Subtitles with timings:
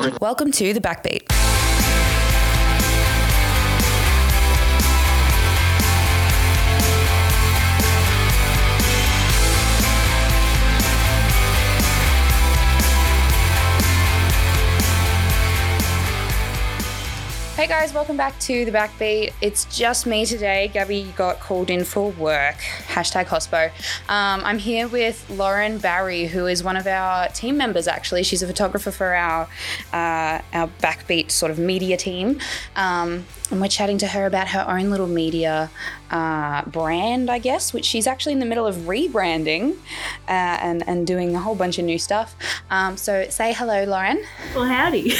[0.00, 1.59] Welcome to the Backbeat.
[17.70, 19.32] Guys, welcome back to the Backbeat.
[19.40, 20.68] It's just me today.
[20.74, 22.56] Gabby got called in for work.
[22.88, 23.68] Hashtag hospo.
[24.08, 27.86] Um, I'm here with Lauren Barrey, who is one of our team members.
[27.86, 29.42] Actually, she's a photographer for our
[29.92, 32.40] uh, our Backbeat sort of media team,
[32.74, 35.70] um, and we're chatting to her about her own little media
[36.10, 39.76] uh, brand, I guess, which she's actually in the middle of rebranding
[40.26, 42.34] uh, and and doing a whole bunch of new stuff.
[42.68, 44.24] Um, so say hello, Lauren.
[44.56, 45.12] Well, howdy.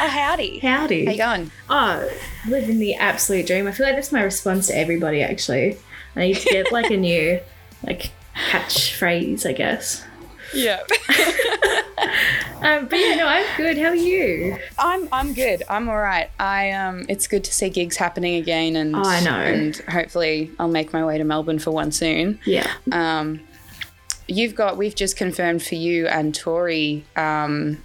[0.00, 0.58] Oh, howdy.
[0.58, 1.04] howdy.
[1.04, 1.51] How you going?
[1.70, 2.08] Oh,
[2.48, 3.66] living the absolute dream.
[3.66, 5.78] I feel like that's my response to everybody, actually.
[6.16, 7.40] I need to get like a new,
[7.86, 8.10] like,
[8.50, 10.04] catchphrase, I guess.
[10.54, 10.80] Yeah.
[12.64, 13.76] Um, but yeah, no, I'm good.
[13.76, 14.56] How are you?
[14.78, 15.64] I'm I'm good.
[15.68, 16.30] I'm all right.
[16.38, 19.32] I um it's good to see gigs happening again and Oh, I know.
[19.32, 22.38] and hopefully I'll make my way to Melbourne for one soon.
[22.44, 22.70] Yeah.
[22.92, 23.40] Um
[24.28, 27.82] you've got we've just confirmed for you and Tori um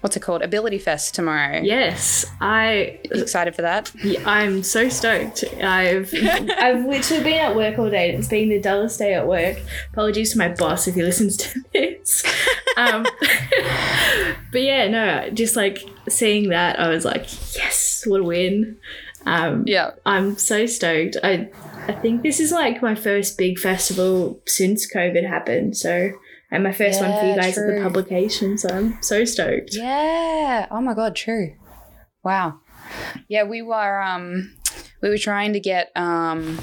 [0.00, 0.42] what's it called?
[0.42, 1.60] Ability Fest tomorrow.
[1.62, 2.98] Yes, I.
[3.04, 3.92] Excited for that?
[4.02, 5.44] yeah, I'm so stoked.
[5.62, 6.12] I've
[6.58, 8.12] I've literally been at work all day.
[8.14, 9.58] It's been the dullest day at work.
[9.92, 12.24] Apologies to my boss if he listens to this.
[12.76, 13.04] Um,
[14.52, 17.26] but yeah, no, just like seeing that, I was like,
[17.56, 18.76] yes, what a win.
[19.26, 19.90] Um, Yeah.
[20.06, 21.16] I'm so stoked.
[21.22, 21.50] I
[21.86, 25.76] I think this is like my first big festival since COVID happened.
[25.76, 26.12] So
[26.50, 28.58] and my first one for you Yeah, guys at the publication.
[28.58, 29.70] So I'm so stoked.
[29.74, 30.66] Yeah.
[30.70, 31.54] Oh my god, true.
[32.24, 32.60] Wow.
[33.28, 34.54] Yeah, we were um
[35.02, 36.58] we were trying to get um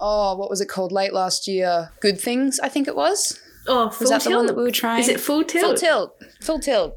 [0.00, 1.90] oh, what was it called late last year?
[2.00, 3.40] Good things, I think it was.
[3.68, 5.00] Oh, full Was that the one that we were trying?
[5.00, 5.64] Is it full tilt?
[5.64, 6.16] Full tilt.
[6.42, 6.94] Full tilt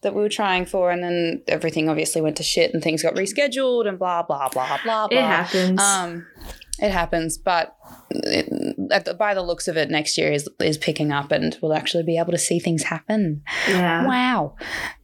[0.00, 3.14] that we were trying for and then everything obviously went to shit and things got
[3.14, 5.18] rescheduled and blah blah blah blah blah.
[5.18, 5.80] It happens.
[5.80, 6.26] Um,
[6.78, 7.76] it happens, but
[8.10, 12.04] it, by the looks of it, next year is is picking up, and we'll actually
[12.04, 13.42] be able to see things happen.
[13.68, 14.06] yeah.
[14.06, 14.56] Wow.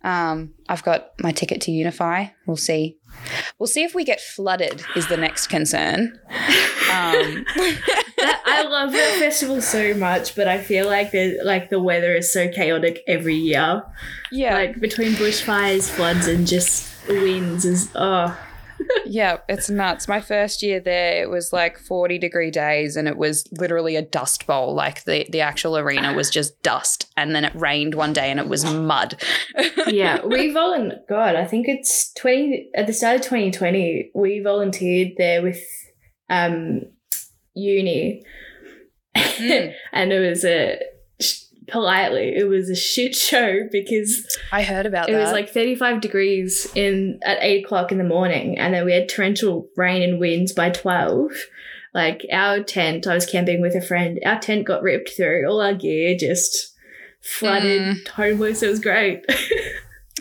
[0.05, 2.27] Um, I've got my ticket to Unify.
[2.47, 2.99] We'll see.
[3.59, 4.83] We'll see if we get flooded.
[4.97, 6.19] Is the next concern.
[6.91, 7.45] Um,
[8.23, 12.15] That, I love that festival so much, but I feel like the like the weather
[12.15, 13.83] is so chaotic every year.
[14.31, 18.39] yeah, Like between bushfires, floods, and just winds is oh
[19.07, 20.09] yeah, it's nuts.
[20.09, 24.03] My first year there, it was like forty degree days, and it was literally a
[24.03, 24.75] dust bowl.
[24.75, 28.41] Like the the actual arena was just dust, and then it rained one day, and
[28.41, 29.21] it was mud.
[29.87, 30.21] yeah.
[30.27, 31.01] We volunteered.
[31.09, 34.11] God, I think it's twenty at the start of twenty twenty.
[34.15, 35.61] We volunteered there with
[36.31, 36.83] um
[37.55, 38.25] uni,
[39.17, 39.75] Mm.
[39.93, 40.79] and it was a
[41.73, 45.23] politely it was a shit show because I heard about It that.
[45.23, 49.09] was like 35 degrees in at 8 o'clock in the morning, and then we had
[49.09, 51.31] torrential rain and winds by 12.
[51.95, 55.61] Like our tent, I was camping with a friend, our tent got ripped through, all
[55.61, 56.69] our gear just
[57.21, 58.09] flooded Mm.
[58.09, 58.63] homeless.
[58.63, 59.25] It was great.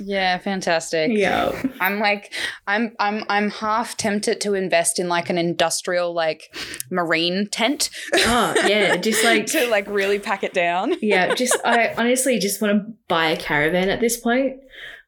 [0.04, 1.12] yeah, fantastic.
[1.14, 1.62] yeah.
[1.80, 2.34] I'm like,
[2.68, 6.56] I'm, I'm, I'm half tempted to invest in like an industrial, like
[6.90, 7.90] marine tent.
[8.14, 10.94] Oh, yeah, just like- to like really pack it down.
[11.02, 14.58] Yeah, just I honestly just want to buy a caravan at this point.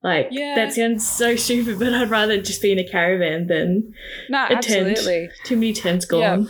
[0.04, 0.56] Like Yeah.
[0.56, 3.94] that sounds so stupid, but I'd rather just be in a caravan than
[4.30, 5.00] No, a tent.
[5.46, 6.22] Too many tents gone.
[6.44, 6.48] Yeah,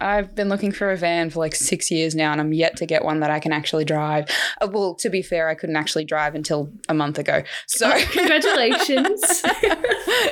[0.00, 2.86] I've been looking for a van for like six years now, and I'm yet to
[2.86, 4.28] get one that I can actually drive.
[4.60, 7.42] Uh, well, to be fair, I couldn't actually drive until a month ago.
[7.66, 9.42] So, Congratulations.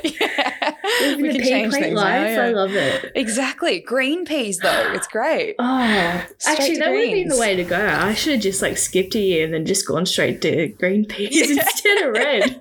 [0.05, 0.75] yeah,
[1.17, 2.23] we can change things life.
[2.23, 2.27] now.
[2.29, 2.43] yeah.
[2.43, 3.13] I love it.
[3.15, 4.93] Exactly, green Ps though.
[4.95, 5.55] It's great.
[5.59, 7.77] Oh, Straight actually, that would have been the way to go.
[7.87, 11.05] I should have just like skipped a year and then just gone straight to green
[11.07, 11.19] Ps
[11.51, 12.61] instead of red.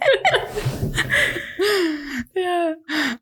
[2.36, 2.74] yeah.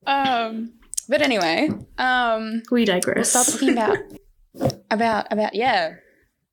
[0.05, 0.73] Um.
[1.09, 3.31] But anyway, um, we we'll digress.
[3.31, 3.97] start talking about
[4.91, 5.95] about about yeah.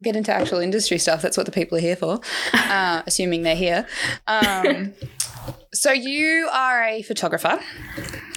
[0.02, 1.22] Get into actual industry stuff.
[1.22, 2.20] That's what the people are here for,
[2.52, 3.86] uh, assuming they're here.
[4.26, 4.92] Um,
[5.72, 7.58] so you are a photographer.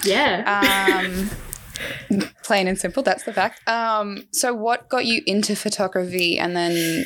[0.05, 1.03] yeah.
[1.03, 1.29] Um,
[2.45, 3.03] plain and simple.
[3.03, 3.67] That's the fact.
[3.67, 7.05] Um, so what got you into photography, and then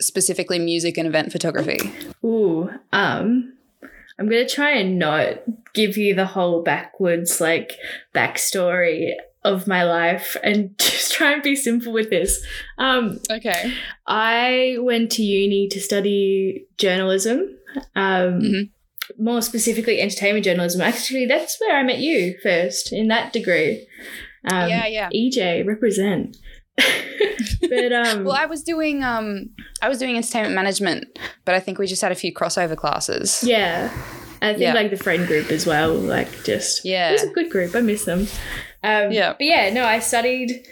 [0.00, 1.78] specifically music and event photography?
[2.24, 2.70] Ooh.
[2.92, 3.54] Um.
[4.22, 5.42] I'm gonna try and not
[5.74, 7.72] give you the whole backwards like
[8.14, 9.14] backstory
[9.44, 12.40] of my life and just try and be simple with this.
[12.78, 13.72] Um, Okay.
[14.06, 17.58] I went to uni to study journalism.
[17.96, 18.70] Um, Mhm.
[19.18, 20.80] More specifically, entertainment journalism.
[20.80, 23.86] Actually, that's where I met you first in that degree.
[24.48, 25.08] Um, yeah, yeah.
[25.12, 26.36] EJ represent.
[26.76, 31.78] But um, Well, I was doing um I was doing entertainment management, but I think
[31.78, 33.42] we just had a few crossover classes.
[33.46, 33.90] yeah,
[34.40, 34.74] I think Yeah.
[34.74, 35.92] like the friend group as well.
[35.94, 37.10] Like just Yeah.
[37.10, 37.74] it was a good group.
[37.74, 38.26] I miss them.
[38.84, 39.32] Um, Yeah.
[39.32, 40.66] but yeah, no, I studied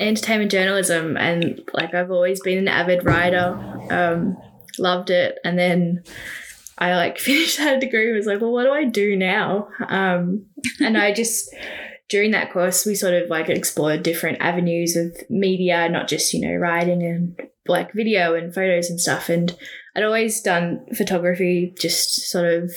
[0.00, 3.58] entertainment journalism, and like I've always been an avid writer.
[3.90, 4.36] Um,
[4.78, 6.02] loved it, and then.
[6.82, 9.68] I like finished that degree and was like, well, what do I do now?
[9.86, 10.46] Um,
[10.80, 11.54] and I just
[12.10, 16.40] during that course we sort of like explored different avenues of media, not just, you
[16.40, 19.28] know, writing and like video and photos and stuff.
[19.28, 19.56] And
[19.96, 22.72] I'd always done photography just sort of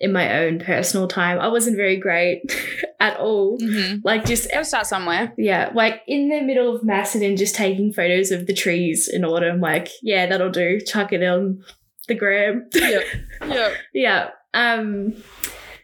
[0.00, 1.38] in my own personal time.
[1.38, 2.42] I wasn't very great
[3.00, 3.58] at all.
[3.58, 3.98] Mm-hmm.
[4.02, 5.32] Like just Gotta start somewhere.
[5.38, 9.60] yeah, like in the middle of Macedon, just taking photos of the trees in autumn.
[9.60, 10.80] Like, yeah, that'll do.
[10.80, 11.62] Chuck it on
[12.08, 12.66] the gram.
[12.74, 13.04] Yep.
[13.46, 13.72] Yep.
[13.94, 14.30] yeah.
[14.54, 15.14] Um.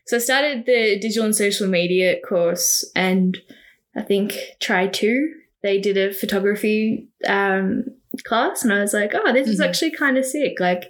[0.06, 3.36] So I started the digital and social media course, and
[3.96, 5.32] I think try two.
[5.62, 7.84] They did a photography um,
[8.24, 9.66] class, and I was like, oh, this is Mhm.
[9.66, 10.60] actually kind of sick.
[10.60, 10.84] Like,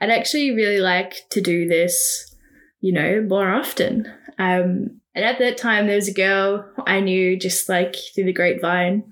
[0.00, 2.34] I'd actually really like to do this,
[2.80, 4.06] you know, more often.
[4.38, 8.32] Um, and at that time, there was a girl I knew just like through the
[8.32, 9.04] grapevine.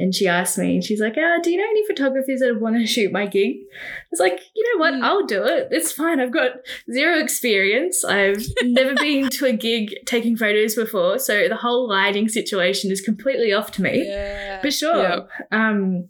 [0.00, 2.76] And she asked me, and she's like, uh, Do you know any photographers that want
[2.76, 3.56] to shoot my gig?
[3.72, 4.94] I was like, You know what?
[4.94, 5.02] Mm.
[5.02, 5.68] I'll do it.
[5.70, 6.20] It's fine.
[6.20, 6.52] I've got
[6.90, 8.04] zero experience.
[8.04, 11.18] I've never been to a gig taking photos before.
[11.18, 14.06] So the whole lighting situation is completely off to me.
[14.06, 14.60] Yeah.
[14.60, 15.02] For sure.
[15.02, 15.28] Yep.
[15.52, 16.08] Um,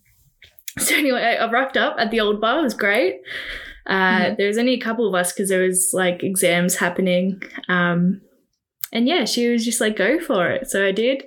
[0.79, 2.61] so anyway, I, I rocked up at the old bar.
[2.61, 3.21] It was great.
[3.87, 4.37] Uh, Mhm.
[4.37, 7.43] There was only a couple of us because there was like exams happening.
[7.69, 8.21] Um,
[8.93, 10.69] and yeah, she was just like, go for it.
[10.69, 11.25] So I did.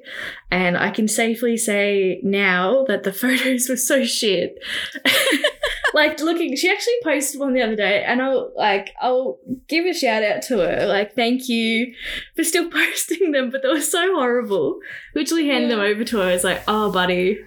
[0.51, 4.57] And I can safely say now that the photos were so shit.
[5.93, 9.39] like looking, she actually posted one the other day and I'll like, I'll
[9.69, 10.85] give a shout out to her.
[10.87, 11.93] Like, thank you
[12.35, 14.79] for still posting them, but they were so horrible.
[15.15, 16.23] Literally handed them over to her.
[16.23, 17.39] I was like, oh, buddy,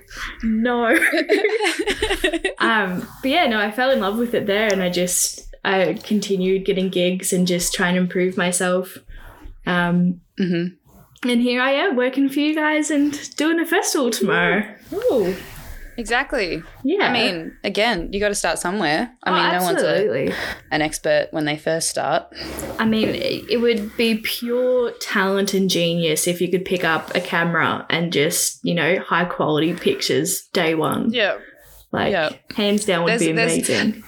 [0.42, 0.86] no.
[2.58, 5.94] um, but yeah, no, I fell in love with it there, and I just I
[5.94, 8.98] continued getting gigs and just trying to improve myself.
[9.66, 10.66] Um, hmm
[11.26, 14.62] and here I am working for you guys and doing a festival tomorrow.
[14.92, 15.34] Ooh,
[15.96, 16.62] Exactly.
[16.84, 17.06] yeah.
[17.08, 19.10] I mean, again, you got to start somewhere.
[19.22, 20.34] I Oh, mean, no one's a, absolutely.
[20.70, 22.26] an expert when they first start.
[22.78, 27.20] I mean, it would be pure talent and genius if you could pick up a
[27.20, 31.12] camera and just you know high quality pictures day one.
[31.12, 31.38] Yeah.
[31.92, 32.30] Like yeah.
[32.54, 34.04] hands down would There's- be amazing.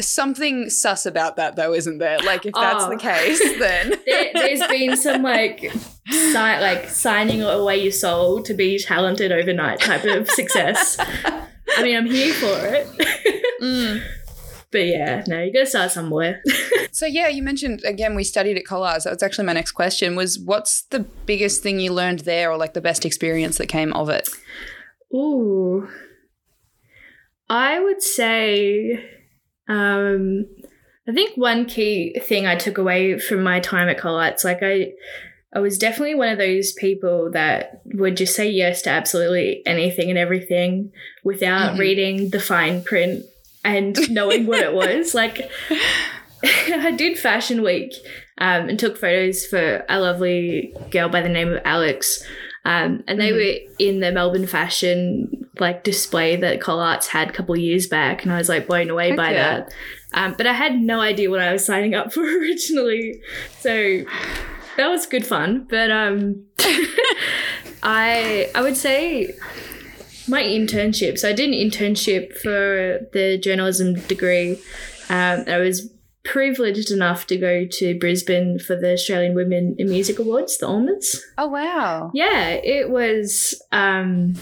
[0.00, 2.18] Something sus about that, though, isn't there?
[2.20, 2.90] Like, if that's Oh.
[2.90, 3.94] the case, then.
[4.06, 5.60] there, there's been some like
[6.08, 10.96] si- like signing away your soul to be talented overnight type of success.
[11.00, 12.86] I mean, I'm here for it.
[13.60, 14.02] Mm.
[14.70, 16.42] but yeah, no, you gotta start somewhere.
[16.90, 19.04] So yeah, you mentioned again we studied at Collarts.
[19.04, 20.16] That was actually my next question.
[20.16, 23.92] Was what's the biggest thing you learned there, or like the best experience that came
[23.92, 24.28] of it?
[25.14, 25.88] Ooh.
[27.48, 29.04] I would say
[29.68, 30.46] um
[31.08, 34.92] I think one key thing I took away from my time at Collarts, like I
[35.54, 40.10] I was definitely one of those people that would just say yes to absolutely anything
[40.10, 40.92] and everything
[41.24, 41.78] without Mhm.
[41.78, 43.24] reading the fine print
[43.64, 45.14] and knowing what it was.
[45.14, 45.50] Like
[46.44, 47.92] I did Fashion Week
[48.38, 52.22] um, and took photos for a lovely girl by the name of Alex.
[52.64, 53.36] Um, and they Mhm.
[53.36, 58.22] were in the Melbourne fashion like display that Collarts had a couple of years back,
[58.22, 59.42] and I was like blown away Heck by yeah.
[59.60, 59.74] that.
[60.14, 63.20] Um, but I had no idea what I was signing up for originally,
[63.60, 64.04] so
[64.76, 65.66] that was good fun.
[65.68, 66.44] But um,
[67.82, 69.34] I I would say
[70.28, 71.18] my internship.
[71.18, 74.52] So I did an internship for the journalism degree.
[75.08, 75.90] Um, I was
[76.28, 81.16] privileged enough to go to Brisbane for the Australian Women in Music Awards, the AWMAs.
[81.38, 82.10] Oh wow!
[82.12, 83.60] Yeah, it was.
[83.72, 84.34] Um,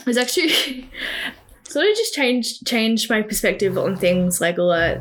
[0.00, 0.90] it was actually
[1.68, 4.96] sort of just changed changed my perspective on things like a lot.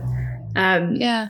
[0.56, 1.30] Um, Yeah,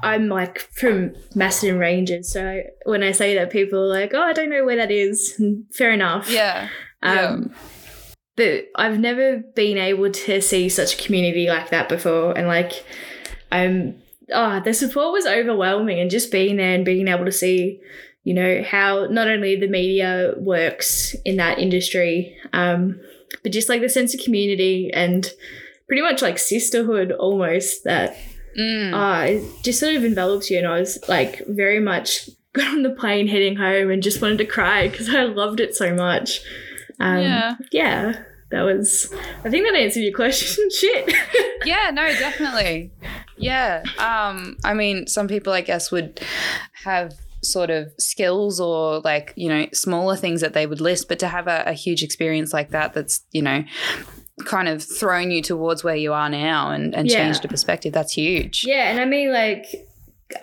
[0.00, 4.22] I'm like from Macedon Ranges, so I, when I say that, people are like, "Oh,
[4.22, 5.40] I don't know where that is."
[5.72, 6.30] Fair enough.
[6.30, 6.68] yeah,
[7.02, 7.52] Um,
[8.36, 12.84] But I've never been able to see such a community like that before, and like,
[13.52, 13.94] um,
[14.32, 17.80] oh, the support was overwhelming, and just being there and being able to see,
[18.24, 23.00] you know, how not only the media works in that industry, um,
[23.42, 25.32] but just like the sense of community and
[25.86, 28.16] pretty much like sisterhood almost that
[28.58, 28.92] Mm.
[28.92, 30.58] uh, it just sort of envelops you.
[30.58, 34.38] And I was like very much got on the plane heading home and just wanted
[34.38, 36.40] to cry because I loved it so much.
[36.98, 39.14] Um, yeah, yeah, that was.
[39.44, 40.68] I think that answered your question.
[40.76, 41.12] Shit.
[41.66, 41.90] yeah.
[41.92, 42.90] No, definitely.
[43.38, 43.82] Yeah.
[43.98, 46.20] Um, I mean, some people, I guess, would
[46.84, 51.20] have sort of skills or like you know smaller things that they would list but
[51.20, 53.62] to have a, a huge experience like that that's you know
[54.44, 57.18] kind of thrown you towards where you are now and, and Yeah.
[57.18, 59.66] changed a perspective that's huge Yeah, and I mean like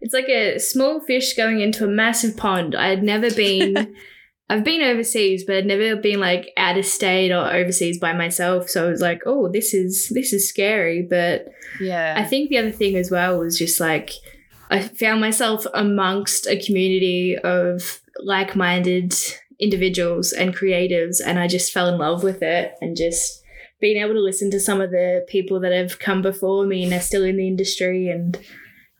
[0.00, 2.74] it's like a small fish going into a massive pond.
[2.76, 3.94] I had never been
[4.50, 8.68] I've been overseas, but I'd never been like out of state or overseas by myself.
[8.68, 11.02] So I was like, oh, this is this is scary.
[11.02, 11.46] But
[11.80, 14.10] yeah I think the other thing as well was just like
[14.70, 19.14] I found myself amongst a community of like-minded
[19.60, 23.42] individuals and creatives and I just fell in love with it and just
[23.80, 26.92] being able to listen to some of the people that have come before me and
[26.92, 28.38] are still in the industry and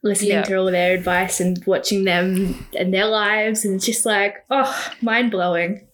[0.04, 0.42] listening Yeah.
[0.42, 4.73] to all their advice and watching them and their lives and it's just like oh
[5.02, 5.87] mind blowing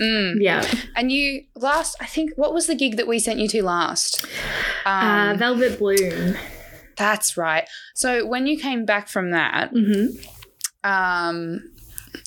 [0.00, 0.36] Mm.
[0.40, 0.64] yeah.
[0.96, 4.24] And you last i think what was the gig that we sent you to last?
[4.86, 6.34] Um, uh, velvet bloom.
[6.96, 7.68] That's right.
[7.94, 10.06] So when you came back from that hmm
[10.82, 11.70] um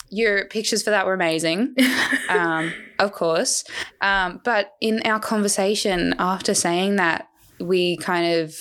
[0.09, 1.75] your pictures for that were amazing.
[2.29, 3.63] Um, of course.
[4.01, 7.26] Um, but in our conversation after saying that,
[7.59, 8.55] we kind of,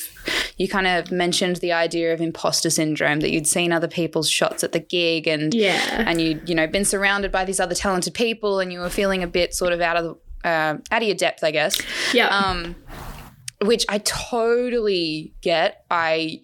[0.57, 4.65] you kind of mentioned the idea of imposter syndrome that you'd seen other people's shots
[4.65, 8.15] at the gig and, yeah and you, you know, been surrounded by these other talented
[8.15, 11.17] people and you were feeling a bit sort of out of uh, out of your
[11.17, 11.81] depth, I guess.
[12.15, 12.77] yeah Um,
[13.63, 15.85] which I totally get.
[15.91, 16.43] I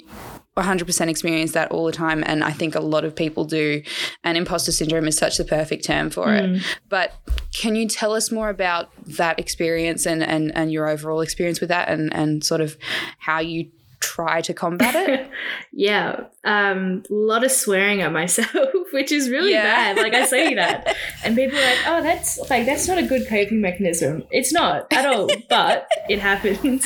[0.57, 2.23] 100% experience that all the time.
[2.27, 3.83] And I think a lot of people do.
[4.23, 6.57] And imposter syndrome is such the perfect term for Mm.
[6.59, 6.63] it.
[6.89, 7.13] But
[7.55, 11.71] can you tell us more about that experience and, and, and your overall experience with
[11.71, 12.77] that and, and sort of
[13.19, 15.31] how you try to combat it?
[15.75, 18.51] Yeah, um, a lot of swearing at myself,
[18.93, 19.63] which is really Yeah.
[19.95, 19.97] bad.
[19.97, 20.95] Like I say that,
[21.25, 24.93] and people are like, "Oh, that's like that's not a good coping mechanism." It's not
[24.93, 26.85] at all, but it happens.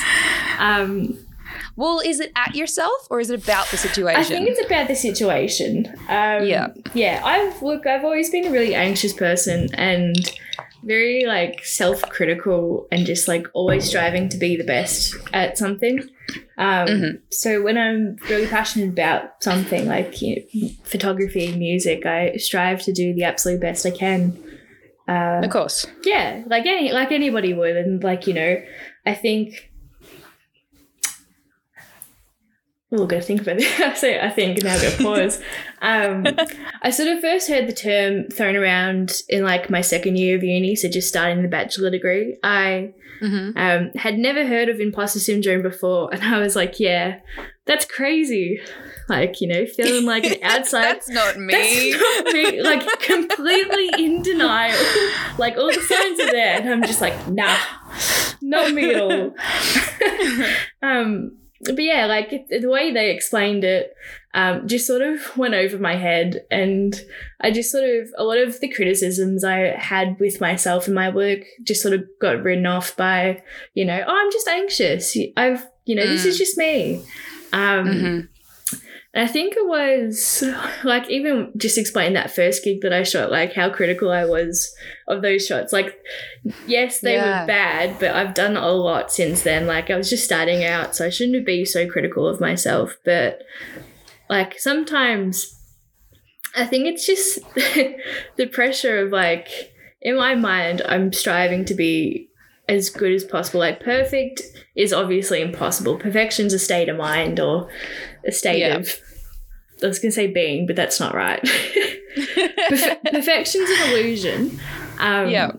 [0.61, 1.19] Um,
[1.77, 4.21] well, is it at yourself or is it about the situation?
[4.21, 5.87] I think it's about the situation.
[6.09, 6.69] Um, Yeah.
[6.95, 7.21] yeah.
[7.25, 7.87] I've look.
[7.87, 10.17] I've always been a really anxious person and
[10.83, 16.01] very like self-critical and just like always striving to be the best at something.
[16.59, 17.21] Um, Mhm.
[17.31, 22.93] So when I'm really passionate about something like you know, photography, music, I strive to
[22.93, 24.37] do the absolute best I can.
[25.09, 25.87] Uh, of course.
[26.05, 28.63] yeah, like any like anybody would, and like you know,
[29.05, 29.71] I think.
[32.93, 34.05] Oh, gotta think about this.
[34.05, 34.81] I think now.
[34.81, 35.41] Go pause.
[35.83, 36.25] um,
[36.83, 40.45] I sort of first heard the term thrown around in like my second year of
[40.45, 42.37] uni, so just starting the bachelor degree.
[42.43, 43.57] I Mm-hmm.
[43.57, 47.21] um, had never heard of imposter syndrome before, and I was like, "Yeah,
[47.65, 48.61] that's crazy."
[49.09, 51.55] Like you know, feeling like an outside That's not me.
[51.95, 52.61] that's not me.
[52.63, 54.77] Like completely in denial.
[55.39, 57.57] Like all the signs are there, and I'm just like, nah,
[58.43, 59.35] not me at all.
[60.83, 61.39] um,
[61.75, 63.95] but yeah, like it- the way they explained it,
[64.35, 66.95] um, just sort of went over my head, and
[67.41, 71.09] I just sort of a lot of the criticisms I had with myself and my
[71.09, 73.43] work just sort of got written off by,
[73.75, 75.17] you know, oh, I'm just anxious.
[75.37, 77.03] I've, you know, this is just me.
[77.53, 78.29] Um, Mhm.
[79.17, 80.45] I think it was
[80.85, 84.75] like even just explain that first gig that I shot, like how critical I was
[85.09, 85.73] of those shots.
[85.73, 85.99] Like,
[86.67, 87.41] yes, they Yeah.
[87.43, 89.67] were bad, but I've done a lot since then.
[89.67, 92.97] Like, I was just starting out, so I shouldn't be so critical of myself.
[93.05, 93.43] But
[94.29, 95.53] like sometimes
[96.55, 97.39] I think it's just
[98.37, 99.49] the pressure of like,
[100.03, 102.29] in my mind, I'm striving to be
[102.69, 103.61] as good as possible.
[103.61, 104.43] Like, perfect
[104.75, 105.97] is obviously impossible.
[105.99, 107.69] Perfection's a state of mind or
[108.27, 108.77] a state Yeah.
[108.77, 108.89] of.
[109.83, 111.43] I was going to say being, but that's not right.
[112.71, 114.59] Perfe- perfection's an illusion.
[114.99, 115.53] Um, Yeah.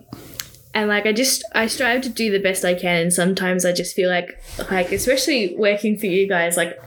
[0.74, 3.71] and like I just I strive to do the best I can and sometimes I
[3.71, 4.39] just feel like
[4.71, 6.77] like especially working for you guys like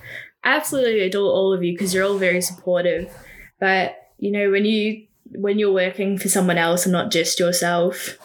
[0.44, 3.12] I absolutely adore all of you because you're all very supportive
[3.60, 8.18] but you know when you when you're working for someone else and not just yourself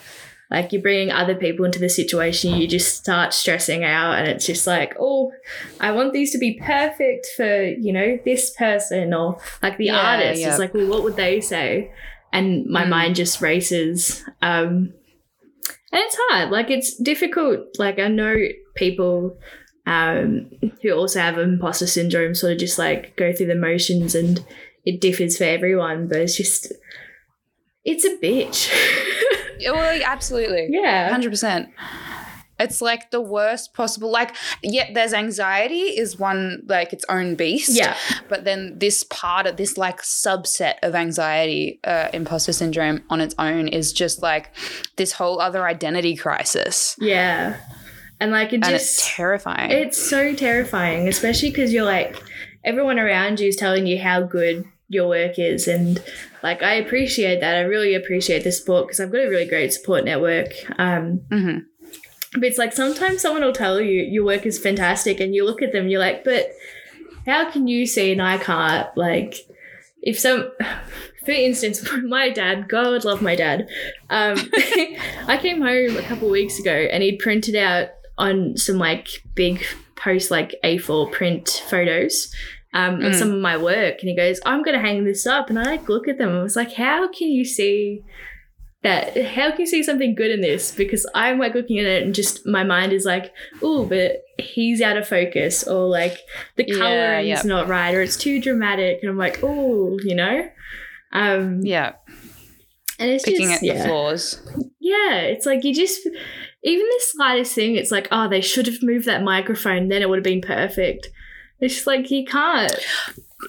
[0.56, 4.46] like you're bringing other people into the situation you just start stressing out and it's
[4.48, 5.32] just like oh
[5.80, 10.00] I want these to be perfect for you know this person or like the Yeah,
[10.00, 10.42] artist.
[10.42, 10.50] Yeah.
[10.50, 11.92] it's like well what would they say?
[12.34, 12.90] And my Mm.
[12.90, 14.94] mind just races um
[15.92, 16.50] and it's hard.
[16.52, 17.60] Like it's difficult.
[17.78, 18.36] Like i know
[18.76, 19.38] people
[19.88, 20.50] um
[20.82, 24.44] who also have imposter syndrome sort of just like go through the motions and
[24.84, 26.72] it differs for everyone but it's just
[27.84, 28.60] it's a bitch
[29.64, 30.68] well, absolutely.
[30.70, 31.70] yeah Hundred percent.
[32.58, 34.10] It's like the worst possible.
[34.10, 34.34] Like,
[34.64, 37.72] yeah, there's anxiety is one like its own beast.
[37.72, 37.98] yeah
[38.30, 43.36] But then this part of this like subset of anxiety, uh, imposter syndrome on its
[43.38, 44.56] own is just like
[44.96, 47.58] this whole other identity crisis, yeah
[48.20, 49.72] and like it and just it's terrifying.
[49.72, 52.22] It's so terrifying, especially because you're like,
[52.64, 56.02] everyone around you is telling you how good your work is and
[56.42, 57.56] like i appreciate that.
[57.56, 60.50] I really appreciate the support because i've got a really great support network
[60.80, 61.60] um hmm
[62.34, 65.62] but it's like sometimes someone will tell you your work is fantastic and you look
[65.62, 66.52] at them you're like but
[67.26, 69.48] how can you see and i can't like
[70.02, 70.52] if some
[71.26, 73.68] for instance my dad god love my dad
[74.10, 74.38] um
[75.28, 79.64] i came home a couple weeks ago and he'd printed out on some like big
[79.96, 82.34] post like a4 print photos
[82.76, 83.20] um, of Mm.
[83.20, 85.90] some of my work and he goes i'm gonna hang this up and i like
[85.90, 88.04] look at them and I was like how can you see
[88.84, 92.04] that how can you see something good in this because i'm like looking at it
[92.04, 93.32] and just my mind is like
[93.64, 96.18] oh but he's out of focus or like
[96.56, 97.46] the Yeah, coloring's yep.
[97.46, 100.48] not right or it's too dramatic and i'm like oh you know
[101.14, 101.94] um Yeah.
[103.00, 103.82] and it's Picking just at yeah.
[103.84, 104.42] the flaws.
[104.80, 106.06] yeah it's like you just
[106.64, 110.10] even the slightest thing it's like oh they should have moved that microphone then it
[110.10, 111.10] would have been perfect
[111.60, 112.74] it's just like you can't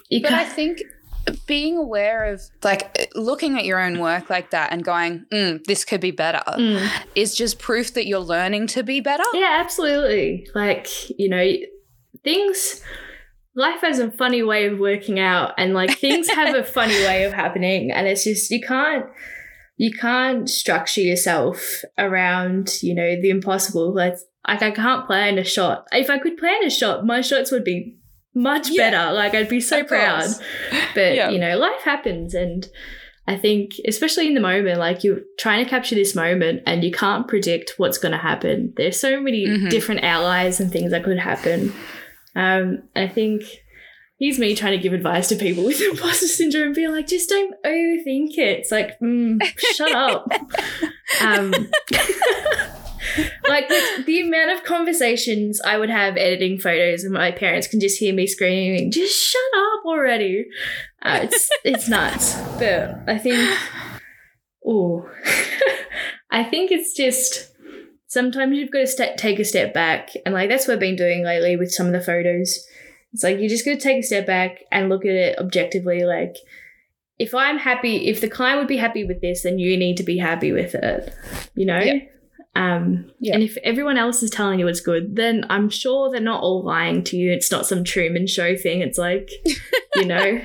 [0.09, 0.83] you But I can't think
[1.47, 5.85] being aware of like looking at your own work like that and going, mm, this
[5.85, 6.89] could be better Mm.
[7.15, 9.25] is just proof that you're learning to be better.
[9.35, 10.47] Yeah, absolutely.
[10.55, 11.53] Like, you know,
[12.23, 12.81] things
[13.55, 17.25] life has a funny way of working out and like things have a funny way
[17.25, 19.07] of happening and it's just you can't
[19.79, 23.93] you can't structure yourself around, you know, the impossible.
[23.93, 25.87] Like like I can't plan a shot.
[25.93, 27.96] If I could plan a shot, my shots would be
[28.37, 28.91] much Yeah.
[28.91, 29.13] better.
[29.13, 30.21] Like I'd be so Of proud.
[30.21, 30.41] course.
[30.95, 31.31] But Yeah.
[31.31, 32.69] you know, life happens and
[33.29, 36.93] I think, especially in the moment, like you're trying to capture this moment and you
[36.93, 38.73] can't predict what's going to happen.
[38.77, 39.69] There's so many Mhm.
[39.69, 41.73] different allies and things that could happen.
[42.37, 43.43] Um, I think
[44.21, 47.53] here's me trying to give advice to people with imposter syndrome, being like, just don't
[47.65, 48.61] overthink it.
[48.61, 49.43] It's like, mm,
[49.75, 50.29] shut up.
[51.23, 51.53] Um,
[53.49, 57.99] like the, amount of conversations I would have editing photos, and my parents can just
[57.99, 60.47] hear me screaming, "Just shut up already!"
[61.03, 62.35] Uh, it's it's nuts.
[62.59, 63.59] But I think,
[64.67, 65.09] oh,
[66.31, 67.53] I think it's just
[68.07, 70.97] sometimes you've got to st- take a step back, and like that's what I've been
[70.97, 72.59] doing lately with some of the photos.
[73.13, 76.05] It's like you just got to take a step back and look at it objectively,
[76.05, 76.37] like.
[77.19, 80.03] If I'm happy, if the client would be happy with this, then you need to
[80.03, 81.15] be happy with it.
[81.55, 81.81] You know?
[82.57, 83.35] Um, Yeah.
[83.35, 86.63] And if everyone else is telling you it's good, then I'm sure they're not all
[86.65, 87.33] lying to you.
[87.33, 88.81] It's not some Truman Show thing.
[88.81, 89.31] It's like,
[89.95, 90.41] you know,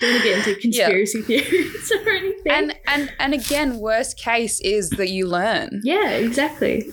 [0.00, 2.52] don't want to get into conspiracy theories or anything.
[2.52, 6.86] And and and again, worst case is that you learn yeah, exactly.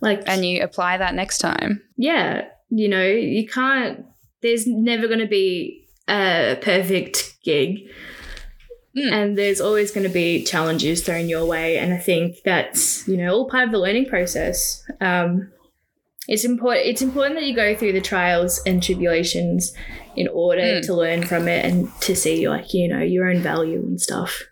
[0.00, 1.82] Like, and you apply that next time.
[1.96, 4.04] yeah, you know, you can't.
[4.42, 7.80] There's never going to be a perfect gig.
[8.98, 9.12] Mm.
[9.12, 11.78] And there's always going to be challenges thrown your way.
[11.78, 14.82] And I think that's, you know, all part of the learning process.
[15.00, 15.52] Um,
[16.26, 19.72] it's important it's important that you go through the trials and tribulations
[20.14, 20.86] in order Mm.
[20.86, 24.42] to learn from it and to see like, you know, your own value and stuff.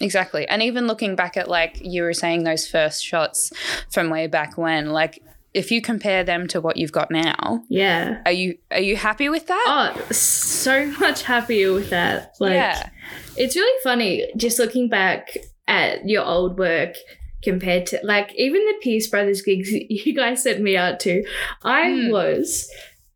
[0.00, 0.48] Exactly.
[0.48, 3.52] And even looking back at like you were saying those first shots
[3.90, 5.20] from way back when, like
[5.54, 8.20] if you compare them to what you've got now, Yeah.
[8.26, 9.64] are you are you happy with that?
[9.96, 12.34] Oh, so much happier with that.
[12.40, 12.90] Like yeah.
[13.36, 15.28] It's really funny just looking back
[15.66, 16.94] at your old work
[17.42, 21.24] compared to like even the Pierce Brothers gigs you guys sent me out to.
[21.62, 22.10] I Mm.
[22.12, 22.70] was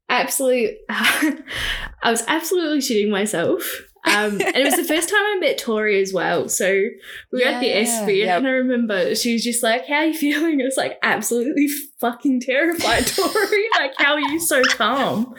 [0.08, 3.82] absolutely I was absolutely shitting myself.
[4.04, 6.48] Um, and it was the first time I met Tori as well.
[6.48, 6.66] So
[7.32, 8.38] we were at the Yeah, yep.
[8.38, 10.60] and I remember she was just like, How are you feeling?
[10.60, 11.68] I was like, absolutely
[12.00, 13.64] fucking terrified, Tori.
[13.78, 15.34] like, how are you so calm?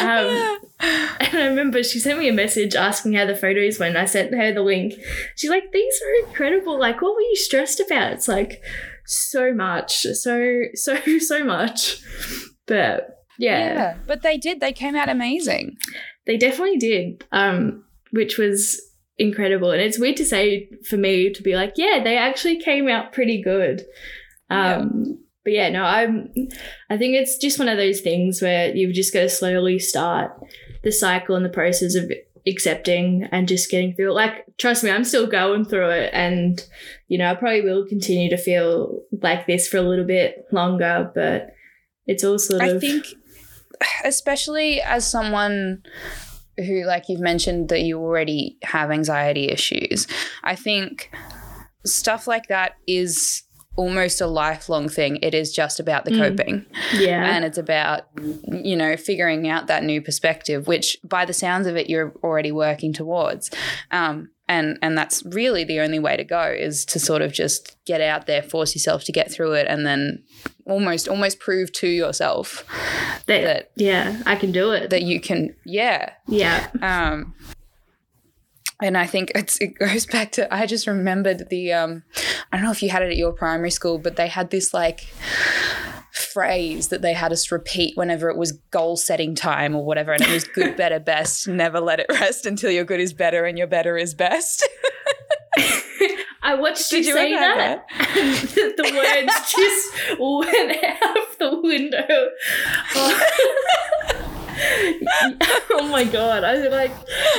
[0.00, 3.96] Um, and I remember she sent me a message asking how the photos went.
[3.96, 4.94] I sent her the link.
[5.36, 6.78] She's like, these are incredible.
[6.78, 8.12] Like, what were you stressed about?
[8.12, 8.62] It's like
[9.06, 10.00] so much.
[10.14, 12.00] So, so, so much.
[12.66, 13.58] But yeah.
[13.74, 14.60] yeah, But they did.
[14.60, 15.76] They came out amazing.
[16.26, 17.24] they definitely did.
[17.32, 18.80] Um, which was
[19.18, 19.70] incredible.
[19.70, 23.12] And it's weird to say for me to be like, yeah, they actually came out
[23.12, 23.84] pretty good.
[24.50, 26.30] Um, but yeah, no, I'm
[26.90, 30.32] I think it's just one of those things where you've just got to slowly start
[30.84, 32.10] the cycle and the process of
[32.46, 34.14] accepting and just getting through it.
[34.14, 36.64] Like, trust me, I'm still going through it and
[37.08, 41.10] you know, I probably will continue to feel like this for a little bit longer,
[41.14, 41.54] but
[42.06, 43.06] it's all sort I of think,
[44.04, 45.82] especially as someone
[46.66, 50.06] who, like you've mentioned, that you already have anxiety issues,
[50.44, 51.10] I think
[51.86, 53.42] stuff like that is
[53.76, 55.18] almost a lifelong thing.
[55.22, 56.18] It is just about the Mm.
[56.18, 57.32] coping yeah.
[57.32, 58.08] and it's about,
[58.50, 62.50] you know, figuring out that new perspective, which by the sounds of it, you're already
[62.50, 63.50] working towards.
[63.92, 67.76] Um, and, and that's really the only way to go is to sort of just
[67.84, 70.24] get out there, force yourself to get through it, and then
[70.68, 72.64] almost almost prove to yourself
[73.26, 74.90] that, that yeah, I can do it.
[74.90, 76.68] that you can yeah yeah.
[76.82, 77.34] um
[78.80, 82.04] and I think it's, it goes back to I just remembered the um,
[82.52, 84.72] I don't know if you had it at your primary school, but they had this
[84.72, 85.08] like
[86.12, 90.22] phrase that they had us repeat whenever it was goal setting time or whatever, and
[90.22, 91.48] it was good, better, best.
[91.48, 94.66] Never let it rest until your good is better and your better is best.
[96.42, 97.84] I watched you, Did you say that.
[97.98, 102.28] and the, the words just went out the window.
[102.94, 103.20] Oh.
[105.72, 106.44] oh my god!
[106.44, 106.92] I was like,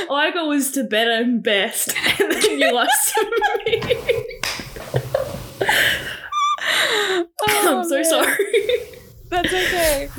[0.08, 3.18] all I got was to better and best, and then you lost
[3.66, 3.82] me.
[7.42, 8.04] Oh, I'm so man.
[8.04, 8.99] sorry.
[9.30, 10.08] That's okay.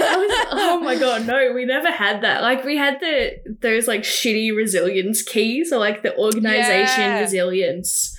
[0.00, 2.42] Was, oh my god, no, we never had that.
[2.42, 7.20] Like we had the those like shitty resilience keys, or like the organization Yeah.
[7.20, 8.16] resilience,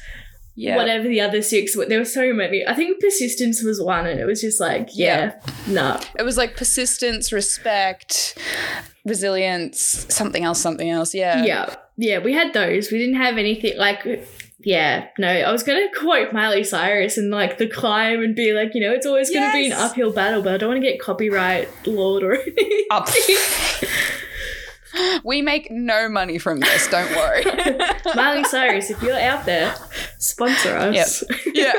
[0.56, 0.78] Yeah.
[0.78, 1.86] whatever the other six were.
[1.86, 2.66] There were so many.
[2.66, 5.34] I think persistence was one, and it was just like, yeah,
[5.68, 6.00] nah.
[6.18, 8.38] It was like persistence, respect,
[9.06, 11.14] resilience, something else, something else.
[11.14, 11.44] Yeah.
[11.44, 12.92] Yeah, yeah, we had those.
[12.92, 14.06] We didn't have anything like.
[14.60, 18.74] Yeah, no, I was gonna quote Miley Cyrus and like the climb and be like,
[18.74, 21.00] you know, it's always gonna be an uphill battle, but I don't want to get
[21.00, 22.86] copyright lord or anything.
[22.90, 23.10] Up.
[25.26, 27.44] we make no money from this, don't worry.
[28.16, 29.76] Miley Cyrus, if you're out there,
[30.20, 31.22] sponsor us.
[31.54, 31.74] yeah.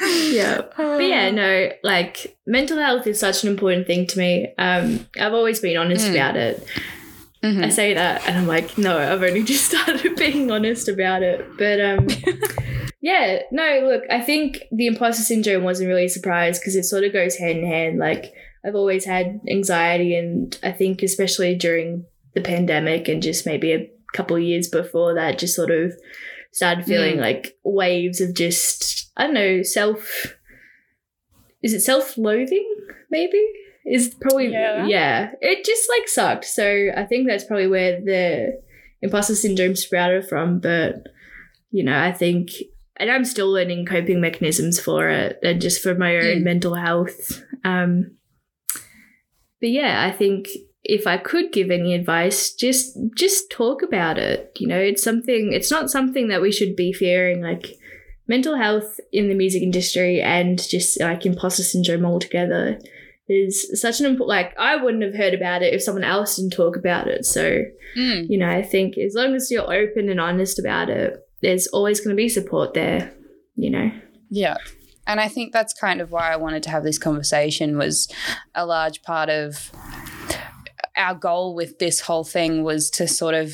[0.00, 0.60] yeah.
[0.76, 4.52] But yeah, no, like mental health is such an important thing to me.
[4.58, 6.14] Um, I've always been honest Mm.
[6.14, 6.66] about it.
[7.44, 7.64] Mhm.
[7.64, 11.46] I say that and I'm like, no, I've only just started being honest about it.
[11.58, 12.08] But um
[13.00, 17.04] yeah, no, look, I think the imposter syndrome wasn't really a surprise because it sort
[17.04, 17.98] of goes hand in hand.
[17.98, 18.32] Like
[18.64, 23.90] I've always had anxiety and I think especially during the pandemic and just maybe a
[24.14, 25.92] couple of years before that just sort of
[26.52, 27.20] started feeling Mm.
[27.20, 30.34] like waves of just I don't know, self
[31.62, 32.74] is it self-loathing
[33.10, 33.42] maybe?
[33.86, 34.86] Is probably Yeah.
[34.86, 35.30] yeah.
[35.40, 36.44] It just like sucked.
[36.46, 38.60] So I think that's probably where the
[39.02, 40.58] imposter syndrome sprouted from.
[40.58, 41.06] But
[41.70, 42.50] you know, I think
[42.96, 46.42] and I'm still learning coping mechanisms for it and just for my own Mm.
[46.44, 47.42] mental health.
[47.64, 48.16] Um
[49.60, 50.48] but yeah, I think
[50.82, 54.52] if I could give any advice, just just talk about it.
[54.58, 57.76] You know, it's something it's not something that we should be fearing like
[58.28, 62.78] mental health in the music industry and just like imposter syndrome altogether
[63.28, 66.52] is such an important like I wouldn't have heard about it if someone else didn't
[66.52, 67.24] talk about it.
[67.24, 67.62] So,
[67.96, 68.26] Mm.
[68.28, 72.00] you know, I think as long as you're open and honest about it, there's always
[72.00, 73.12] going to be support there,
[73.54, 73.90] you know.
[74.30, 74.56] Yeah.
[75.06, 78.08] And I think that's kind of why I wanted to have this conversation was
[78.54, 79.70] a large part of
[80.96, 83.52] our goal with this whole thing was to sort of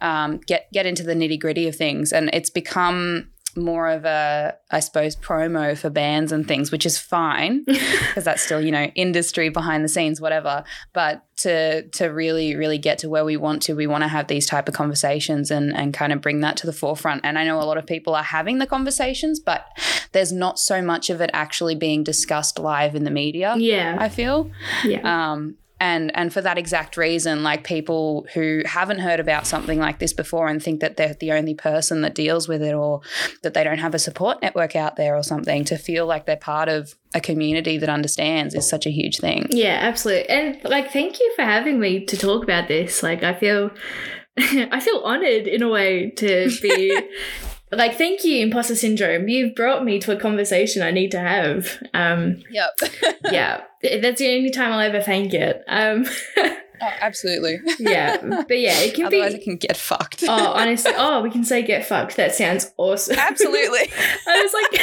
[0.00, 4.56] um, get get into the nitty gritty of things, and it's become more of a,
[4.70, 8.84] I suppose, promo for bands and things, which is fine because that's still you know
[8.94, 10.64] industry behind the scenes, whatever.
[10.92, 14.28] But to to really really get to where we want to, we want to have
[14.28, 17.22] these type of conversations and and kind of bring that to the forefront.
[17.24, 19.66] And I know a lot of people are having the conversations, but
[20.12, 23.54] there's not so much of it actually being discussed live in the media.
[23.56, 23.96] Yeah.
[23.98, 24.50] I feel.
[24.84, 25.32] yeah.
[25.32, 29.98] Um, and and for that exact reason, like people who haven't heard about something like
[29.98, 33.02] this before and think that they're the only person that deals with it, or
[33.42, 36.36] that they don't have a support network out there or something, to feel like they're
[36.36, 39.46] part of a community that understands is such a huge thing.
[39.50, 40.28] Yeah, absolutely.
[40.28, 43.02] And like thank you for having me to talk about this.
[43.02, 43.70] Like I feel
[44.38, 46.98] I feel honored in a way to be
[47.72, 49.28] like thank you imposter syndrome.
[49.28, 51.82] You've brought me to a conversation I need to have.
[51.94, 52.70] Um Yep.
[53.32, 55.62] yeah, that's the only time I'll ever thank it.
[55.68, 56.06] Um
[56.78, 57.58] Oh, absolutely.
[57.78, 60.22] yeah, but yeah, it can Otherwise, be it can get fucked.
[60.28, 62.16] Oh, honestly, oh, we can say get fucked.
[62.16, 63.16] That sounds awesome.
[63.18, 63.90] absolutely.
[64.28, 64.80] I was like,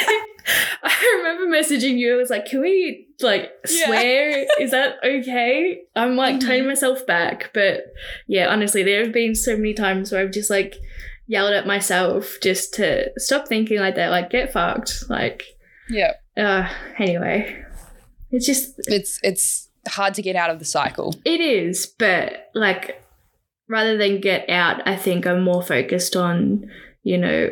[0.82, 2.14] I remember messaging you.
[2.14, 3.86] I was like, can we like Yeah.
[3.86, 4.46] swear?
[4.60, 5.82] Is that okay?
[5.94, 6.40] I'm like Mhm.
[6.40, 7.50] turning myself back.
[7.54, 7.84] But
[8.26, 10.74] yeah, honestly, there have been so many times where I've just like
[11.26, 14.10] yelled at myself just to stop thinking like that.
[14.10, 15.04] Like, get fucked.
[15.08, 15.42] Like,
[15.88, 16.12] Yeah.
[16.36, 17.62] uh, anyway,
[18.30, 21.14] it's just, It's it's hard to get out of the cycle.
[21.24, 21.86] it is.
[21.98, 23.02] But like,
[23.68, 26.70] rather than get out, I think I'm more focused on,
[27.02, 27.50] you know,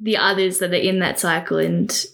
[0.00, 2.04] the others that are in that cycle and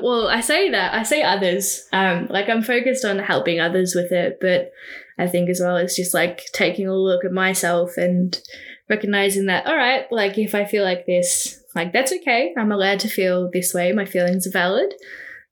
[0.00, 4.12] well i say that i say others um like i'm focused on helping others with
[4.12, 4.70] it but
[5.18, 8.40] i think as well it's just like taking a look at myself and
[8.88, 12.52] recognizing that all right like if i feel like this like that's okay.
[12.58, 13.92] I'm allowed to feel this way.
[13.92, 14.92] My feelings are valid.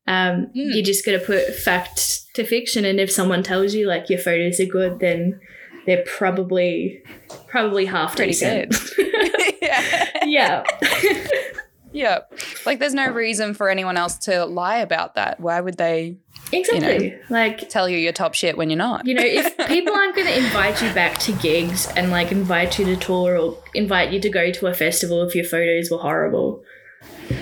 [0.07, 0.75] Um Mm.
[0.75, 4.19] you just got to put fact to fiction and if someone tells you like your
[4.19, 5.41] photos are good then
[5.87, 7.03] they're probably
[7.49, 8.77] probably half Pretty decent.
[9.63, 10.11] yeah.
[10.27, 10.63] yeah
[11.93, 12.21] Yeah.
[12.67, 15.41] Like there's no reason for anyone else to lie about that.
[15.41, 16.17] Why would they
[16.53, 17.17] Exactly.
[17.29, 19.07] Like tell you you're top shit when you're not?
[19.07, 22.79] you know, if people aren't going to invite you back to gigs and like invite
[22.79, 25.99] you to tour or invite you to go to a festival if your photos were
[25.99, 26.63] horrible,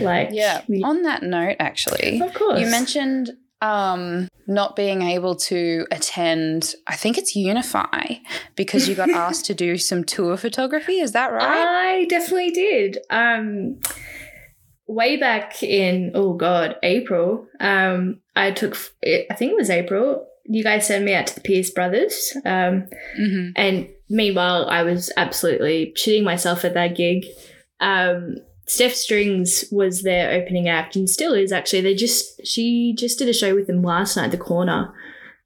[0.01, 0.63] like Yeah.
[0.69, 3.31] we- On that note, actually, of course, you mentioned
[3.61, 8.15] um, not being able to attend, I think it's Unify,
[8.57, 11.01] because you got asked to do some tour photography.
[11.01, 11.43] Is that right?
[12.01, 12.99] I definitely did.
[13.11, 13.81] Um,
[14.89, 17.47] way back in oh god, April.
[17.61, 20.27] Um, I took I think it was April.
[20.51, 22.33] You guys sent me out to the Pierce Brothers.
[22.45, 23.51] Um, mm-hmm.
[23.55, 27.27] and meanwhile, I was absolutely shitting myself at that gig.
[27.81, 31.83] Um, Steph Strings was their opening act and still is actually.
[31.83, 34.93] They just she just did a show with them last night at the corner.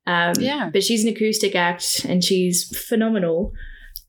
[0.07, 0.70] Um, Yeah.
[0.72, 3.52] but she's an acoustic act and she's phenomenal.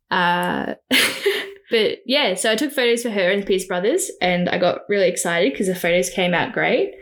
[0.10, 0.76] Uh,
[1.69, 4.82] but yeah, so I took photos for her and the Pierce Brothers, and I got
[4.89, 6.93] really excited because the photos came out great.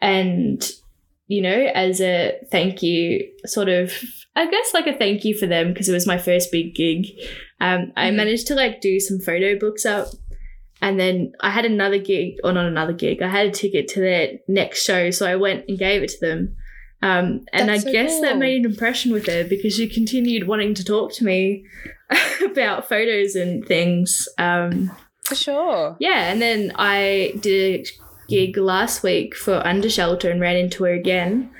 [0.00, 0.68] And
[1.28, 3.92] you know, as a thank you, sort of,
[4.36, 7.06] I guess like a thank you for them because it was my first big gig.
[7.60, 8.14] Um, I Mhm.
[8.14, 10.06] managed to like do some photo books up.
[10.80, 14.00] And then I had another gig, or not another gig, I had a ticket to
[14.00, 15.10] their next show.
[15.10, 16.54] So I went and gave it to them.
[17.06, 20.48] Um, and That's I so guess that made an impression with her because she continued
[20.48, 21.64] wanting to talk to me
[22.44, 24.28] about photos and things.
[24.38, 24.90] Um,
[25.24, 25.96] For sure.
[26.00, 30.92] yeah, and then I did a gig last week for Undershelter and ran into her
[30.92, 31.50] again.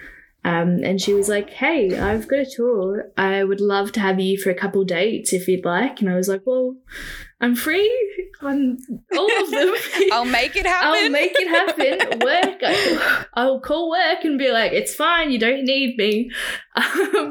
[0.44, 3.11] Um, and she was like, "Hey, I've got a tour.
[3.16, 6.14] I would love to have you for a couple dates if you'd like." And I
[6.14, 6.76] was like, "Well,
[7.40, 7.90] I'm free
[8.42, 8.79] on
[9.16, 9.75] all of them.
[10.12, 10.88] I'll make it happen.
[11.05, 12.18] I'll make it happen.
[12.20, 12.61] Work.
[12.62, 15.31] I- I'll call work and be like, it's fine.
[15.31, 16.31] You don't need me."
[16.77, 17.31] Um,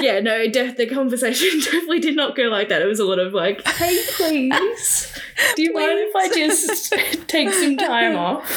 [0.00, 2.80] yeah, no, de- the conversation definitely did not go like that.
[2.82, 5.12] It was a lot of like, hey, please,
[5.56, 6.94] do you mind if I just
[7.28, 8.48] take some time off?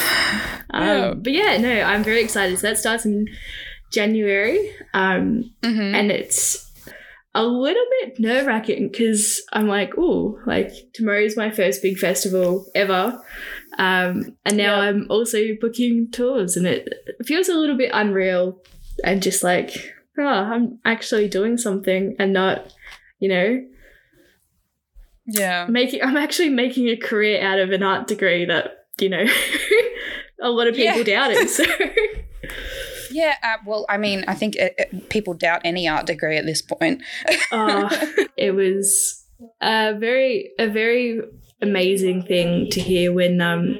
[0.70, 1.14] Um, Yeah.
[1.14, 2.58] But yeah, no, I'm very excited.
[2.60, 3.26] So that starts in
[3.92, 5.94] January, um, Mhm.
[5.94, 6.70] and it's
[7.34, 11.98] a little bit nerve wracking because I'm like, oh, like tomorrow is my first big
[11.98, 13.20] festival ever.
[13.78, 14.88] Um, and now Yeah.
[14.88, 16.88] I'm also booking tours, and it
[17.24, 18.62] feels a little bit unreal
[19.02, 19.74] and just like,
[20.18, 22.70] oh, I'm actually doing something and not,
[23.18, 23.64] you know,
[25.26, 25.66] Yeah.
[25.70, 29.24] making, I'm actually making a career out of an art degree that, you know,
[30.42, 31.48] a lot of people doubted.
[31.48, 31.64] So,
[33.12, 33.34] Yeah.
[33.42, 36.62] Uh, well, I mean, I think it, it- people doubt any art degree at this
[36.62, 37.02] point.
[37.52, 37.88] uh,
[38.36, 39.24] it was
[39.60, 41.20] a very, a very
[41.60, 43.78] amazing thing to hear when, um,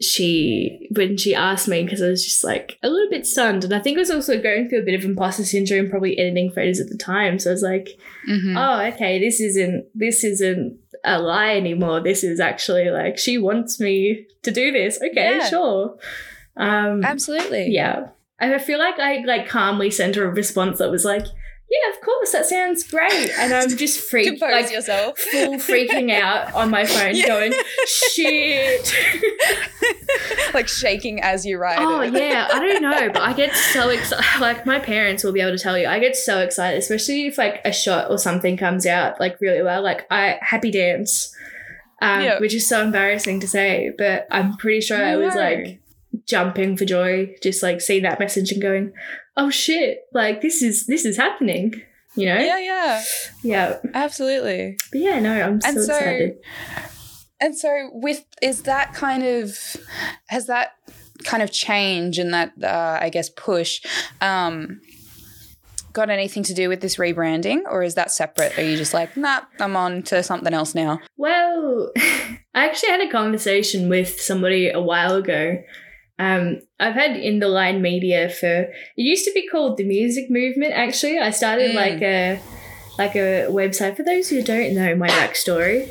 [0.00, 3.74] she when she asked me because I was just like a little bit stunned and
[3.74, 6.80] I think I was also going through a bit of imposter syndrome probably editing photos
[6.80, 8.56] at the time so I was like Mhm.
[8.56, 13.78] oh okay this isn't this isn't a lie anymore this is actually like she wants
[13.78, 15.48] me to do this okay Yeah.
[15.50, 15.98] sure
[16.56, 17.66] um Absolutely.
[17.70, 18.08] yeah
[18.40, 21.22] i feel like i like calmly sent her a response that was like
[21.70, 25.18] yeah of course that sounds great and i'm just freaked like yourself.
[25.18, 27.26] full freaking out on my phone Yeah.
[27.28, 27.52] going
[27.86, 28.92] shit
[30.54, 32.12] like shaking as you write Oh it.
[32.12, 34.40] yeah, I don't know, but I get so excited.
[34.40, 37.38] Like my parents will be able to tell you, I get so excited, especially if
[37.38, 39.82] like a shot or something comes out like really well.
[39.82, 41.34] Like I happy dance,
[42.02, 42.40] um, Yeah.
[42.40, 45.79] which is so embarrassing to say, but I'm pretty sure I was like
[46.26, 48.92] jumping for joy, just like seeing that message and going,
[49.36, 50.00] "Oh shit!
[50.12, 51.82] Like this is this is happening."
[52.16, 52.38] You know?
[52.38, 53.02] Yeah, yeah.
[53.44, 53.78] Yeah.
[53.94, 54.76] Absolutely.
[54.90, 56.38] But yeah, no, I'm so, And so- excited.
[57.40, 59.56] And so, with is that kind of
[60.28, 60.72] has that
[61.24, 63.80] kind of change and that uh, I guess push
[64.20, 64.80] um,
[65.92, 68.58] got anything to do with this rebranding, or is that separate?
[68.58, 71.00] Are you just like, nah, I'm on to something else now?
[71.16, 75.62] Well, I actually had a conversation with somebody a while ago.
[76.20, 80.26] Um, I've had in the line media for it used to be called the Music
[80.30, 80.72] Movement.
[80.74, 81.74] Actually, I started Mm.
[81.84, 82.40] like a
[82.98, 85.88] like a website for those who don't know my backstory.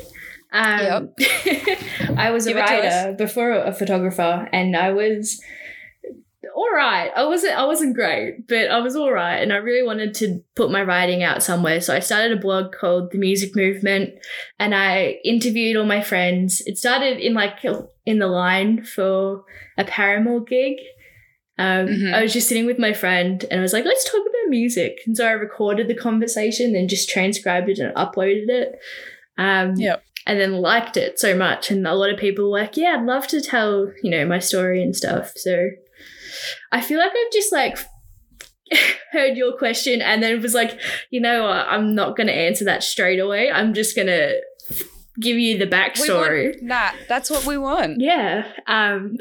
[0.52, 1.10] Um,
[2.16, 5.40] I was a Give it writer before a photographer, and I was
[6.60, 7.10] all right.
[7.16, 10.42] I wasn't I wasn't great, but I was all right, and I really wanted to
[10.56, 11.80] put my writing out somewhere.
[11.80, 14.10] So I started a blog called The Music Movement,
[14.58, 16.60] and I interviewed all my friends.
[16.66, 17.64] It started in like
[18.04, 19.44] in the line for
[19.78, 20.76] a Paramore gig.
[21.58, 22.14] Um, Mhm.
[22.14, 24.98] I was just sitting with my friend, and I was like, "Let's talk about music."
[25.06, 28.78] And so I recorded the conversation, then just transcribed it and uploaded it.
[29.38, 30.02] Um, Yep.
[30.26, 33.06] and then liked it so much, and a lot of people were like, "Yeah, I'd
[33.06, 35.70] love to tell you know my story and stuff." So
[36.72, 37.78] I feel like I've just like
[39.12, 40.78] heard your question and then was like,
[41.10, 43.50] you know what, I'm not going to answer that straight away.
[43.50, 44.40] I'm just going to
[45.18, 46.60] give you the backstory.
[46.62, 48.00] nah, that's what we want.
[48.00, 48.46] Yeah.
[48.66, 49.16] Um,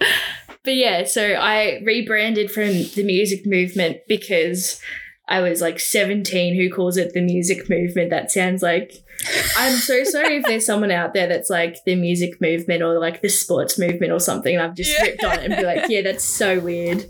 [0.64, 4.80] but yeah, so I rebranded from the music movement because
[5.28, 8.10] I was like 17 who calls it the music movement.
[8.10, 9.04] That sounds like
[9.56, 13.22] I'm so sorry if there's someone out there that's like the music movement or like
[13.22, 14.54] the sports movement or something.
[14.54, 15.02] And I've just Yeah.
[15.06, 17.04] ripped on it and be like, yeah, that's so weird.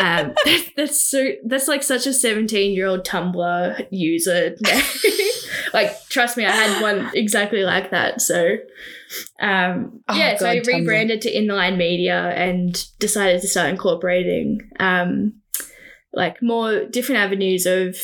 [0.00, 4.56] Um, that's, that's so that's like such a 17 year old Tumblr user.
[5.74, 8.20] like, trust me, I had one exactly like that.
[8.22, 8.56] So,
[9.40, 10.78] um, Oh, yeah, so I God, Tumblr.
[10.78, 15.34] rebranded to In the Line Media and decided to start incorporating um,
[16.12, 17.96] like more different avenues of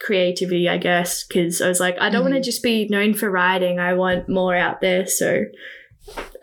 [0.00, 3.30] creativity, I guess, because I was like, I don't want to just be known for
[3.30, 3.78] writing.
[3.78, 5.06] I want more out there.
[5.06, 5.44] So,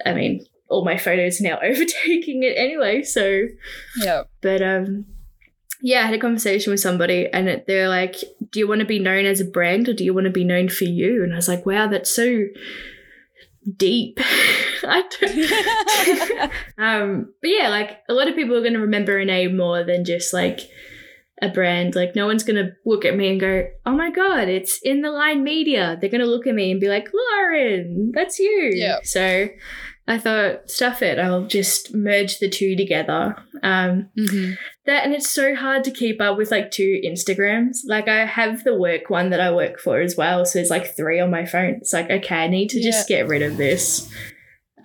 [0.06, 3.04] I mean, all my photos are now overtaking it anyway.
[3.04, 3.44] So,
[3.98, 4.24] Yeah.
[4.42, 5.06] but um,
[5.82, 8.16] yeah, I had a conversation with somebody, and they're like,
[8.52, 10.44] "Do you want to be known as a brand, or do you want to be
[10.44, 12.46] known for you?" And I was like, "Wow, that's so
[13.76, 14.20] deep."
[14.84, 16.52] I don't.
[16.78, 19.84] um, but yeah, like a lot of people are going to remember a name more
[19.84, 20.62] than just like
[21.42, 21.96] a brand.
[21.96, 25.02] Like no one's going to look at me and go, "Oh my god, it's in
[25.02, 28.72] the line media." They're going to look at me and be like, "Lauren, that's you."
[28.74, 29.00] Yeah.
[29.04, 29.50] So.
[30.10, 31.20] I thought, stuff it.
[31.20, 33.36] I'll just merge the two together.
[33.62, 34.54] Um, hmm
[34.88, 37.80] that and it's so hard to keep up with like two Instagrams.
[37.86, 40.96] Like I have the work one that I work for as well, so there's like
[40.96, 41.76] three on my phone.
[41.82, 44.12] It's like okay, I need to just get rid of this.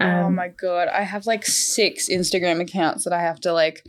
[0.00, 3.86] Oh Um, my god, I have like six Instagram accounts that I have to like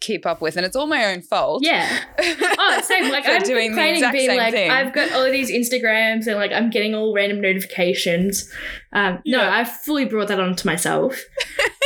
[0.00, 1.62] keep up with, and it's all my own fault.
[1.64, 2.00] Yeah.
[2.58, 3.12] Oh, same.
[3.12, 4.70] Like I'm doing the complaining, exact being same like, thing.
[4.70, 8.50] I've got all of these Instagrams and like I'm getting all random notifications.
[8.92, 9.50] Um, no, Yeah.
[9.50, 11.22] I've fully brought that onto myself.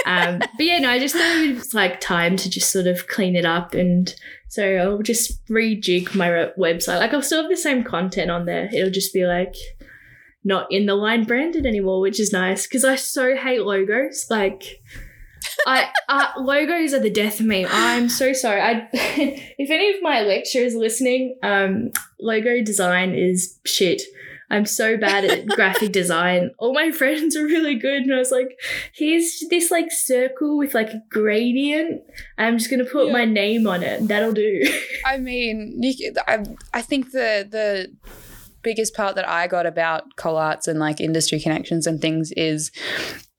[0.06, 3.08] um, but yeah, no, I just thought it was like time to just sort of
[3.08, 4.14] clean it up, and
[4.48, 6.98] so I'll just rejig my re- website.
[7.00, 8.70] Like I'll still have the same content on there.
[8.72, 9.54] It'll just be like
[10.44, 14.26] not in the line branded anymore, which is nice because I so hate logos.
[14.30, 14.80] Like.
[15.66, 17.66] I uh, logos are the death of me.
[17.68, 18.60] I'm so sorry.
[18.60, 24.02] I if any of my lecturers are listening, um, logo design is shit.
[24.52, 26.50] I'm so bad at graphic design.
[26.58, 28.58] All my friends are really good, and I was like,
[28.94, 32.02] here's this like circle with like a gradient.
[32.36, 33.12] I'm just gonna put Yeah.
[33.12, 34.08] my name on it.
[34.08, 34.62] That'll do.
[35.06, 35.80] I mean,
[36.26, 37.92] I, I think the the
[38.62, 42.70] biggest part that I got about Collarts and like industry connections and things is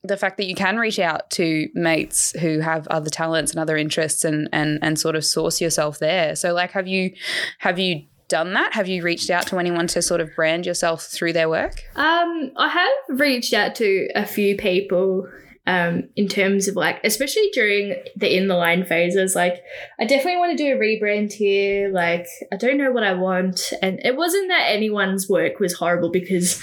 [0.04, 3.76] the fact that you can reach out to mates who have other talents and other
[3.76, 6.34] interests and and and sort of source yourself there.
[6.34, 7.12] So like have you
[7.58, 8.72] have you done that?
[8.72, 11.82] Have you reached out to anyone to sort of brand yourself through their work?
[11.96, 15.28] Um, I have reached out to a few people
[15.66, 19.34] um, in terms of like, especially during the in the line phases.
[19.36, 19.62] Like,
[20.00, 21.88] I definitely want to do a rebrand here.
[21.92, 23.72] Like, I don't know what I want.
[23.80, 26.60] And it wasn't that anyone's work was horrible because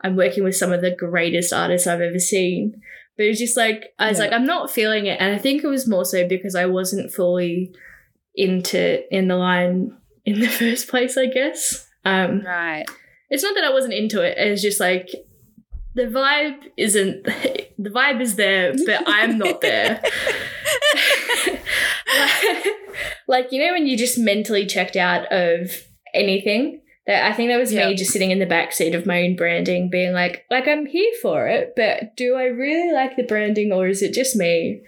[0.00, 2.80] I'm working with some of the greatest artists I've ever seen.
[3.16, 4.24] But it was just like, I was Yeah.
[4.24, 5.20] like, I'm not feeling it.
[5.20, 7.74] And I think it was more so because I wasn't fully
[8.34, 11.86] into in the line in the first place, I guess.
[12.04, 12.86] Um, Right.
[13.28, 14.38] it's not that I wasn't into it.
[14.38, 15.08] It's just like
[15.98, 17.24] the vibe isn't.
[17.24, 20.00] The vibe is there, but I'm not there.
[21.44, 22.66] like,
[23.28, 25.70] like, you know when you just mentally checked out of
[26.14, 26.80] anything.
[27.06, 27.88] That I think that was Yeah.
[27.88, 30.84] me just sitting in the back seat of my own branding, being like, like I'm
[30.84, 34.82] here for it, but do I really like the branding or is it just me?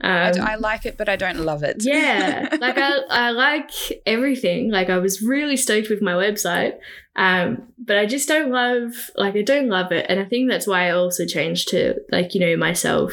[0.00, 1.76] I, Um, d- I like it, but I don't love it.
[1.80, 3.70] yeah like I, I like
[4.06, 6.74] everything like i was really stoked with my website
[7.16, 10.66] um but i just don't love like i don't love it and i think that's
[10.68, 13.12] why i also changed to like you know myself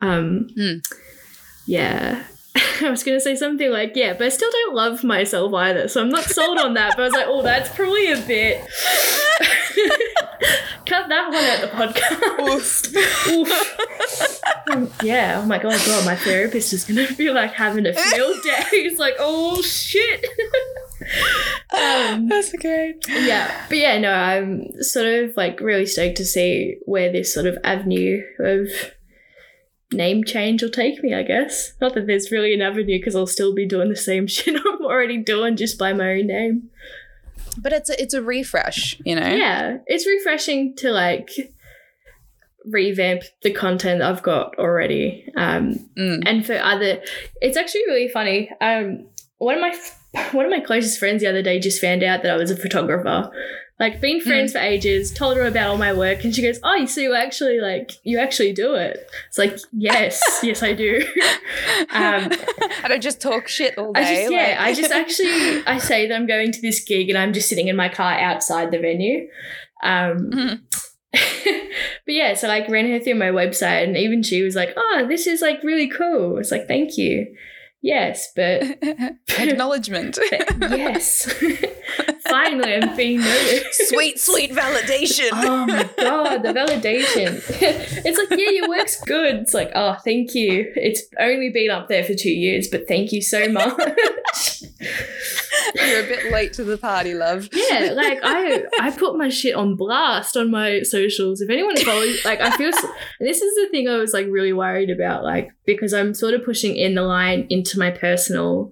[0.00, 0.78] um Hmm.
[1.66, 2.24] yeah
[2.80, 6.00] I was gonna say something like, yeah, but I still don't love myself either, so
[6.00, 6.92] I'm not sold on that.
[6.96, 8.60] But I was like, oh, that's probably a bit.
[10.86, 12.94] Cut that one out the podcast.
[13.28, 14.70] Oof.
[14.70, 15.40] Um, yeah.
[15.42, 15.80] Oh my god.
[15.84, 18.64] God, my therapist is gonna be like having a field day.
[18.70, 20.24] He's like, oh shit.
[21.76, 23.04] um, That's great.
[23.08, 27.46] yeah, but yeah, no, I'm sort of like really stoked to see where this sort
[27.46, 28.68] of avenue of
[29.92, 31.14] name change will take me.
[31.14, 34.26] I guess not that there's really an avenue because I'll still be doing the same
[34.26, 36.70] shit I'm already doing just by my own name.
[37.56, 39.26] But it's a, it's a refresh, you know.
[39.28, 41.30] Yeah, it's refreshing to like
[42.64, 45.24] revamp the content I've got already.
[45.36, 46.22] Um, Mm.
[46.26, 47.00] and for other,
[47.40, 48.50] it's actually really funny.
[48.60, 49.06] Um,
[49.38, 49.76] one of my
[50.32, 52.56] one of my closest friends the other day just found out that I was a
[52.56, 53.30] photographer.
[53.80, 56.84] Like been friends for ages, told her about all my work, and she goes, "Oh,
[56.86, 60.96] so you actually like you actually do it?" It's like, yes, yes, I do.
[61.92, 62.28] um,
[62.82, 64.00] I don't just talk shit all day.
[64.00, 67.08] I just yeah, like- I just actually I say that I'm going to this gig
[67.08, 69.28] and I'm just sitting in my car outside the venue.
[69.84, 70.60] Um, Mhm.
[71.12, 75.06] but yeah, so like ran her through my website, and even she was like, "Oh,
[75.08, 77.26] this is like really cool." It's like, "Thank you."
[77.80, 78.62] Yes, but
[79.38, 80.18] Acknowledgement.
[80.60, 81.32] yes,
[82.28, 83.88] finally I'm being noticed.
[83.88, 85.28] sweet, sweet validation.
[85.32, 87.40] Oh my god, the validation.
[88.04, 89.36] it's like, yeah, your work's good.
[89.36, 90.72] It's like, oh, thank you.
[90.74, 93.72] It's only been up there for two years, but thank you so much.
[95.74, 97.48] You're a bit late to the party, love.
[97.52, 101.40] yeah, like I I put my shit on blast on my socials.
[101.40, 102.84] If anyone follows, like I feel, s-
[103.20, 106.32] and this is the thing I was like really worried about, like because I'm sort
[106.34, 108.70] of pushing in the line into my personal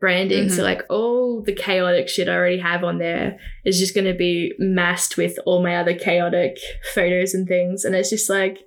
[0.00, 0.50] branding.
[0.50, 0.64] So Mhm.
[0.64, 4.52] like all the chaotic shit I already have on there is just going to be
[4.58, 6.58] masked with all my other chaotic
[6.94, 8.58] photos and things, and it's just like.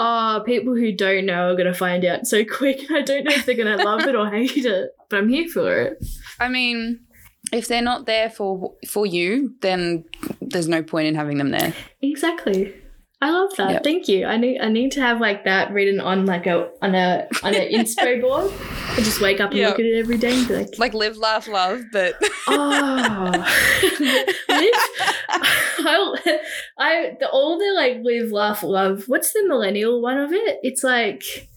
[0.00, 3.32] Oh, people who don't know are gonna find out so quick, and I don't know
[3.34, 4.90] if they're gonna love it or hate it.
[5.10, 5.98] But I'm here for it.
[6.38, 7.00] I mean,
[7.52, 10.04] if they're not there for for you, then
[10.40, 11.74] there's no point in having them there.
[12.00, 12.74] Exactly.
[13.20, 13.70] I love that.
[13.72, 13.84] Yep.
[13.84, 14.26] Thank you.
[14.26, 17.52] I need I need to have like that written on like a on a on
[17.54, 18.52] an inspo board.
[18.90, 19.70] I just wake up and Yep.
[19.70, 22.14] look at it every day and be like, Like live, laugh, love, but
[22.46, 23.30] oh,
[24.48, 24.74] live.
[25.80, 26.38] I,
[26.78, 29.04] I the older like live, laugh, love.
[29.08, 30.58] What's the millennial one of it?
[30.62, 31.48] It's like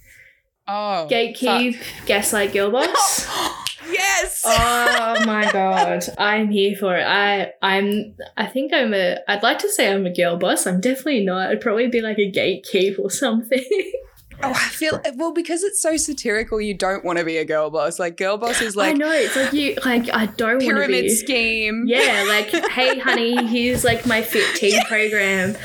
[0.72, 3.28] oh, gatekeep, gaslight, girl boss.
[3.92, 4.44] yes.
[4.46, 7.04] oh my god, I'm here for it.
[7.04, 10.66] I I'm I think I'm a I'd like to say I'm a girl boss.
[10.66, 11.50] I'm definitely not.
[11.50, 13.64] I'd probably be like a gatekeep or something.
[14.44, 16.60] Oh, I feel well because it's so satirical.
[16.60, 18.00] You don't want to be a girl boss.
[18.00, 20.66] Like girl boss is like I know it's like you like I don't want to
[20.68, 21.10] be pyramid be.
[21.10, 21.84] scheme.
[21.88, 25.56] Yeah, like hey honey, here's like my fit tea program.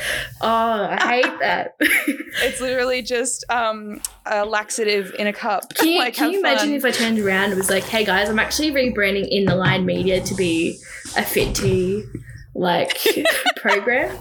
[0.41, 1.75] Oh, I hate that.
[2.39, 5.73] It's literally just um a laxative in a cup.
[5.73, 8.29] Can you, like, can you imagine if I turned around and was like, hey guys,
[8.29, 10.77] I'm actually rebranding in the line media to be
[11.17, 12.05] a fit tea
[12.53, 12.99] like
[13.57, 14.15] program?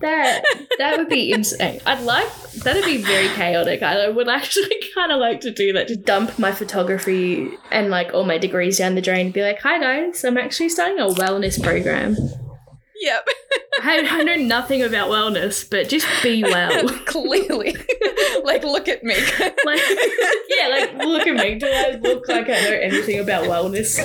[0.00, 0.42] That
[0.78, 1.80] that would be insane.
[1.84, 3.82] I'd like that'd be very chaotic.
[3.82, 5.88] I would actually kind of like to do that.
[5.88, 9.60] Just dump my photography and like all my degrees down the drain and be like,
[9.60, 12.16] hi guys, I'm actually starting a wellness program.
[13.00, 13.28] Yep.
[13.82, 16.88] I, I know nothing about wellness, but just be well.
[17.06, 17.74] Clearly.
[18.44, 19.14] like look at me.
[19.64, 19.80] like
[20.48, 21.58] yeah, like look at me.
[21.58, 23.98] Do I look like I know anything about wellness?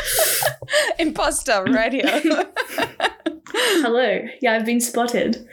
[0.98, 2.04] Imposter right here.
[3.54, 4.20] Hello.
[4.40, 5.46] Yeah, I've been spotted.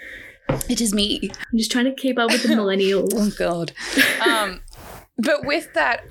[0.70, 1.30] it is me.
[1.52, 3.14] I'm just trying to keep up with the millennials.
[3.16, 3.72] Oh god.
[4.26, 4.62] Um
[5.18, 6.06] but with that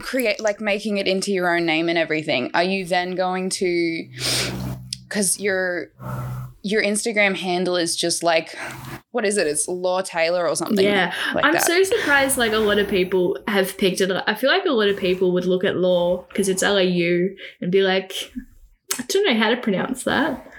[0.00, 4.08] create like making it into your own name and everything, are you then going to
[5.08, 5.90] cuz your
[6.66, 8.56] your Instagram handle is just like
[9.12, 9.46] what is it?
[9.46, 10.84] It's Lau Taylor or something.
[10.84, 11.62] Yeah, like I'm that.
[11.62, 12.36] so surprised.
[12.36, 14.10] Like a lot of people have picked it.
[14.10, 14.24] up.
[14.26, 16.82] I feel like a lot of people would look at law because it's L A
[16.82, 18.12] U and be like,
[18.98, 20.50] I don't know how to pronounce that.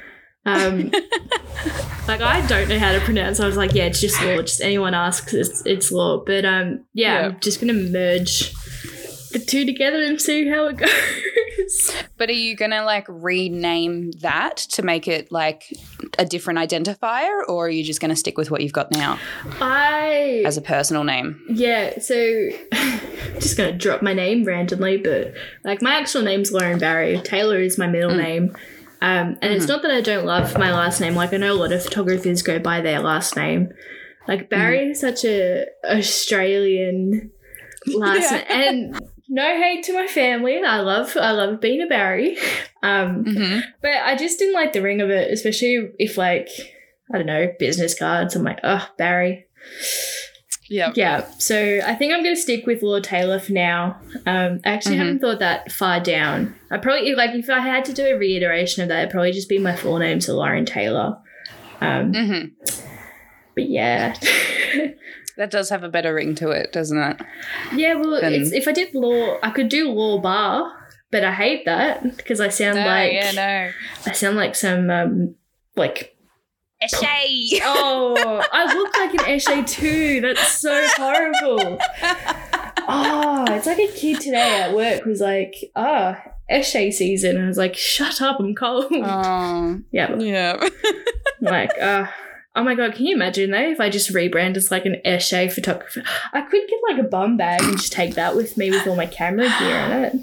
[0.45, 0.91] Um,
[2.07, 3.39] like I don't know how to pronounce.
[3.39, 4.41] I was like, yeah, it's just law.
[4.41, 6.23] Just anyone asks, it's it's law.
[6.23, 7.25] But um, yeah, Yeah.
[7.27, 8.53] I'm just gonna merge
[9.31, 10.89] the two together and see how it goes.
[12.17, 15.73] But are you going to like rename that to make it like
[16.17, 19.19] a different identifier or are you just going to stick with what you've got now
[19.59, 21.43] I as a personal name?
[21.49, 22.15] Yeah, so
[23.39, 27.21] just gonna drop my name randomly, but like my actual name's Lauren Barrey.
[27.23, 28.17] Taylor is my middle mm.
[28.17, 28.55] name.
[29.01, 29.73] Um, and it's mm-hmm.
[29.73, 31.15] not that I don't love my last name.
[31.15, 33.69] Like I know a lot of photographers go by their last name.
[34.27, 34.91] Like Barrey mm-hmm.
[34.91, 37.31] is such a Australian
[37.87, 38.71] last Yeah.
[38.71, 40.61] name, and no hate to my family.
[40.63, 42.37] I love I love being a Barrey.
[42.83, 43.59] Um, Mm-hmm.
[43.81, 46.49] but I just didn't like the ring of it, especially if like
[47.11, 48.35] I don't know business cards.
[48.35, 49.45] I'm like, oh Barrey.
[50.69, 50.91] Yeah.
[50.95, 53.99] Yeah, so I think I'm going to stick with Lau Taylor for now.
[54.27, 54.99] Um, I actually Mhm.
[54.99, 56.55] haven't thought that far down.
[56.71, 59.49] I probably like if I had to do a reiteration of that, it'd probably just
[59.49, 61.17] be my full name, so Lauren Taylor.
[61.81, 62.47] Um, Mm-hmm.
[63.55, 64.13] but yeah,
[65.37, 67.21] That does have a better ring to it, doesn't it?
[67.75, 67.95] yeah.
[67.95, 70.71] Well, Then- it's, if I did law, I could do law bar,
[71.11, 73.71] but I hate that because I sound like yeah, no.
[74.09, 75.35] I sound like some um,
[75.75, 76.15] like
[76.83, 77.59] Eshay.
[77.63, 80.21] oh, I look like an Eshay too.
[80.21, 81.79] That's so horrible.
[82.87, 86.21] Oh, it's like a kid today at work was like, ah,
[86.51, 87.35] Eshay season.
[87.37, 88.85] And I was like, shut up, I'm cold.
[88.91, 90.69] Oh, yeah, yeah.
[91.41, 92.05] like, uh,
[92.55, 95.51] oh my god, can you imagine though if I just rebrand as like an Eshay
[95.51, 96.03] photographer?
[96.33, 98.95] I could get like a bum bag and just take that with me with all
[98.95, 100.13] my camera gear in it.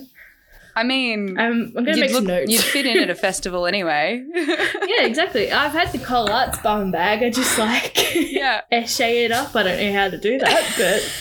[0.74, 2.50] I mean, Um, I'm gonna you'd, make some notes.
[2.50, 4.24] you'd fit in at a festival anyway.
[4.34, 5.52] yeah, exactly.
[5.52, 7.22] I've had the Collarts bum bag.
[7.22, 8.62] I just like yeah.
[8.72, 9.54] Eshay it up.
[9.54, 11.12] I don't know how to do that, but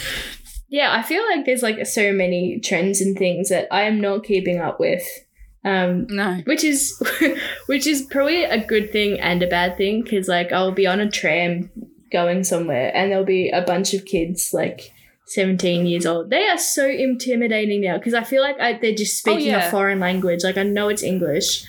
[0.70, 4.24] yeah, I feel like there's like so many trends and things that I am not
[4.24, 5.04] keeping up with.
[5.64, 6.42] Um, No.
[6.46, 7.00] which is
[7.68, 11.00] which is probably a good thing and a bad thing because like I'll be on
[11.00, 11.70] a tram
[12.12, 14.92] going somewhere and there'll be a bunch of kids like
[15.28, 16.30] 17 years old.
[16.30, 19.68] They are so intimidating now because I feel like I, they're just speaking yeah.
[19.68, 20.44] a foreign language.
[20.44, 21.64] Like I know it's English,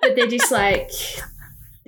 [0.00, 0.90] but they're just like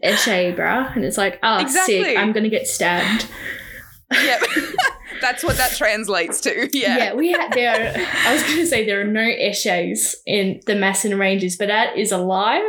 [0.04, 0.94] Eshay, bruh.
[0.94, 2.04] And it's like, oh, Exactly.
[2.04, 2.18] sick.
[2.18, 3.26] I'm going to get stabbed.
[4.12, 4.42] Yep.
[5.20, 6.68] That's what that translates to.
[6.76, 6.98] Yeah.
[6.98, 7.72] Yeah, we had there.
[7.72, 11.68] Are, I was going to say there are no Eshays in the Macedon Ranges, but
[11.68, 12.62] that is a lie.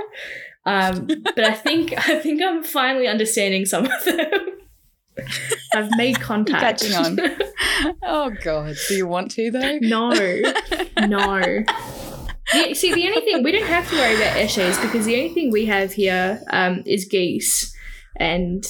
[0.66, 4.30] Um, but I think I think I'm finally understanding some of them.
[5.74, 6.82] I've made contact.
[6.82, 7.20] catching on.
[8.04, 8.76] Oh god.
[8.88, 9.78] Do you want to though?
[9.82, 11.64] no, no.
[12.54, 15.34] The, see, the only thing we don't have to worry about Eshays because the only
[15.34, 17.76] thing we have here um, is geese,
[18.16, 18.66] and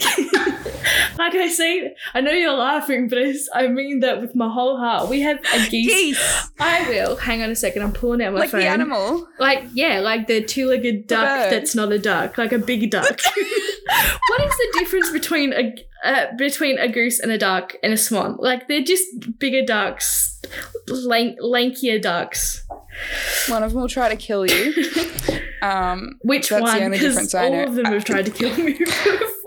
[1.18, 3.18] like I say, I know you're laughing, but
[3.54, 5.08] I mean that with my whole heart.
[5.08, 5.92] We have a geese.
[5.92, 6.50] Geese.
[6.58, 7.16] I will.
[7.16, 7.82] Hang on a second.
[7.82, 8.60] I'm pulling out my Like phone.
[8.60, 9.28] the animal.
[9.38, 11.52] Like yeah, like the two-legged duck bird.
[11.52, 13.04] that's not a duck, like a big duck.
[14.28, 15.74] what is the difference between a
[16.04, 18.36] uh, between a goose and a duck and a swan?
[18.38, 19.04] Like they're just
[19.38, 20.40] bigger ducks,
[20.88, 22.64] lank, lankier ducks.
[23.48, 24.72] One of them will try to kill you.
[25.62, 26.90] Um, Which That's the one?
[26.90, 28.78] Because all of them have tried to kill me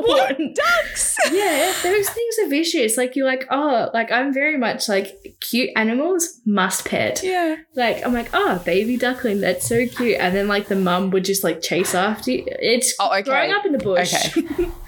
[0.03, 0.53] before.
[0.53, 1.17] ducks.
[1.31, 2.97] yeah, those things are vicious.
[2.97, 7.21] Like you're like, oh, like I'm very much like cute animals must pet.
[7.23, 7.55] Yeah.
[7.75, 10.17] Like I'm like, oh, baby duckling, that's so cute.
[10.19, 12.43] And then like the mum would just like chase after you.
[12.47, 13.23] It's Oh, okay.
[13.23, 14.13] growing up in the bush.
[14.37, 14.69] Okay.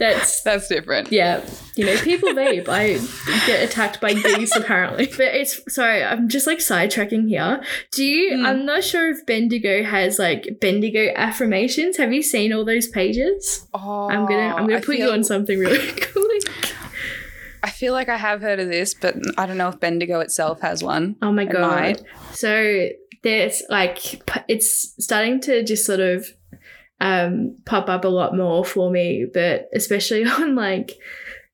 [0.00, 1.12] that's That's different.
[1.12, 1.44] yeah,
[1.76, 2.68] you know, people vape.
[2.68, 5.06] I get attacked by geese apparently.
[5.20, 7.62] But it's sorry, I'm just like sidetracking here.
[7.92, 8.38] Do you?
[8.38, 8.46] Hmm.
[8.46, 11.98] I'm not sure if Bendigo has like Bendigo affirmations.
[11.98, 13.66] Have you seen all those pages?
[13.74, 16.24] Oh, I'm gonna I'm gonna I put you on something really cool.
[17.62, 20.62] I feel like I have heard of this, but I don't know if Bendigo itself
[20.62, 21.16] has one.
[21.20, 22.00] Oh my god!
[22.32, 22.88] So
[23.22, 26.26] there's like it's starting to just sort of
[27.00, 30.92] um, pop up a lot more for me, but especially on like.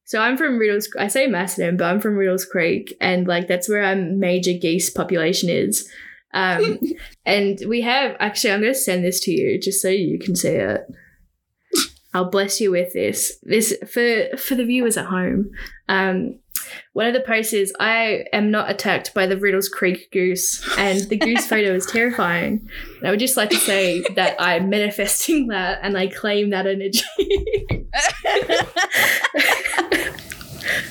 [0.05, 0.87] So I'm from Riddells.
[0.97, 4.89] I say Macedon, but I'm from Riddells Creek, and like that's where our major geese
[4.89, 5.91] population is.
[6.33, 6.79] Um,
[7.27, 10.37] and we have actually, I'm going to send this to you just so you can
[10.37, 10.87] see it.
[12.15, 13.37] I'll bless you with this.
[13.43, 15.51] This for for the viewers at home.
[15.89, 16.39] Um,
[16.93, 21.01] one of the posts is I am not attacked by the Riddells Creek goose, and
[21.09, 22.69] the goose photo is terrifying.
[22.99, 26.67] And I would just like to say that I'm manifesting that and I claim that
[26.67, 27.01] energy.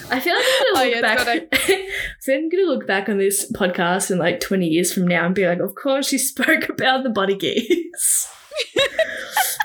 [0.10, 1.78] I feel like I'm Oh, gonna yeah, look it's back.
[2.22, 5.36] so I'm gonna look back on this podcast in like 20 years from now and
[5.36, 8.28] be like, of course she spoke about the body geese.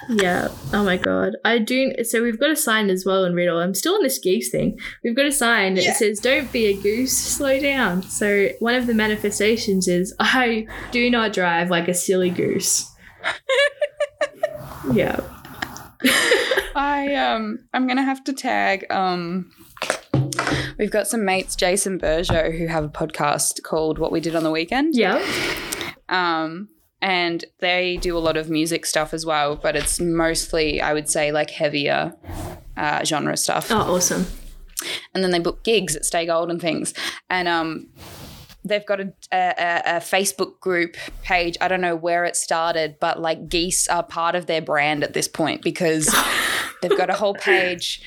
[0.09, 0.49] Yeah.
[0.72, 1.36] Oh my god.
[1.45, 1.93] I do.
[2.03, 3.59] So we've got a sign as well in Riddell.
[3.61, 4.76] I'm still on this geese thing.
[5.05, 5.93] We've got a sign that Yeah.
[5.93, 7.16] says, "Don't be a goose.
[7.16, 12.30] Slow down." So one of the manifestations is, "I do not drive like a silly
[12.30, 12.91] goose."
[14.93, 15.20] yeah.
[16.74, 19.53] I um I'm gonna have to tag um
[20.78, 24.43] we've got some mates, Jason Bergeau, who have a podcast called What We Did on
[24.43, 24.95] the Weekend.
[24.97, 25.22] Yeah.
[26.09, 26.68] Um
[27.03, 31.09] and they do a lot of music stuff as well, but it's mostly I would
[31.09, 32.14] say like heavier
[32.76, 33.70] uh, genre stuff.
[33.70, 34.26] Oh, awesome.
[35.14, 36.94] and then they book gigs at Stay Gold and things.
[37.28, 37.88] And um,
[38.64, 41.57] they've got a, a, a Facebook group page.
[41.61, 45.12] I don't know where it started, but like geese are part of their brand at
[45.14, 46.14] this point because
[46.82, 48.03] they've got a whole page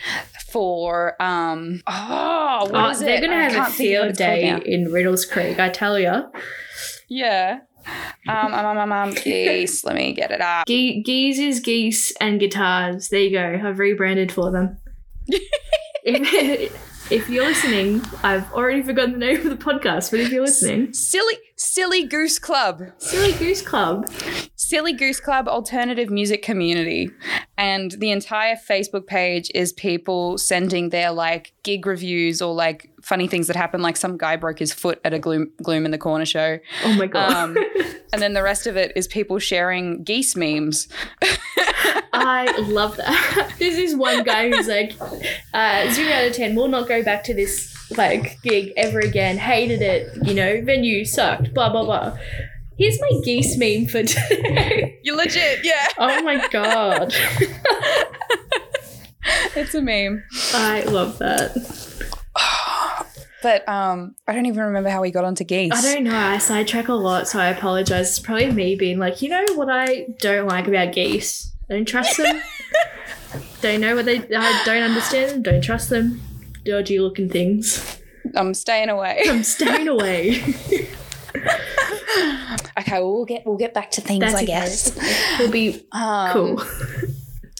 [0.52, 3.22] for um oh what Oh, is they're it?
[3.22, 5.60] gonna I have a can't think of what field day in Riddells Creek.
[5.60, 6.26] I tell you.
[7.10, 7.60] Yeah.
[8.28, 9.84] Um, um, um, um, um, geese.
[9.84, 10.68] Let me get it up.
[10.68, 13.10] Ge- is geese, and guitars.
[13.10, 13.68] There you go.
[13.68, 14.78] I've rebranded for them.
[16.04, 20.44] if, if you're listening, I've already forgotten the name of the podcast, but if you're
[20.44, 22.82] listening, Silly, silly goose club.
[22.98, 24.10] Silly Goose Club.
[24.56, 27.12] Silly Goose Club alternative music community.
[27.58, 33.28] And the entire Facebook page is people sending their like gig reviews or like funny
[33.28, 35.98] things that happen, like some guy broke his foot at a gloom, gloom in the
[35.98, 36.58] corner show.
[36.84, 37.32] Oh my god.
[37.32, 37.58] Um,
[38.14, 40.88] and then the rest of it is people sharing geese memes.
[42.14, 43.54] I love that.
[43.60, 44.94] There's this one guy who's like,
[45.54, 49.38] uh, zero out of ten, will not go back to this like gig ever again.
[49.38, 52.18] Hated it, you know, venue sucked, blah blah blah.
[52.78, 55.00] Here's my geese meme for today.
[55.04, 55.88] You're legit, yeah.
[56.00, 57.14] oh my god.
[59.56, 60.24] It's a meme.
[60.54, 61.54] I love that.
[63.44, 65.72] But um, I don't even remember how we got onto geese.
[65.74, 66.16] I don't know.
[66.18, 68.10] I sidetrack a lot, so I apologize.
[68.10, 71.52] It's probably me being like, you know what I don't like about geese?
[71.70, 72.42] I don't trust them.
[73.62, 74.18] don't know what they.
[74.20, 75.42] I don't understand them.
[75.44, 76.22] Don't trust them.
[76.66, 78.00] Dodgy looking things.
[78.36, 79.22] I'm staying away.
[79.28, 80.42] I'm staying away.
[82.78, 84.98] Okay, well, we'll get we'll get back to things, That's I guess.
[85.40, 86.64] We'll be Um, cool.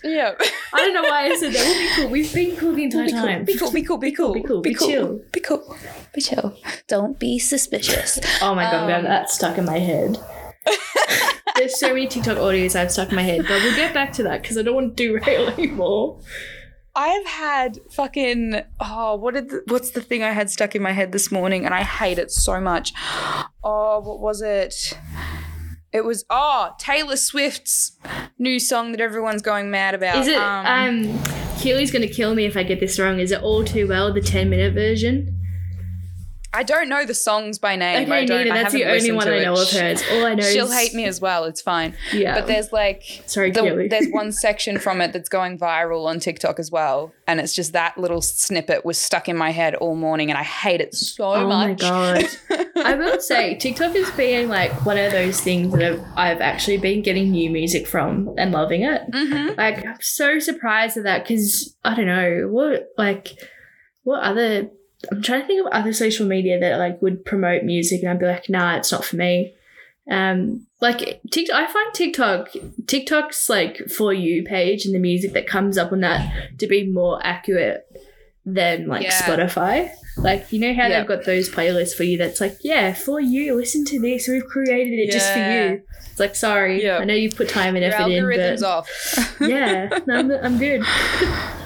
[0.04, 0.34] Yeah.
[0.74, 1.64] I don't know why I said that.
[1.66, 2.10] We'll be cool.
[2.10, 3.46] We've been cool the entire Be cool, time.
[3.46, 5.22] be cool, be cool, be cool, Be cool, be chill.
[5.32, 5.78] be cool,
[6.14, 6.58] be chill.
[6.88, 8.20] Don't be suspicious.
[8.42, 10.18] Oh my god, Um, that's stuck in my head.
[11.56, 14.24] There's so many TikTok audios I've stuck in my head, but we'll get back to
[14.24, 16.20] that because I don't want to derail anymore.
[16.96, 20.92] I've had fucking oh, what did the, what's the thing I had stuck in my
[20.92, 22.94] head this morning, and I hate it so much.
[23.64, 24.98] Oh, what was it?
[25.94, 27.98] It was oh Taylor Swift's
[28.40, 30.18] new song that everyone's going mad about.
[30.18, 31.22] Is it um,
[31.60, 33.20] Keely's gonna kill me if I get this wrong.
[33.20, 35.40] Is it all too well the 10 minute version?
[36.56, 38.04] I don't know the songs by name.
[38.04, 38.52] Okay, I don't.
[38.52, 39.44] I That's the only one I it.
[39.44, 40.04] know of hers.
[40.12, 41.46] All I know She'll is hate me as well.
[41.46, 41.96] It's fine.
[42.14, 42.36] Yeah.
[42.36, 46.60] But there's like Sorry, the- there's one section from it that's going viral on TikTok
[46.60, 50.30] as well, and it's just that little snippet was stuck in my head all morning,
[50.30, 51.80] and I hate it so Oh my much.
[51.80, 52.24] god.
[52.76, 56.78] I will say TikTok is being like one of those things that I've, I've actually
[56.78, 59.02] been getting new music from and loving it.
[59.12, 63.30] hmm Like I'm so surprised at that because I don't know what like
[64.04, 64.70] what other
[65.12, 68.20] I'm trying to think of other social media that like would promote music and I'd
[68.20, 69.54] be like, nah, it's not for me.
[70.10, 72.50] Um, like TikTok, I find TikTok,
[72.88, 76.86] TikTok's like for you page and the music that comes up on that to be
[76.88, 77.86] more accurate
[78.46, 79.12] than like Yeah.
[79.22, 79.92] Spotify.
[80.18, 81.00] Like you know how Yeah.
[81.00, 84.28] they've got those playlists for you that's like, yeah, for you, listen to this.
[84.28, 85.82] We've created it just for you.
[86.12, 86.98] It's like, sorry, Yeah.
[86.98, 89.36] I know you put time and Your effort in, but off.
[89.42, 90.84] yeah, no, I'm, I'm good.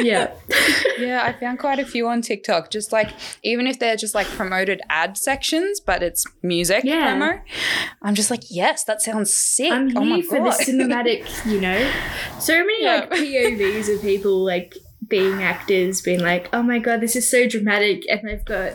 [0.00, 0.32] yeah.
[0.98, 2.70] yeah, I found quite a few on TikTok.
[2.70, 3.10] Just like
[3.42, 7.14] even if they're just like promoted ad sections, but it's music Yeah.
[7.16, 7.40] promo.
[8.02, 9.72] I'm just like, yes, that sounds sick.
[9.72, 11.90] I'm oh my here for the cinematic, you know.
[12.38, 12.96] So many Yeah.
[13.00, 14.74] like POVs of people like
[15.08, 18.74] being actors, being like, "Oh my god, this is so dramatic," and they've got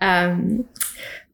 [0.00, 0.66] um,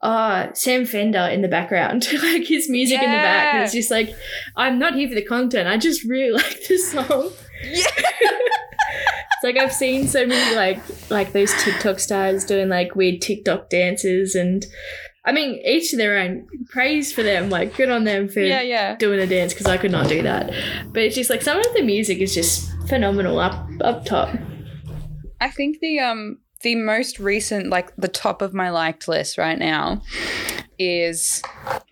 [0.03, 3.91] uh, Sam Fender in the background, like his music in the back, and it's just
[3.91, 4.11] like,
[4.57, 5.69] I'm not here for the content.
[5.69, 7.31] I just really like this song.
[7.62, 7.86] Yeah.
[9.36, 10.80] It's like I've seen so many like
[11.11, 14.64] like those TikTok stars doing like weird TikTok dances and.
[15.28, 16.46] I mean, each to their own.
[16.68, 17.50] Praise for them.
[17.50, 18.94] Like, good on them for yeah, yeah.
[18.94, 20.52] doing a dance because I could not do that.
[20.92, 24.28] But it's just like some of the music is just phenomenal up up top.
[25.40, 29.59] I think the um the most recent like the top of my liked list right
[29.59, 30.00] now
[30.78, 31.42] is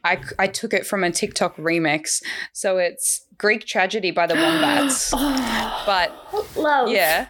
[0.05, 2.23] I I took it from a TikTok remix.
[2.53, 5.13] So it's Greek Tragedy by the Wombats.
[5.17, 6.89] Oh, but love.
[6.91, 7.29] yeah.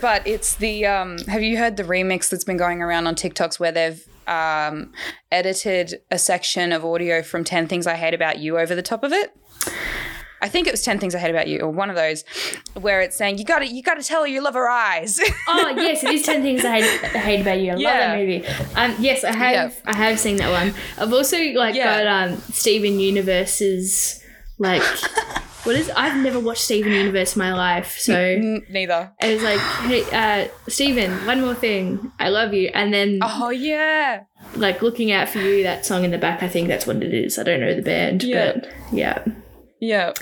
[0.00, 3.58] But it's the um have you heard the remix that's been going around on TikToks
[3.60, 4.92] where they've um
[5.30, 9.04] edited a section of audio from 10 things I hate about you over the top
[9.04, 9.32] of it?
[10.42, 12.22] I think it was 10 things I hate about you or one of those
[12.74, 15.18] where it's saying you got to you got to tell her you love her eyes.
[15.48, 17.70] Oh yes, it is ten things I hate, I hate about you.
[17.70, 18.46] I love that movie.
[18.74, 19.72] Um, yes, I have.
[19.72, 19.90] Yeah.
[19.92, 20.74] I have seen that one.
[20.98, 22.02] I've also like Yeah.
[22.04, 24.22] got um Steven Universe's
[24.58, 24.82] like
[25.64, 25.90] what is?
[25.96, 28.12] I've never watched Steven Universe in my life, so.
[28.70, 29.12] Neither.
[29.20, 32.12] It was like, hey, uh, Steven, one more thing.
[32.20, 32.70] I love you.
[32.72, 34.22] And then, Oh yeah.
[34.54, 37.12] like, looking out for you, that song in the back, I think that's what it
[37.12, 37.36] is.
[37.36, 38.52] I don't know the band, Yeah.
[38.52, 39.24] but yeah.
[39.80, 40.12] Yeah.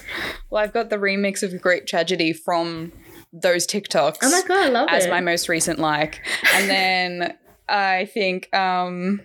[0.49, 2.93] Well, I've got the remix of Greek Tragedy from
[3.31, 4.17] those TikToks.
[4.23, 5.11] Oh my god, I love as it.
[5.11, 6.23] my most recent like.
[6.55, 7.37] And then
[7.69, 9.21] I think um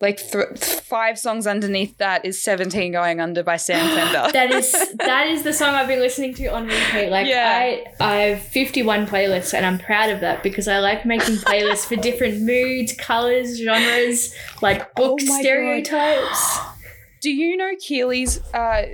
[0.00, 4.32] like th- five songs underneath that is 17 going under by Sam Fender.
[4.32, 7.08] that is that is the song I've been listening to on repeat.
[7.10, 7.48] Like Yeah.
[8.00, 11.86] I I have 51 playlists and I'm proud of that because I like making playlists
[11.86, 15.40] for different moods, colors, genres, like book Oh my God.
[15.40, 16.58] stereotypes.
[17.22, 18.86] Do you know Keely's uh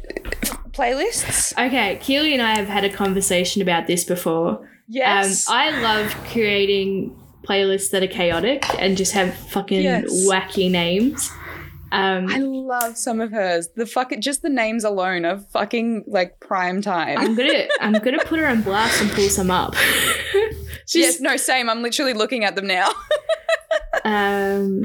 [0.71, 1.53] playlists?
[1.67, 4.69] Okay, Keely and I have had a conversation about this before.
[4.89, 5.49] Yes.
[5.49, 7.17] Um, I love creating
[7.47, 10.27] playlists that are chaotic and just have fucking Yes.
[10.29, 11.31] wacky names.
[11.91, 13.69] Um, I love some of hers.
[13.77, 17.19] The fucking just the names alone are fucking like prime time.
[17.19, 19.75] I'm gonna I'm gonna put her on blast and pull some up.
[20.95, 21.69] yes, no, same.
[21.69, 22.89] I'm literally looking at them now.
[24.05, 24.85] um,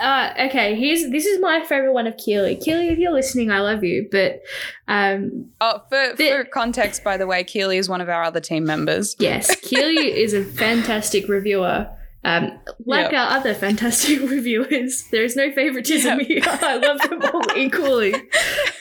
[0.00, 0.74] uh, okay.
[0.74, 2.56] Here's this is my favorite one of Keely.
[2.56, 4.08] Keely, if you're listening, I love you.
[4.10, 4.42] But
[4.88, 8.40] um, Oh, for, The- for context, by the way, Keely is one of our other
[8.40, 9.16] team members.
[9.18, 11.88] yes, Keely is a fantastic reviewer.
[12.22, 12.52] Um,
[12.84, 13.24] like Yeah.
[13.24, 16.42] our other fantastic reviewers, there is no favoritism here.
[16.44, 18.14] I love them all equally.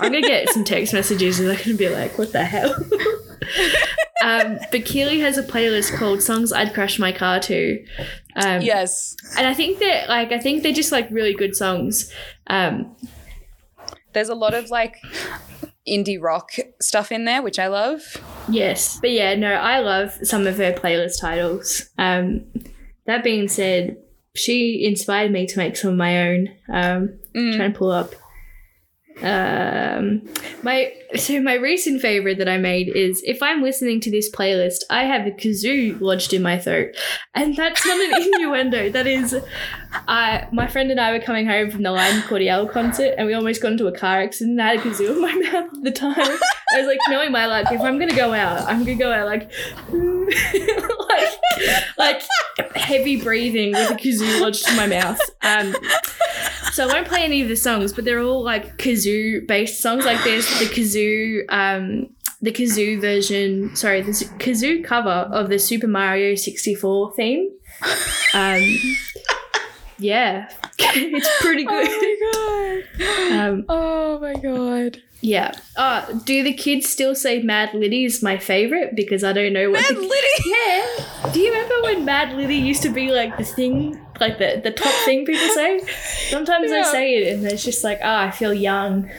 [0.01, 2.75] I'm gonna get some text messages and they're gonna be like, "What the hell?"
[4.23, 7.83] um, but Keely has a playlist called "Songs I'd Crash My Car To,"
[8.35, 9.15] um, Yes.
[9.37, 12.11] and I think that like I think they're just like really good songs.
[12.47, 12.95] Um,
[14.13, 14.95] There's a lot of like
[15.87, 18.01] indie rock stuff in there, which I love.
[18.49, 21.89] yes, but yeah, no, I love some of her playlist titles.
[21.97, 22.45] Um,
[23.05, 23.97] that being said,
[24.35, 26.49] she inspired me to make some of my own.
[26.71, 27.55] Um, Mm.
[27.55, 28.15] Trying to pull up.
[29.21, 30.27] Um,
[30.63, 34.83] my so my recent favorite that I made is if I'm listening to this playlist,
[34.89, 36.95] I have a kazoo lodged in my throat,
[37.33, 38.89] and that's not an innuendo.
[38.91, 39.35] That is,
[40.07, 43.33] I my friend and I were coming home from the Lime Cordiale concert, and we
[43.33, 44.59] almost got into a car accident.
[44.59, 46.15] and I had a kazoo in my mouth at the time.
[46.17, 49.25] I was like, knowing my luck, if I'm gonna go out, I'm gonna go out
[49.25, 49.51] like,
[51.09, 52.21] like, like
[52.75, 55.19] heavy breathing with a kazoo lodged in my mouth.
[55.41, 55.75] Um,
[56.71, 60.05] so I won't play any of the songs, but they're all like kazoo based songs.
[60.05, 60.98] Like there's the kazoo,
[61.49, 62.09] um,
[62.41, 63.75] the kazoo version.
[63.75, 67.49] Sorry, the kazoo cover of the Super Mario 64 theme.
[68.33, 68.77] Um,
[69.97, 71.87] yeah, it's pretty good.
[71.87, 72.99] Oh good.
[72.99, 73.31] my god.
[73.49, 75.01] Um, Oh my god.
[75.21, 75.51] yeah.
[75.75, 79.69] Uh, do the kids still say Mad Liddy is my favorite because I don't know
[79.71, 79.81] what.
[79.81, 80.15] Mad the- Liddy.
[80.45, 81.31] Yeah.
[81.33, 84.71] Do you remember when Mad Liddy used to be like the thing, like the, the
[84.71, 85.81] top thing people say?
[86.29, 89.09] Sometimes I say it and it's just like, ah, I feel young.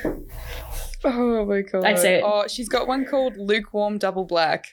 [1.02, 1.84] Oh my god.
[1.84, 2.22] I say it.
[2.26, 4.66] Oh, she's got one called lukewarm double black,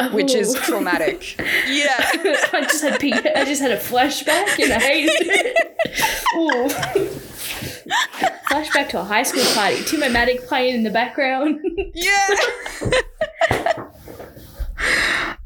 [0.00, 0.10] oh.
[0.14, 0.60] which is Oh.
[0.60, 1.38] traumatic.
[1.68, 1.94] yeah.
[1.98, 5.56] I just had P- I just had a flashback and I hated it.
[6.36, 6.68] Ooh.
[8.50, 9.76] Flashback to a high school party.
[9.76, 11.60] Timomatic playing in the background.
[11.94, 12.28] Yeah.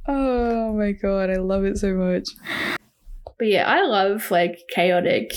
[0.09, 2.29] oh my god, I love it so much.
[3.39, 5.33] But yeah, I love like chaotic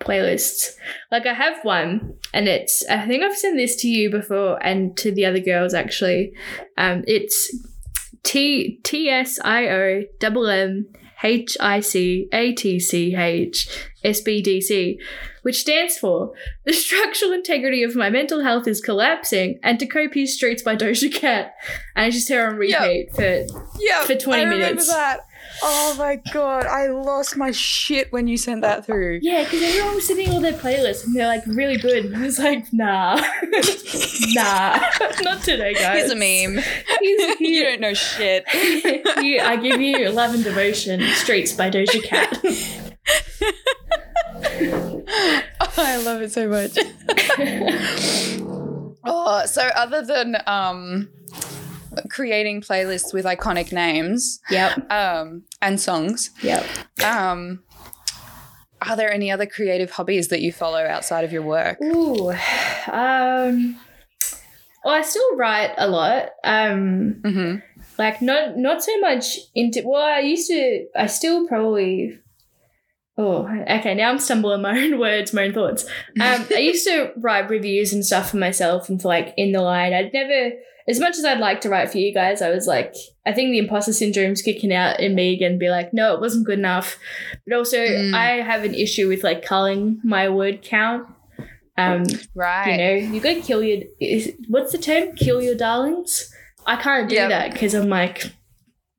[0.00, 0.70] playlists.
[1.10, 4.96] Like I have one and it's I think I've sent this to you before and
[4.98, 6.32] to the other girls actually.
[6.76, 7.54] Um it's
[8.22, 10.86] T T S I O double M
[11.22, 13.68] H I C A T C H
[14.04, 14.98] S B D C,
[15.42, 16.32] which stands for
[16.64, 21.12] The Structural Integrity of My Mental Health is Collapsing and to Cope Streets by Doja
[21.12, 21.54] Cat.
[21.96, 23.46] And it's just her on repeat for
[23.78, 24.02] Yeah.
[24.02, 24.88] For 20 I remember minutes.
[24.88, 25.20] that.
[25.62, 29.20] Oh my god, I lost my shit when you sent that through.
[29.22, 32.06] Yeah, because everyone was sending all their playlists and they're like really good.
[32.06, 33.14] And I was like, nah,
[34.34, 34.80] nah,
[35.22, 35.96] not today, guys.
[35.96, 36.62] Here's a meme.
[37.00, 38.48] Here's, you don't know shit.
[38.48, 42.38] here, I give you Love and Devotion, Streets by Doja Cat.
[45.58, 46.78] Oh, I love it so much.
[49.04, 51.08] oh, so other than um
[52.10, 56.66] creating playlists with iconic names yep, um and songs, yep.
[57.04, 57.62] um
[58.82, 61.78] are there any other creative hobbies that you follow outside of your work?
[61.82, 62.30] Ooh,
[62.92, 63.76] um,
[64.84, 66.28] well, I still write a lot.
[66.44, 67.56] Um, hmm
[67.98, 69.82] like not not so much into.
[69.84, 70.86] Well, I used to.
[70.96, 72.18] I still probably.
[73.18, 73.94] Oh, okay.
[73.94, 75.84] Now I'm stumbling my own words, my own thoughts.
[76.20, 79.62] Um, I used to write reviews and stuff for myself and for like in the
[79.62, 79.94] line.
[79.94, 80.50] I'd never,
[80.88, 82.94] as much as I'd like to write for you guys, I was like,
[83.26, 85.58] I think the imposter syndrome's kicking out in me again.
[85.58, 86.98] Be like, no, it wasn't good enough.
[87.46, 88.14] But also, Mm.
[88.14, 91.08] I have an issue with like culling my word count.
[91.78, 92.70] Um, Right.
[92.70, 93.82] you know, you gotta kill your.
[94.00, 95.14] Is, what's the term?
[95.16, 96.32] Kill your darlings.
[96.66, 97.28] I can't do Yep.
[97.30, 98.32] that because I'm like,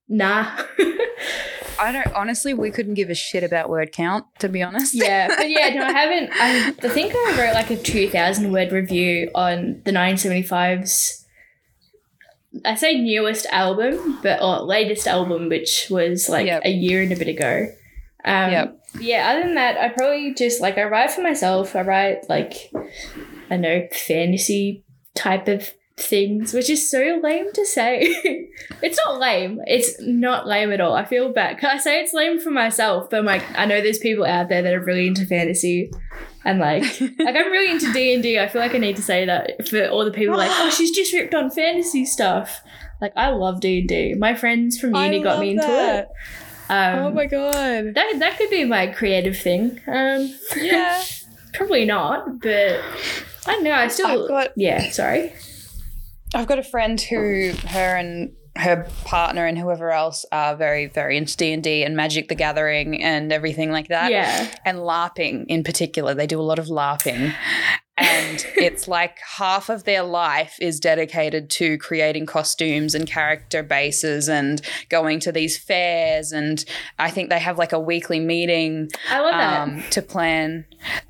[0.08, 0.48] nah.
[1.80, 4.96] I don't honestly we couldn't give a shit about word count, to be honest.
[4.96, 6.30] yeah, but yeah, no, I haven't.
[6.34, 11.24] I, I think I wrote like a two thousand word review on the 1975's.
[12.66, 16.62] I say newest album, but or latest album, which was like Yep.
[16.66, 17.68] a year and a bit ago.
[18.26, 18.80] Um, Yep.
[19.00, 19.30] Yeah.
[19.32, 21.76] Other than that, I probably just like I write for myself.
[21.76, 22.72] I write like
[23.50, 24.84] I know fantasy
[25.16, 28.02] type of things, which is so lame to say.
[28.82, 29.60] it's not lame.
[29.68, 30.94] It's not lame at all.
[30.94, 31.64] I feel bad.
[31.64, 34.62] I say it's lame for myself, but I'm like I know there's people out there
[34.62, 35.92] that are really into fantasy.
[36.46, 39.26] And like, like I'm really into D and I feel like I need to say
[39.26, 42.62] that for all the people like, oh, she's just ripped on fantasy stuff.
[43.02, 44.14] Like I love D and D.
[44.14, 46.08] My friends from uni got me into it.
[46.70, 47.94] Um, oh my god.
[47.94, 49.80] that that could be my creative thing.
[49.88, 51.02] Um, Yeah.
[51.54, 52.82] probably not, but
[53.48, 53.72] I don't know.
[53.72, 54.92] I still, got yeah.
[54.92, 55.34] Sorry.
[56.34, 61.18] I've got a friend who her and her partner and whoever else are very very
[61.18, 64.12] into D&D and Magic the Gathering and everything like that.
[64.12, 64.54] Yeah.
[64.66, 66.14] And LARPing in particular.
[66.14, 67.34] They do a lot of LARPing.
[67.98, 74.30] And it's like half of their life is dedicated to creating costumes and character bases
[74.30, 76.32] and going to these fairs.
[76.32, 76.64] And
[77.00, 79.62] I think they have like a weekly meeting I love that.
[79.62, 80.66] um, to plan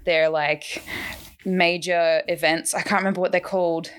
[0.06, 0.84] their like
[1.48, 2.76] major events.
[2.76, 3.90] I can't remember what they're called.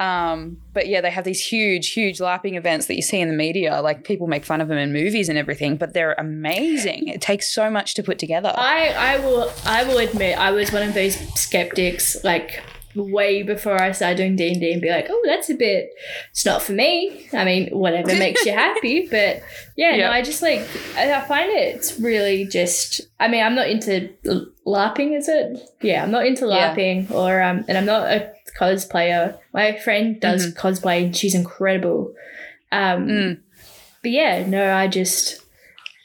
[0.00, 3.34] Um, but yeah, they have these huge, huge LARPing events that you see in the
[3.34, 3.80] media.
[3.82, 7.08] Like people make fun of them in movies and everything, but they're amazing.
[7.08, 8.52] It takes so much to put together.
[8.56, 12.62] I I will I will admit I was one of those skeptics like
[13.04, 15.90] way before I started doing D and D and be like, oh, that's a bit.
[16.30, 17.28] It's not for me.
[17.32, 19.42] I mean, whatever makes you happy, but
[19.76, 20.06] yeah, Yeah.
[20.06, 20.60] no, I just like
[20.96, 21.76] I find it.
[21.76, 23.00] It's really just.
[23.20, 24.10] I mean, I'm not into
[24.66, 25.58] LARPing, is it?
[25.82, 26.74] Yeah, I'm not into Yeah.
[26.74, 29.38] LARPing, or um, and I'm not a cosplayer.
[29.52, 32.14] My friend does cosplay, and she's incredible.
[32.72, 33.38] Um, Mm.
[34.02, 35.42] but yeah, no, I just.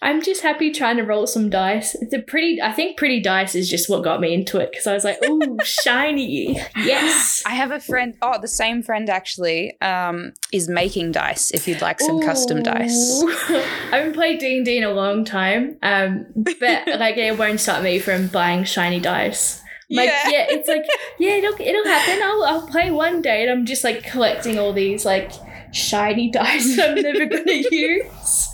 [0.04, 1.96] I'm just happy trying to roll some dice.
[1.96, 2.62] It's a pretty.
[2.62, 5.18] I think pretty dice is just what got me into it because I was like,
[5.24, 8.14] oh, shiny, yes." I have a friend.
[8.22, 11.52] Oh, the same friend actually um, is making dice.
[11.52, 13.24] If you'd like some custom dice.
[13.50, 17.62] I haven't played D and D in a long time, um, but like it won't
[17.62, 19.62] stop me from buying shiny dice.
[19.90, 20.30] Like Yeah.
[20.30, 20.46] yeah.
[20.50, 20.86] it's like
[21.18, 22.22] yeah, it'll it'll happen.
[22.22, 25.32] I'll I'll play one day, and I'm just like collecting all these like
[25.74, 28.48] shiny dice I'm never gonna use.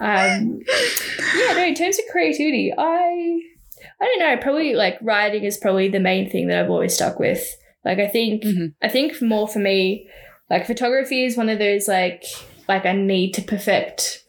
[0.00, 0.60] Um,
[1.36, 1.64] yeah, no.
[1.64, 3.40] In terms of creativity, I
[4.00, 4.36] I don't know.
[4.42, 7.42] Probably like writing is probably the main thing that I've always stuck with.
[7.84, 8.74] Like I think Mhm.
[8.82, 10.08] I think more for me,
[10.50, 12.24] like photography is one of those like
[12.68, 14.24] like I need to perfect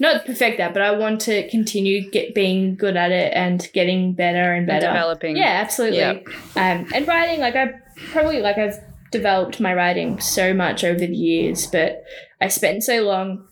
[0.00, 4.12] not perfect that, but I want to continue get being good at it and getting
[4.12, 4.86] better and better.
[4.88, 5.36] Developing.
[5.36, 5.98] Yeah, absolutely.
[5.98, 6.14] Yeah.
[6.56, 7.74] Um, and writing, like I
[8.10, 8.76] probably like I've
[9.14, 12.04] developed my writing so much over the years, but
[12.40, 13.46] I spent so long,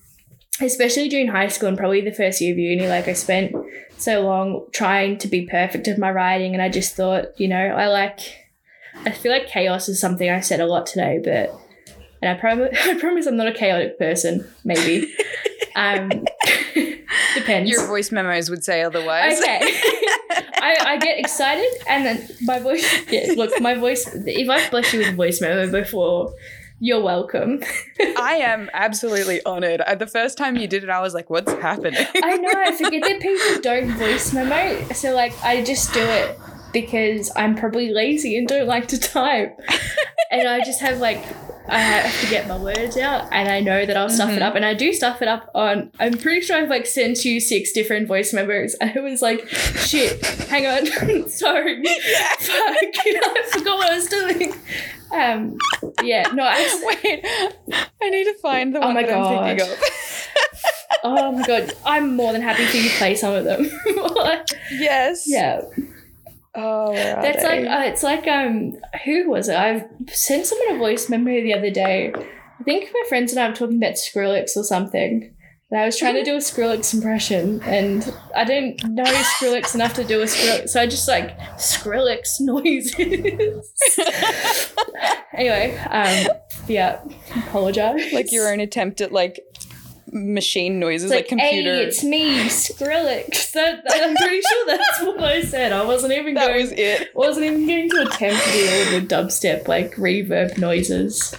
[0.60, 3.54] especially during high school and probably the first year of uni, like I spent
[3.96, 7.56] so long trying to be perfect of my writing, and I just thought, you know,
[7.56, 8.18] I like,
[9.06, 11.58] I feel like chaos is something I said a lot today, but.
[12.22, 14.48] And I promise, I promise I'm not a chaotic person.
[14.64, 15.12] Maybe,
[15.76, 16.08] um,
[17.34, 17.70] depends.
[17.70, 19.38] Your voice memos would say otherwise.
[19.38, 19.60] Okay.
[20.64, 24.92] I, I get excited and then my voice yeah, look, my voice if I've blessed
[24.92, 26.32] you with a voice memo before,
[26.78, 27.60] you're welcome.
[28.16, 29.82] I am absolutely honored.
[29.98, 33.02] The first time you did it, I was like, "What's happening?" I know, I forget
[33.02, 34.88] that people don't voice memo.
[34.92, 36.38] So like I just do it
[36.72, 39.58] because I'm probably lazy and don't like to type.
[40.30, 41.22] And I just have like
[41.68, 44.42] I have to get my words out and I know that I'll stuff it Mhm.
[44.42, 47.40] up and I do stuff it up on I'm pretty sure I've like sent you
[47.40, 51.82] six different voice memos and it was like shit, hang on, sorry.
[51.84, 51.96] Fuck,
[52.48, 54.54] I forgot what I was doing.
[55.14, 55.56] Um
[56.02, 57.24] yeah, no, I, Wait,
[58.02, 59.76] I need to find the Oh one my that I'm thinking God.
[59.78, 59.84] of.
[61.04, 63.68] oh my god, I'm more than happy for you to play some of them.
[64.72, 65.24] yes.
[65.26, 65.60] yeah.
[66.54, 67.64] Oh, That's they?
[67.64, 69.56] like uh, it's like um who was it?
[69.56, 72.12] I've sent someone a voice memo the other day.
[72.14, 75.34] I think my friends and I were talking about Skrillex or something.
[75.70, 79.94] And I was trying to do a Skrillex impression and I didn't know Skrillex enough
[79.94, 80.68] to do a Skrillex.
[80.68, 82.94] So I just like Skrillex noises.
[85.32, 86.26] anyway, um
[86.68, 87.02] yeah,
[87.48, 88.12] apologize.
[88.12, 89.40] like your own attempt at like
[90.12, 91.74] machine noises, It's like, computer.
[91.74, 93.52] Hey, it's me, Skrillex.
[93.52, 95.72] That, that- I'm pretty sure that's what I said.
[95.72, 97.08] I wasn't even that going was it.
[97.14, 101.34] wasn't even going to attempt to do all the dubstep like reverb noises.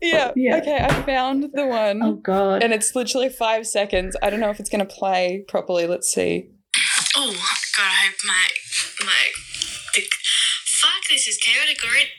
[0.00, 0.32] Yeah.
[0.36, 0.56] Yeah.
[0.58, 2.02] Okay, I found the one.
[2.02, 2.62] Oh god.
[2.62, 4.16] And it's literally five seconds.
[4.22, 5.86] I don't know if it's going to play properly.
[5.86, 6.50] Let's see.
[7.16, 10.02] Oh God, I hope my my
[10.66, 12.10] fuck this is chaotic already.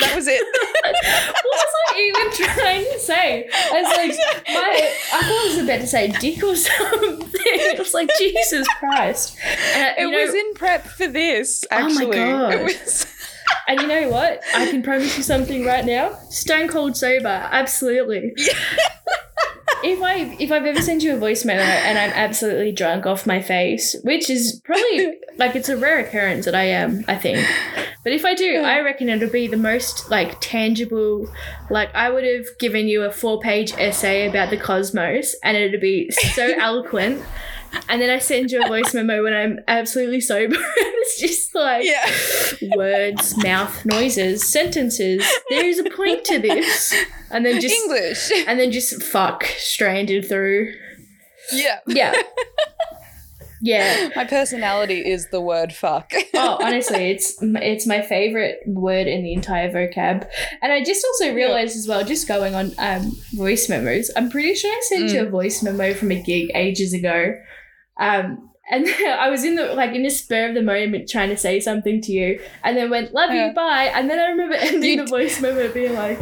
[0.00, 0.42] That was it.
[0.42, 3.48] what was I even trying to say?
[3.48, 7.30] I was like, my, I thought I was about to say dick or something.
[7.34, 9.36] It was like Jesus Christ.
[9.74, 12.18] And, it know- was in prep for this, actually.
[12.18, 12.50] Oh my.
[12.50, 12.54] God.
[12.54, 13.06] It was.
[13.68, 14.42] And you know what?
[14.54, 16.18] I can promise you something right now.
[16.30, 18.32] Stone cold sober, absolutely.
[19.82, 23.26] If I if I've ever sent you a voice memo and I'm absolutely drunk off
[23.26, 27.46] my face, which is probably like it's a rare occurrence that I am, I think.
[28.02, 31.28] But if I do, I reckon it'll be the most like tangible.
[31.70, 35.80] Like I would have given you a four page essay about the cosmos, and it'd
[35.80, 37.22] be so eloquent.
[37.88, 40.56] And then I send you a voice memo when I'm absolutely sober.
[40.76, 42.76] it's just like Yeah.
[42.76, 45.24] words, mouth noises, sentences.
[45.50, 46.94] There is a point to this,
[47.30, 48.30] and then just English.
[48.46, 50.72] and then just fuck stranded through.
[51.52, 51.78] Yeah.
[51.86, 52.12] Yeah,
[53.62, 54.10] yeah.
[54.14, 56.12] My personality is the word fuck.
[56.34, 60.28] Oh, honestly, it's it's my favorite word in the entire vocab.
[60.62, 64.10] And I just also realized as well, just going on um, voice memos.
[64.16, 67.34] I'm pretty sure I sent you a voice memo from a gig ages ago.
[67.98, 71.36] Um, and I was in the like in the spur of the moment trying to
[71.36, 73.48] say something to you, and then went "love Yeah.
[73.48, 76.18] you, bye." And then I remember ending You the voice memo being like,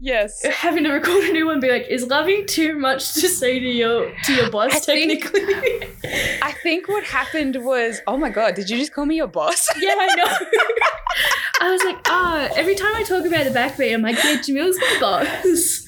[0.00, 0.44] yes.
[0.44, 3.66] having to record a new one, be like, "Is loving too much to say to
[3.66, 5.88] your to your boss?" I think- technically,
[6.42, 9.68] I think what happened was, oh my god, did you just call me your boss?
[9.80, 10.36] yeah, I know.
[11.62, 14.78] I was like, ah, every time I talk about the backbeat, I'm like, yeah, Jamil's
[14.78, 15.86] my boss.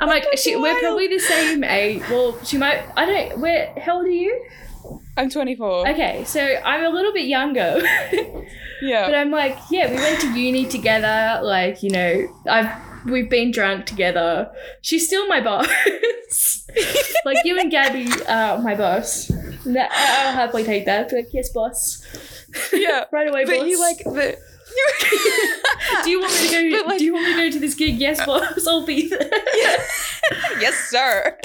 [0.00, 2.02] I'm like, she, we're probably the same age.
[2.10, 2.84] Well, she might.
[2.96, 3.40] I don't.
[3.40, 3.72] Where?
[3.80, 4.44] How old are you?
[5.16, 5.90] I'm 24.
[5.90, 7.80] Okay, so I'm a little bit younger.
[8.82, 9.06] yeah.
[9.06, 11.40] But I'm like, yeah, we went to uni together.
[11.42, 12.70] Like, you know, I've
[13.06, 14.50] we've been drunk together.
[14.82, 15.66] She's still my boss.
[17.24, 19.26] like you and Gabby are my boss.
[19.66, 21.10] That- I'll happily take that.
[21.10, 22.02] Be like, yes, boss.
[22.72, 23.04] yeah.
[23.12, 23.66] Right away, But boss.
[23.68, 24.38] you like the.
[26.04, 26.86] do you want me to go?
[26.88, 27.96] Like- do you want me to go to this gig?
[27.96, 28.66] Yes, boss.
[28.66, 29.30] I'll be there.
[30.60, 31.38] yes, sir.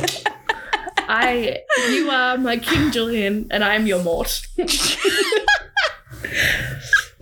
[1.09, 4.45] I, you are my King Julien, and I am your Mort.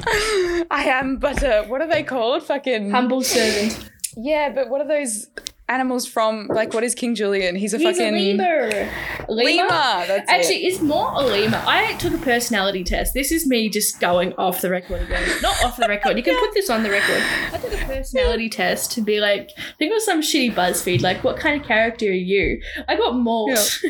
[0.08, 2.44] I am, but uh, what are they called?
[2.44, 2.92] Fucking.
[2.92, 3.90] Humble servant.
[4.18, 5.28] Yeah, but what are those
[5.68, 6.48] animals from?
[6.48, 7.56] Like, what is King Julien?
[7.56, 8.14] He's a He's fucking.
[8.16, 8.90] a lemur.
[9.28, 9.68] Lemur.
[9.68, 10.74] That's Actually, it.
[10.74, 11.62] it's more a lemur.
[11.66, 13.14] I took a personality test.
[13.14, 15.28] This is me just going off the record again.
[15.42, 16.18] Not off the record.
[16.18, 17.22] You can put this on the record.
[17.52, 21.02] I took a personality test to be like, I think it was some shitty BuzzFeed,
[21.02, 22.62] like, what kind of character are you?
[22.88, 23.58] I got Mort.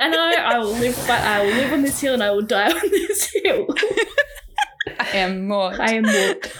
[0.00, 2.42] and I, I will live by, I will live on this hill and I will
[2.42, 3.66] die on this hill.
[5.00, 5.74] I am more.
[5.80, 6.52] I am Mort.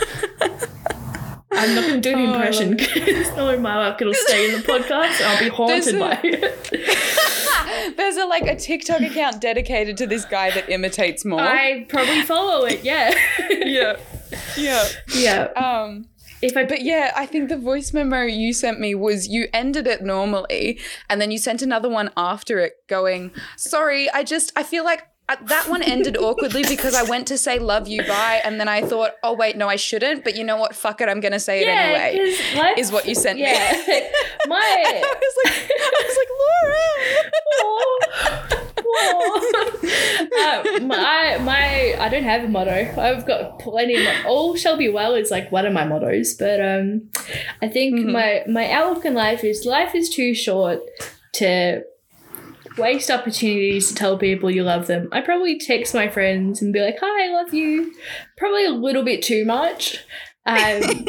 [1.59, 4.61] I'm not going to do the Oh, impression because knowing my luck, it'll stay in
[4.61, 5.21] the podcast.
[5.25, 7.95] I'll be haunted a- by it.
[7.97, 11.41] There's a like a TikTok account dedicated to this guy that imitates more.
[11.41, 12.83] I probably follow it.
[12.85, 13.15] Yeah.
[13.51, 13.97] yeah.
[14.57, 14.89] Yeah.
[15.15, 15.43] yeah.
[15.57, 16.07] Um.
[16.41, 19.89] If I But yeah, I think the voice memo you sent me was you ended
[19.89, 20.79] it normally
[21.11, 25.03] and then you sent another one after it going, sorry, I just, I feel like
[25.37, 28.41] that one ended awkwardly because I went to say love you, bye.
[28.45, 30.25] And then I thought, oh, wait, no, I shouldn't.
[30.25, 30.75] But you know what?
[30.75, 31.09] Fuck it.
[31.09, 32.31] I'm going to say it yeah, anyway.
[32.35, 33.43] 'cause life- Is what you sent me.
[33.45, 33.59] Yeah.
[33.87, 34.11] I
[34.47, 35.03] My.
[35.05, 37.99] was like, I was like, Laura.
[40.39, 42.95] uh, my, my, I don't have a motto.
[42.99, 44.15] I've got plenty of.
[44.27, 47.11] All shall be well is like one of my mottos, but um,
[47.63, 48.13] I think Mhm.
[48.13, 50.81] my my outlook in life is life is too short
[51.35, 51.83] to
[52.79, 55.09] waste opportunities to tell people you love them.
[55.13, 57.93] I probably text my friends and be like, "Hi, I love you."
[58.37, 59.99] Probably a little bit too much.
[60.47, 60.81] Um,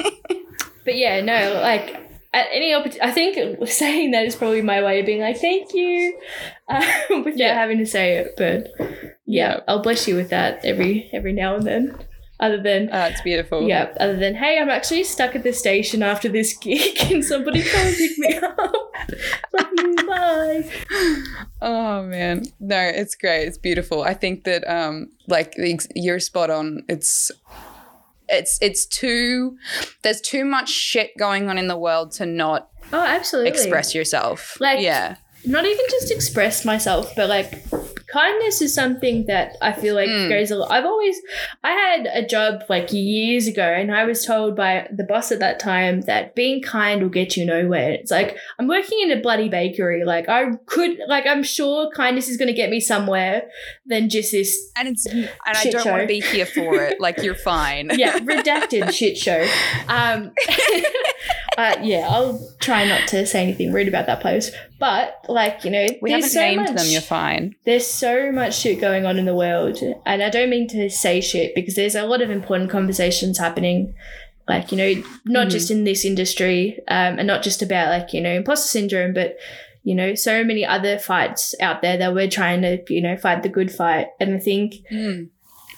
[0.85, 1.95] but yeah, no, like
[2.33, 5.73] at any opportunity, I think saying that is probably my way of being like, "Thank
[5.73, 6.19] you,"
[6.69, 7.53] um, without Yeah.
[7.53, 8.33] having to say it.
[8.37, 8.89] But yeah,
[9.25, 9.59] Yeah.
[9.67, 11.95] I'll bless you with that every every now and then.
[12.41, 13.67] Other than Oh, it's beautiful.
[13.67, 16.95] yeah, other than hey, I'm actually stuck at the station after this gig.
[16.97, 18.55] Can somebody come and pick me up?
[19.53, 20.69] Love you, bye.
[21.61, 23.43] Oh man, no, it's great.
[23.47, 24.03] It's beautiful.
[24.03, 25.53] I think that um, like
[25.95, 26.83] you're spot on.
[26.87, 27.29] It's
[28.29, 29.57] it's it's too
[30.03, 33.49] there's too much shit going on in the world to not Oh, absolutely.
[33.51, 34.57] express yourself.
[34.61, 37.63] Like- yeah, not even just express myself, but like
[38.11, 40.29] kindness is something that I feel like Mm.
[40.29, 40.71] goes a lot.
[40.71, 41.15] I've always,
[41.63, 45.37] I had a job like years ago, and I was told by the boss at
[45.39, 47.91] that time that being kind will get you nowhere.
[47.91, 50.03] It's like I'm working in a bloody bakery.
[50.05, 53.43] Like I could, like I'm sure kindness is going to get me somewhere
[53.85, 56.99] than just this and it's and I don't want to be here for it.
[56.99, 57.91] Like you're fine.
[57.93, 59.45] yeah, redacted shit show.
[59.87, 60.31] Um,
[61.59, 64.53] uh, yeah, I'll try not to say anything rude about that post.
[64.79, 66.87] But like you know, We haven't so named much, them.
[66.87, 67.55] You're fine.
[67.65, 71.19] There's so much shit going on in the world, and I don't mean to say
[71.21, 73.93] shit because there's a lot of important conversations happening.
[74.47, 75.51] Like you know, not Mhm.
[75.51, 79.37] just in this industry, um, and not just about like you know imposter syndrome, but
[79.83, 83.43] you know, so many other fights out there that we're trying to you know fight
[83.43, 84.07] the good fight.
[84.19, 85.27] And I think Mm.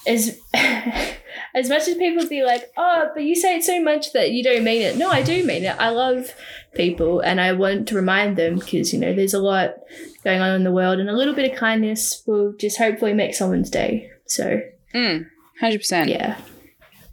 [0.08, 0.38] as
[1.54, 4.44] as much as people be like, oh, but you say it so much that you
[4.44, 4.98] don't mean it.
[4.98, 5.76] No, I do mean it.
[5.80, 6.34] I love
[6.74, 9.76] people, and I want to remind them because you know there's a lot
[10.24, 13.36] going on in the world, and a little bit of kindness will just hopefully make
[13.36, 14.10] someone's day.
[14.28, 14.62] So
[14.94, 15.28] Mm.
[15.60, 16.10] Hundred percent.
[16.10, 16.38] yeah,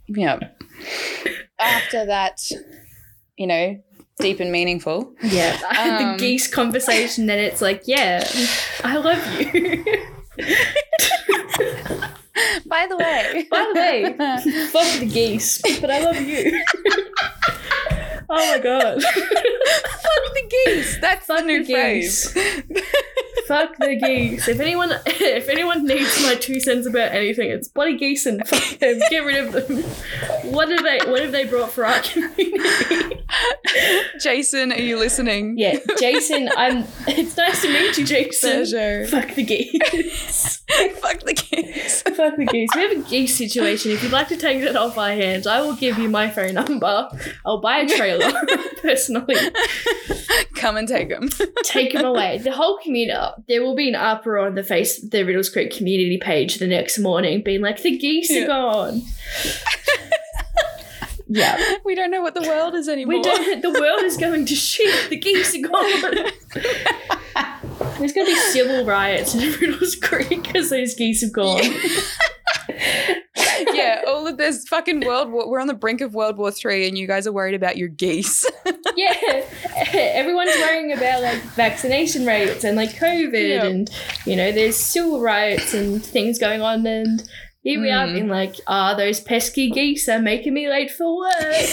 [0.07, 0.39] Yeah.
[1.59, 2.39] After that,
[3.37, 3.81] you know,
[4.19, 5.13] deep and meaningful.
[5.23, 7.25] yeah, Um, the geese conversation.
[7.27, 8.27] Then it's like, yeah,
[8.83, 9.85] I love you.
[12.99, 13.47] By the way.
[13.49, 16.63] By the way, fuck the geese, but I love you.
[18.29, 19.01] oh my god.
[19.99, 20.99] Fuck the geese.
[20.99, 22.33] That's Fuck the new the phrase.
[23.47, 24.47] Fuck the geese.
[24.47, 28.79] If anyone if anyone needs my two cents about anything, it's bloody geese and fuck
[28.79, 28.99] them.
[29.09, 29.83] Get rid of them.
[30.51, 33.25] What have they what have they brought for our community?
[34.19, 35.57] Jason, are you listening?
[35.57, 38.51] yeah, Jason, I'm it's nice to meet you, Jason.
[38.51, 39.07] Pleasure.
[39.07, 40.57] Fuck the geese.
[41.01, 42.01] Fuck the geese.
[42.03, 42.69] Fuck the geese.
[42.75, 43.91] We have a geese situation.
[43.91, 46.55] If you'd like to take that off our hands, I will give you my phone
[46.55, 47.09] number.
[47.45, 48.31] I'll buy a trailer
[48.81, 49.35] personally.
[50.55, 51.29] Come and take them.
[51.63, 52.37] take them away.
[52.39, 53.17] The whole community,
[53.47, 56.99] there will be an uproar on the face, the Riddells Creek community page the next
[56.99, 58.43] morning, being like, the geese Yeah.
[58.43, 59.01] are gone.
[61.27, 61.57] yeah.
[61.85, 63.15] we don't know what the world is anymore.
[63.17, 65.09] We don't, the world is going to shit.
[65.09, 66.31] The geese are gone.
[67.97, 71.63] There's gonna be civil riots in Riddells Creek because those geese have gone.
[73.73, 75.49] yeah, all of this fucking world war.
[75.49, 77.89] We're on the brink of World War Three, and you guys are worried about your
[77.89, 78.45] geese.
[78.95, 79.43] yeah,
[79.93, 83.65] everyone's worrying about like vaccination rates and like COVID, Yeah.
[83.65, 83.89] and
[84.25, 87.23] you know, there's civil riots and things going on, and
[87.61, 88.13] here we are Mm.
[88.13, 91.69] being like, ah, those pesky geese are making me late for work.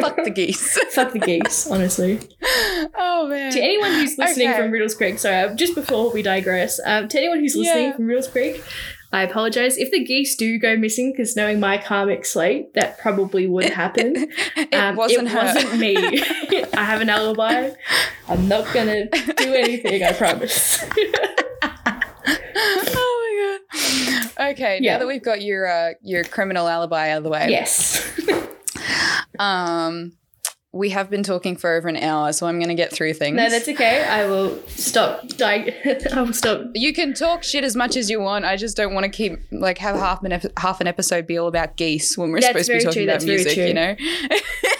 [0.00, 0.78] Fuck the geese.
[0.94, 2.20] Fuck the geese, honestly.
[2.96, 3.52] Oh man.
[3.52, 4.58] To anyone who's listening Okay.
[4.58, 7.92] from Riddells Creek, sorry, uh, just before we digress, um, to anyone who's listening Yeah.
[7.96, 8.62] from Riddells Creek,
[9.12, 9.76] I apologize.
[9.76, 14.14] If the geese do go missing, because knowing my karmic slate, that probably would happen.
[14.56, 15.96] it Um, wasn't it wasn't me.
[16.74, 17.70] I have an alibi.
[18.28, 20.82] I'm not gonna do anything, I promise.
[22.24, 23.58] oh my
[24.38, 24.50] god.
[24.52, 24.94] Okay, Yeah.
[24.94, 28.02] now that we've got your uh, your criminal alibi out of the way, yes.
[29.38, 30.12] Um,
[30.74, 33.36] we have been talking for over an hour, so I'm going to get through things.
[33.36, 34.04] No, that's okay.
[34.04, 35.22] I will stop.
[35.42, 35.74] I
[36.16, 36.62] will stop.
[36.74, 38.46] you can talk shit as much as you want.
[38.46, 41.36] I just don't want to keep like have half an ep- half an episode be
[41.36, 43.56] all about geese when we're That's supposed to be talking true, about that's music.
[43.58, 43.96] You know.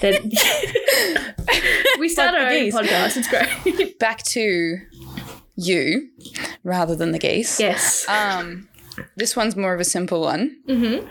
[0.00, 2.74] That- we start Fuck our own geese.
[2.74, 3.16] podcast.
[3.18, 3.98] It's great.
[3.98, 4.78] Back to
[5.56, 6.08] you,
[6.64, 7.60] rather than the geese.
[7.60, 8.08] yes.
[8.08, 8.68] Um,
[9.16, 10.56] this one's more of a simple one.
[10.66, 11.06] Mm-hmm.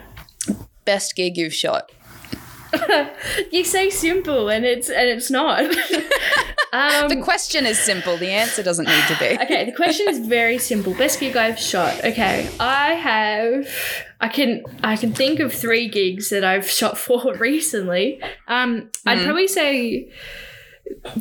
[0.86, 1.92] Best gig you've shot.
[3.52, 5.60] You say simple, and it's and it's not.
[6.74, 8.18] um, The question is simple.
[8.18, 9.38] The answer doesn't need to be.
[9.44, 10.94] Okay, the question is very simple.
[10.94, 12.04] Best gig I've shot.
[12.06, 13.68] Okay, I have.
[14.20, 18.22] I can I can think of three gigs that I've shot for recently.
[18.48, 19.26] Um, I'd Mhm.
[19.26, 20.10] probably say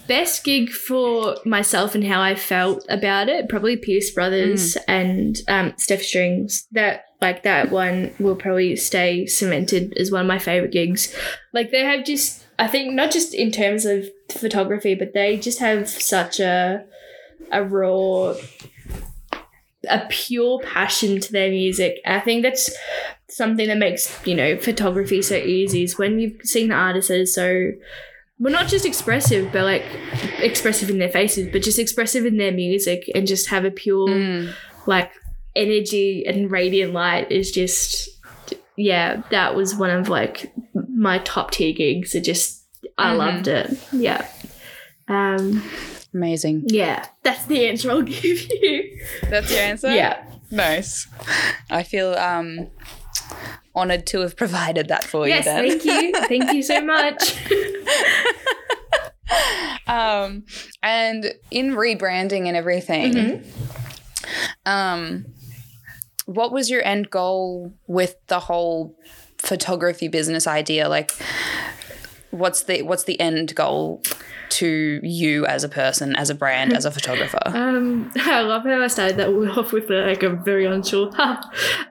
[0.07, 3.49] best gig for myself and how I felt about it.
[3.49, 6.67] Probably Pierce Brothers and um, Steph Strings.
[6.73, 11.15] That like that one will probably stay cemented as one of my favorite gigs.
[11.53, 12.47] Like they have just.
[12.59, 16.85] I think not just in terms of photography, but they just have such a
[17.51, 18.35] a raw,
[19.89, 22.01] a pure passion to their music.
[22.05, 22.71] I think that's
[23.29, 25.83] something that makes you know photography so easy.
[25.85, 27.73] Is when you've seen the artists that are so
[28.39, 29.85] well, not just expressive, but like
[30.39, 34.09] expressive in their faces, but just expressive in their music, and just have a pure
[34.09, 34.55] Mm.
[34.87, 35.13] like
[35.57, 38.09] energy and radiant light is just
[38.77, 40.53] yeah that was one of like
[40.95, 42.65] my top tier gigs it just
[42.99, 43.17] i Mhm.
[43.19, 44.27] loved it yeah
[45.09, 45.63] um
[46.15, 46.65] Amazing.
[46.67, 48.99] yeah that's the answer i'll give you
[49.29, 49.95] That's your answer?
[49.95, 51.07] yeah Nice.
[51.71, 52.67] I feel um
[53.75, 55.69] honored to have provided that for yes you then.
[55.69, 57.37] thank you thank you so much
[59.87, 60.45] um
[60.83, 64.67] and in rebranding and everything, Mm-hmm.
[64.67, 65.27] um
[66.39, 68.97] what was your end goal with the whole
[69.39, 70.89] photography business idea?
[70.89, 71.11] Like
[72.31, 74.03] what's the what's the end goal
[74.51, 77.41] to you as a person, as a brand, as a photographer?
[77.47, 79.29] um i love how i started that
[79.59, 81.11] off with like a very unsure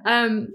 [0.05, 0.47] um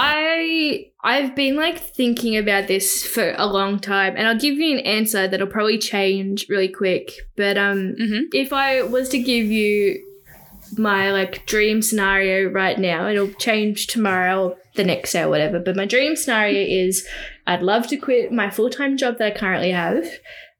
[0.00, 4.78] I I've been like thinking about this for a long time, and I'll give you
[4.78, 7.10] an answer that'll probably change really quick.
[7.36, 8.24] But um, Mhm.
[8.32, 9.98] if I was to give you
[10.76, 15.58] my like dream scenario right now, it'll change tomorrow or the next day or whatever.
[15.58, 17.06] But my dream scenario is
[17.46, 20.04] I'd love to quit my full time job that I currently have,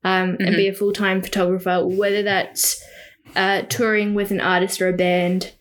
[0.05, 2.83] um, and be a full time photographer, whether that's
[3.37, 5.53] uh, touring with an artist or a band.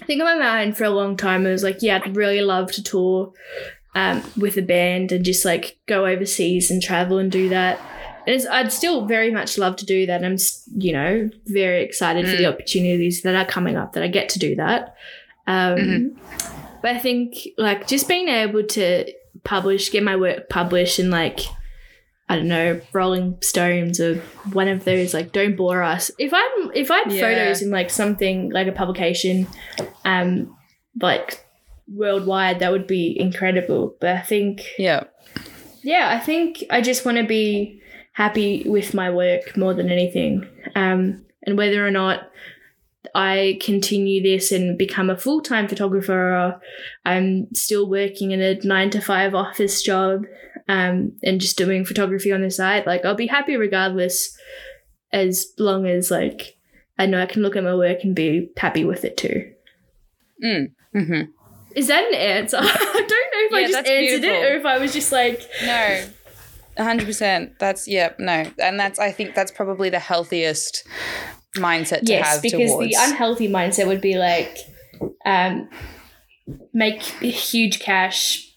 [0.00, 2.40] I think on my mind for a long time, I was like, yeah, I'd really
[2.40, 3.32] love to tour
[3.94, 7.80] um, with a band and just like go overseas and travel and do that.
[8.26, 10.24] And it's, I'd still very much love to do that.
[10.24, 10.36] I'm,
[10.76, 14.38] you know, very excited for the opportunities that are coming up that I get to
[14.38, 14.96] do that.
[15.46, 16.18] Um,
[16.82, 19.12] But I think like just being able to
[19.44, 21.40] publish, get my work published, and like
[22.28, 24.16] I don't know, Rolling Stones or
[24.52, 26.10] one of those like don't bore us.
[26.18, 27.20] If I'm if I had Yeah.
[27.22, 29.46] photos in like something like a publication,
[30.04, 30.56] um,
[31.00, 31.44] like
[31.92, 33.96] worldwide, that would be incredible.
[34.00, 35.04] But I think yeah.
[35.82, 37.80] yeah, I think I just want to be
[38.16, 40.48] happy with my work more than anything.
[40.74, 42.30] Um, and whether or not
[43.14, 46.60] I continue this and become a full time photographer or
[47.04, 50.24] I'm still working in a nine to five office job
[50.66, 54.34] um, and just doing photography on the side, like I'll be happy regardless
[55.12, 56.56] as long as like
[56.98, 59.52] I know I can look at my work and be happy with it too.
[60.42, 60.72] Mm.
[60.94, 61.20] hmm
[61.74, 62.56] Is that an answer?
[62.60, 64.30] I don't know if I just answered beautiful.
[64.30, 66.06] it or if I was just like, No.
[66.78, 67.58] 100%.
[67.58, 68.50] That's yeah, no.
[68.58, 70.86] And that's I think that's probably the healthiest
[71.56, 74.58] mindset to yes, have because towards the unhealthy mindset would be like,
[75.24, 75.68] um,
[76.72, 78.52] make huge cash.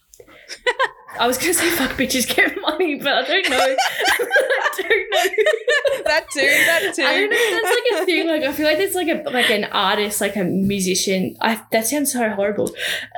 [1.19, 3.57] I was gonna say fuck bitches, get money, but I don't know.
[4.19, 6.03] I don't know.
[6.05, 6.39] that too.
[6.39, 7.03] That too.
[7.03, 8.27] I don't know if that's like a thing.
[8.27, 11.35] Like I feel like there's like a like an artist, like a musician.
[11.41, 12.71] I that sounds so horrible.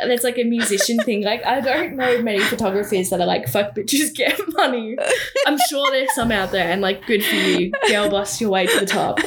[0.05, 1.23] That's like a musician thing.
[1.23, 4.97] Like I don't know many photographers that are like fuck bitches get money.
[5.45, 8.65] I'm sure there's some out there, and like good for you, girl, bust your way
[8.65, 9.19] to the top.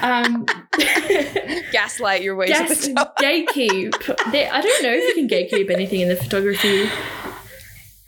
[0.00, 0.46] Um,
[1.72, 3.18] Gaslight your way to the top.
[3.18, 4.32] gatekeep.
[4.32, 6.88] There, I don't know if you can gatekeep anything in the photography.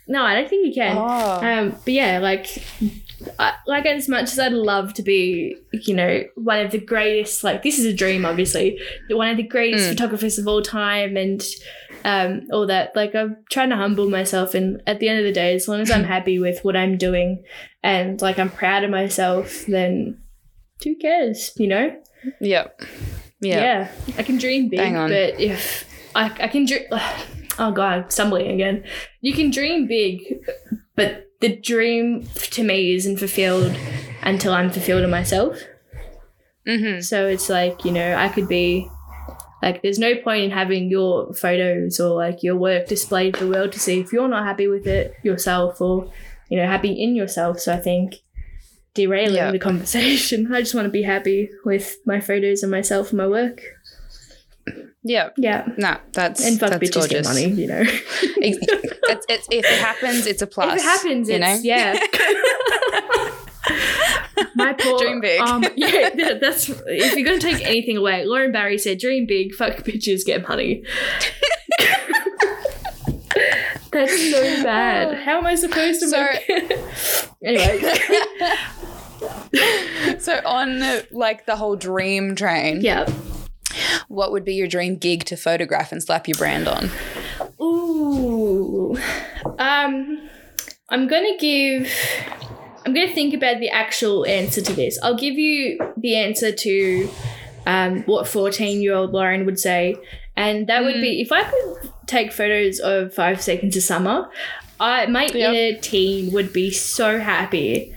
[0.07, 0.97] No, I don't think you can.
[0.97, 1.39] Oh.
[1.41, 2.63] Um, but yeah, like,
[3.39, 7.43] I, like as much as I'd love to be, you know, one of the greatest,
[7.43, 8.79] like this is a dream, obviously,
[9.09, 9.89] one of the greatest Mm.
[9.89, 11.43] photographers of all time, and
[12.03, 12.95] um, all that.
[12.95, 15.79] Like I'm trying to humble myself, and at the end of the day, as long
[15.81, 17.43] as I'm happy with what I'm doing,
[17.81, 20.21] and like I'm proud of myself, then
[20.83, 21.95] who cares, you know?
[22.41, 22.81] Yep.
[23.41, 23.59] Yeah.
[23.61, 24.79] Yeah, I can dream big,
[25.09, 26.83] but if I, I can dream,
[27.59, 28.83] oh god, stumbling again.
[29.21, 30.21] You can dream big,
[30.95, 33.75] but the dream to me isn't fulfilled
[34.23, 35.57] until I'm fulfilled in myself.
[36.67, 37.01] Mm-hmm.
[37.01, 38.89] So it's like you know, I could be
[39.61, 43.51] like, there's no point in having your photos or like your work displayed for the
[43.51, 46.11] world to see if you're not happy with it yourself or
[46.49, 47.59] you know happy in yourself.
[47.59, 48.15] So I think
[48.95, 49.51] derailing Yeah.
[49.51, 50.51] the conversation.
[50.53, 53.61] I just want to be happy with my photos and myself and my work.
[55.07, 55.35] Yep.
[55.37, 55.67] Yeah.
[55.77, 57.27] Nah, that's And fuck that's bitches gorgeous.
[57.27, 57.79] get money, you know.
[57.81, 57.99] Ex-
[58.41, 60.73] it's, it's, if it happens, it's a plus.
[60.73, 61.59] if it happens, you it's know.
[61.63, 61.99] yeah.
[64.55, 65.39] My poor Dream big.
[65.41, 68.25] Um, yeah, that- that's if you're gonna take anything away.
[68.25, 70.83] Lauren Barrey said, "Dream big, fuck bitches, get money."
[73.91, 75.17] that's so bad.
[75.23, 76.49] How am I supposed to So- make?
[77.43, 77.93] anyway,
[80.19, 83.05] So on like the whole dream train, yeah.
[84.07, 86.89] What would be your dream gig to photograph and slap your brand on?
[87.61, 88.97] Ooh.
[89.59, 90.29] Um,
[90.89, 91.91] I'm gonna give.
[92.85, 94.99] I'm gonna think about the actual answer to this.
[95.01, 97.09] I'll give you the answer to
[97.65, 99.95] um, what 14 year old Lauren would say,
[100.35, 104.29] and that would be if I could take photos of Five Seconds of Summer.
[104.79, 105.33] I my Yep.
[105.35, 107.93] inner teen would be so happy.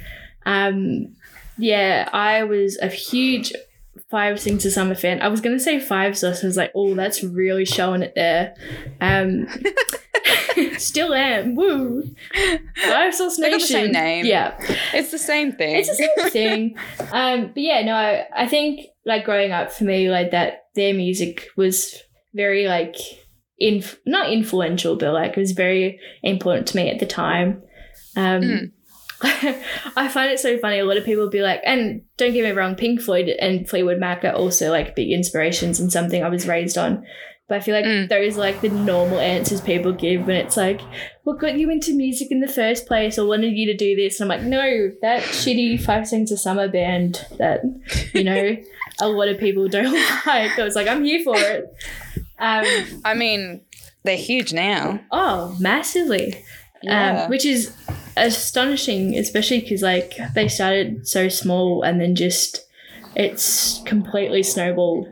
[0.47, 1.15] Um,
[1.59, 3.53] yeah, I was a huge
[4.11, 5.21] Five Seconds of Summer fan.
[5.21, 6.43] I was gonna say Five Sauce.
[6.43, 8.55] I was like, oh, that's really showing it there.
[9.01, 9.47] Um,
[10.79, 11.55] still am.
[11.55, 12.03] Woo.
[12.89, 13.51] Five Sauce They Nation.
[13.51, 14.27] got the same name.
[14.27, 14.57] Yeah.
[14.95, 15.77] It's the same thing.
[15.77, 16.79] It's the same thing.
[17.13, 20.95] Um, but yeah, no, I, I think like growing up for me, like that, their
[20.95, 21.97] music was
[22.35, 22.97] very like,
[23.59, 27.63] inf- not influential, but like it was very important to me at the time.
[28.17, 28.73] Um, Mm.
[29.97, 30.79] I find it so funny.
[30.79, 33.99] A lot of people be like, and don't get me wrong, Pink Floyd and Fleetwood
[33.99, 37.05] Mac are also like big inspirations and something I was raised on.
[37.49, 38.09] But I feel like Mm.
[38.11, 40.83] those are like the normal answers people give when it's like,
[41.25, 44.21] what got you into music in the first place or wanted you to do this?
[44.21, 47.63] And I'm like, no, that shitty Five Seconds of Summer band that,
[48.13, 48.55] you know,
[49.01, 49.93] a lot of people don't
[50.27, 50.59] like.
[50.59, 51.65] I was like, I'm here for it.
[52.39, 53.63] Um, I mean,
[54.05, 55.01] they're huge now.
[55.11, 56.45] oh, massively.
[56.83, 57.25] Yeah.
[57.25, 57.75] Um, which is
[58.27, 62.67] astonishing, especially because like they started so small and then just
[63.15, 65.09] it's completely snowballed.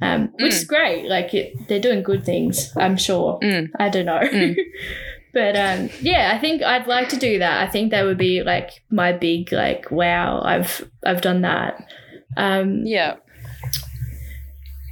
[0.00, 1.08] Um, which is great.
[1.08, 2.72] Like it, they're doing good things.
[2.76, 3.38] I'm sure.
[3.40, 3.70] Mm.
[3.78, 4.18] I don't know.
[4.18, 4.56] Mm.
[5.32, 7.66] but um, yeah, I think I'd like to do that.
[7.66, 10.42] I think that would be like my big like wow.
[10.42, 11.86] I've I've done that.
[12.36, 13.16] Um, yeah.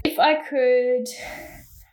[0.04, 1.08] if I could,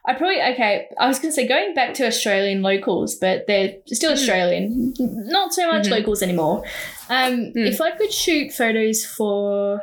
[0.08, 0.88] I probably okay.
[0.98, 5.70] I was gonna say going back to Australian locals, but they're still Australian, not so
[5.70, 5.92] much Mhm.
[5.92, 6.64] locals anymore.
[7.10, 7.68] Um, Mm.
[7.68, 9.82] If I could shoot photos for,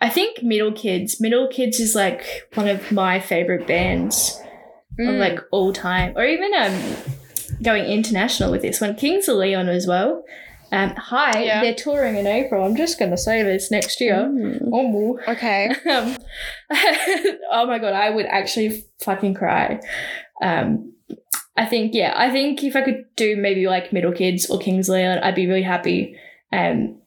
[0.00, 1.20] I think Middle Kids.
[1.20, 2.24] Middle Kids is like
[2.54, 4.40] one of my favorite bands
[4.98, 5.18] of Mm.
[5.18, 6.96] like all time, or even um,
[7.62, 8.94] going international with this one.
[8.94, 10.24] Kings of Leon as well.
[10.72, 11.60] Um, hi, Yeah.
[11.60, 12.64] they're touring in April.
[12.64, 14.16] I'm just gonna say this next year.
[14.72, 15.66] Oh, Okay.
[15.90, 16.16] um,
[17.52, 19.80] oh my god, I would actually fucking cry.
[20.42, 20.94] Um,
[21.56, 24.88] I think yeah, I think if I could do maybe like Middle Kids or Kings
[24.88, 26.16] Leon, I'd be really happy
[26.52, 26.98] um,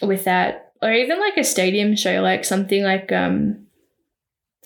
[0.00, 0.72] with that.
[0.80, 3.66] Or even like a stadium show, like something like um,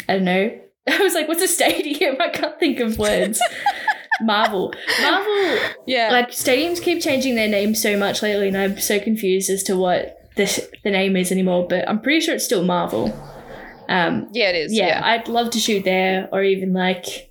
[0.09, 0.61] I don't know.
[0.89, 2.17] I was like, what's a stadium?
[2.21, 3.41] I can't think of words.
[4.23, 4.73] Marvel,
[5.03, 6.11] Marvel Yeah.
[6.11, 9.77] like stadiums keep changing their name so much lately, and I'm so confused as to
[9.77, 11.67] what the the name is anymore.
[11.69, 13.07] But I'm pretty sure it's still Marvel.
[13.89, 14.73] Um, yeah, it is.
[14.73, 15.01] yeah, Yeah.
[15.07, 17.31] I'd love to shoot there, or even like,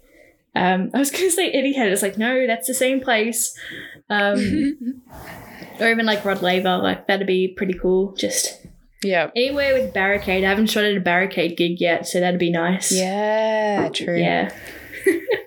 [0.55, 1.91] um, I was gonna say Etihad.
[1.91, 3.57] It's like no, that's the same place.
[4.09, 5.01] Um,
[5.79, 8.13] or even like Rod Laver, like that'd be pretty cool.
[8.13, 8.65] Just
[9.03, 9.29] yeah.
[9.35, 10.43] anywhere with barricade.
[10.43, 12.91] I haven't shot at a barricade gig yet, so that'd be nice.
[12.91, 14.17] Yeah, true.
[14.17, 14.51] yeah.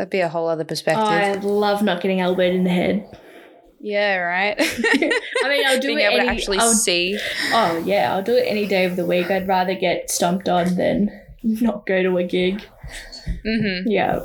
[0.00, 1.04] That'd be a whole other perspective.
[1.04, 3.06] I love not getting elbowed in the head.
[3.80, 4.56] Yeah, right.
[4.58, 6.26] I mean, I'll do Being it able any.
[6.26, 7.18] to actually I'll- see.
[7.52, 9.30] oh yeah, I'll do it any day of the week.
[9.30, 11.10] I'd rather get stomped on than
[11.42, 12.62] not go to a gig.
[13.44, 14.20] hmm Yeah.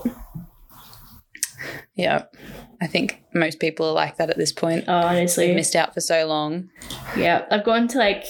[1.95, 2.23] Yeah.
[2.81, 4.85] I think most people are like that at this point.
[4.87, 5.53] Oh, honestly.
[5.53, 6.69] Missed out for so long.
[7.17, 8.23] Yeah, I've gone to like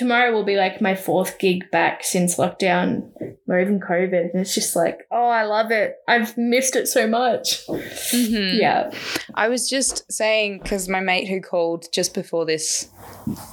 [0.00, 3.10] tomorrow will be like my fourth gig back since lockdown
[3.46, 5.96] or even COVID, and it's just like, oh, I love it.
[6.08, 7.66] I've missed it so much.
[7.66, 8.58] Mhm.
[8.60, 8.90] Yeah,
[9.34, 12.88] I was just saying because my mate who called just before this,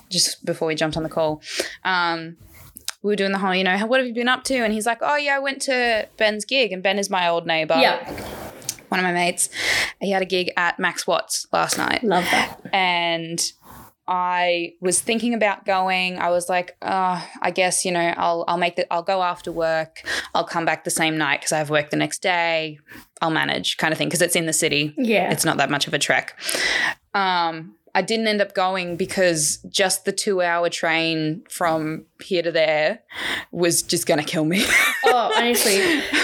[0.10, 1.42] just before we jumped on the call,
[1.84, 2.38] um,
[3.04, 4.56] we were doing the whole, you know, what have you been up to?
[4.56, 7.46] And he's like, oh yeah, I went to Ben's gig, and Ben is my old
[7.46, 7.76] neighbor.
[7.78, 8.10] yeah,
[8.90, 9.50] one of my mates.
[10.00, 12.60] He had a gig at Max Watts last night, love that.
[12.74, 13.40] and
[14.08, 16.18] I was thinking about going.
[16.18, 19.52] I was like, uh, I guess you know, I'll I'll make the I'll go after
[19.52, 20.02] work.
[20.34, 22.80] I'll come back the same night because I have work the next day.
[23.22, 24.94] I'll manage, kind of thing, because it's in the city.
[24.98, 26.40] Yeah, It's not that much of a trek.
[27.14, 32.52] Um, I didn't end up going because just the two hour train from here to
[32.52, 33.00] there
[33.52, 34.64] was just going to kill me.
[35.06, 35.82] oh, honestly,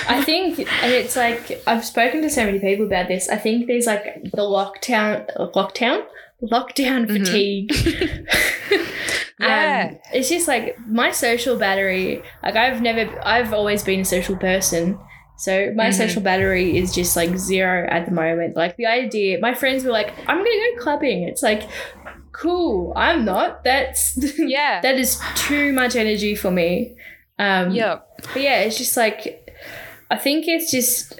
[0.08, 3.28] I think, and it's like I've spoken to so many people about this.
[3.28, 6.06] I think there's like the lockdown, lockdown,
[6.52, 7.20] lockdown Mhm.
[7.20, 7.72] fatigue.
[9.40, 9.90] Yeah.
[9.92, 12.22] um, it's just like my social battery.
[12.44, 14.98] Like I've never, I've always been a social person.
[15.38, 15.94] So my Mhm.
[15.94, 18.56] social battery is just like zero at the moment.
[18.56, 21.64] Like the idea, my friends were like, "I'm gonna go clubbing." It's like,
[22.32, 22.94] cool.
[22.96, 23.64] I'm not.
[23.64, 24.80] That's yeah.
[24.82, 26.96] that is too much energy for me.
[27.40, 28.06] Um, yep.
[28.34, 29.50] but yeah, it's just like
[30.12, 31.20] I think it's just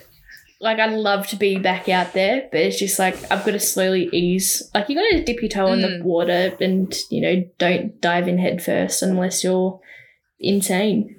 [0.64, 3.60] like I'd love to be back out there, but it's just like I've got to
[3.60, 4.64] slowly ease.
[4.74, 6.04] Like you got to dip your toe in the Mm.
[6.04, 9.80] water and you know don't dive in head first unless you're
[10.40, 11.18] insane.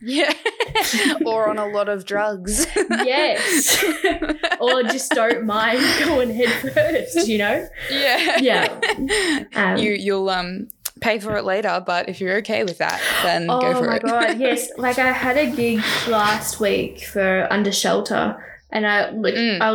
[0.00, 0.32] Yeah.
[1.26, 2.66] or on a lot of drugs.
[3.04, 3.82] Yes,
[4.60, 7.26] or just don't mind going head first.
[7.28, 7.68] You know?
[7.90, 8.38] yeah.
[8.38, 9.44] Yeah.
[9.54, 10.68] Um, you you'll um
[11.00, 14.02] pay for it later, but if you're okay with that, then oh go for it.
[14.04, 14.68] Oh my god, yes!
[14.76, 18.36] Like I had a gig last week for Under Shelter,
[18.70, 19.60] and I like Mm.
[19.60, 19.70] I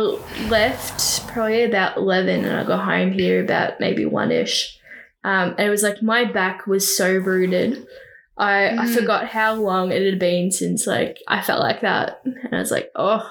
[0.48, 4.78] left probably about eleven, and I got home here about maybe one ish.
[5.24, 7.86] Um, and it was like my back was so rooted.
[8.36, 8.94] I I Mm.
[8.94, 12.70] forgot how long it had been since like I felt like that, and I was
[12.70, 13.22] like, oh,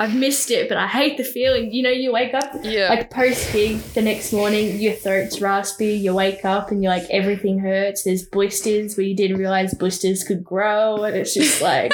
[0.00, 1.72] I've missed it, but I hate the feeling.
[1.74, 2.88] You know, you wake up yeah.
[2.88, 7.04] like post gig the next morning, your throat's raspy, you wake up and you're like
[7.10, 8.04] everything hurts.
[8.04, 11.92] There's blisters where you didn't realize blisters could grow, and it's just like,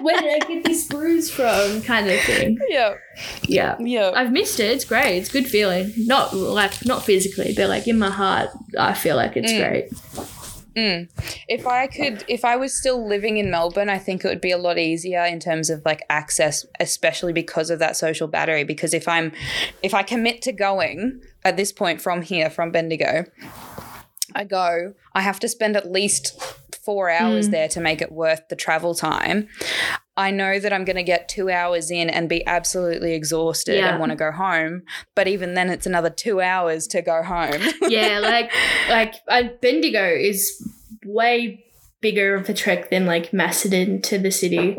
[0.00, 1.82] where did I get this bruise from?
[1.82, 2.58] Kind of thing.
[2.68, 2.94] yeah.
[3.42, 3.76] Yeah.
[3.78, 4.12] Yeah.
[4.14, 4.70] I've missed it.
[4.70, 5.18] It's great.
[5.18, 5.92] It's a good feeling.
[5.98, 8.48] Not like not physically, but like in my heart,
[8.78, 9.68] I feel like it's Mm.
[9.68, 9.92] great.
[10.76, 11.08] Mm.
[11.48, 14.50] If I could, if I was still living in Melbourne, I think it would be
[14.52, 18.64] a lot easier in terms of like access, especially because of that social battery.
[18.64, 19.32] Because if I'm,
[19.82, 23.24] if I commit to going at this point from here, from Bendigo,
[24.34, 26.40] I go, I have to spend at least
[26.84, 27.52] four hours Mm.
[27.52, 29.48] there to make it worth the travel time.
[30.16, 33.90] I know that I'm going to get two hours in and be absolutely exhausted Yeah.
[33.92, 34.82] and want to go home.
[35.14, 37.60] But even then, it's another two hours to go home.
[37.88, 38.52] yeah, like
[38.90, 40.52] like uh, Bendigo is
[41.06, 41.64] way
[42.02, 44.76] bigger of a trek than like Macedon to the city.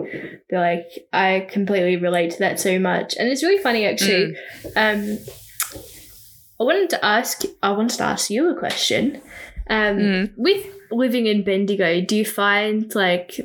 [0.50, 4.36] But like I completely relate to that so much, and it's really funny actually.
[4.76, 5.18] Um,
[6.60, 9.22] I wanted to ask I wanted to ask you a question.
[9.70, 10.34] Um, Mm.
[10.38, 13.40] with living in Bendigo, do you find like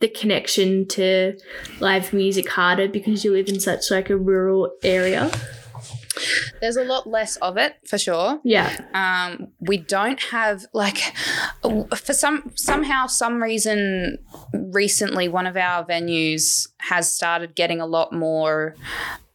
[0.00, 1.38] the connection to
[1.78, 5.30] live music harder because you live in such like a rural area?
[6.60, 8.40] There's a lot less of it for sure.
[8.44, 8.76] Yeah.
[8.94, 10.98] um, we don't have like
[11.94, 14.18] for some somehow some reason
[14.52, 18.74] recently one of our venues has started getting a lot more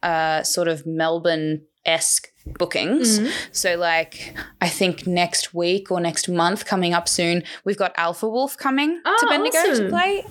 [0.02, 3.30] uh, sort of melbourne esque bookings Mhm.
[3.52, 8.28] so like i think next week or next month coming up soon we've got alpha
[8.28, 9.84] wolf coming to Oh, bendigo awesome.
[9.86, 10.24] to play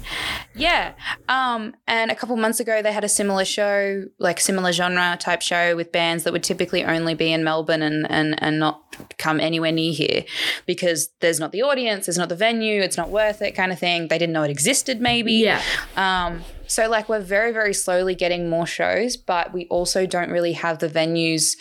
[0.55, 0.93] yeah
[1.27, 5.41] um and a couple months ago they had a similar show like similar genre type
[5.41, 8.81] show with bands that would typically only be in melbourne and and and not
[9.17, 10.23] come anywhere near here
[10.65, 13.77] because there's not the audience there's not the venue it's not worth it kind of
[13.79, 15.61] thing they didn't know it existed maybe Yeah.
[15.97, 20.53] um, so like we're very, very slowly getting more shows, but we also don't really
[20.53, 21.55] have the venues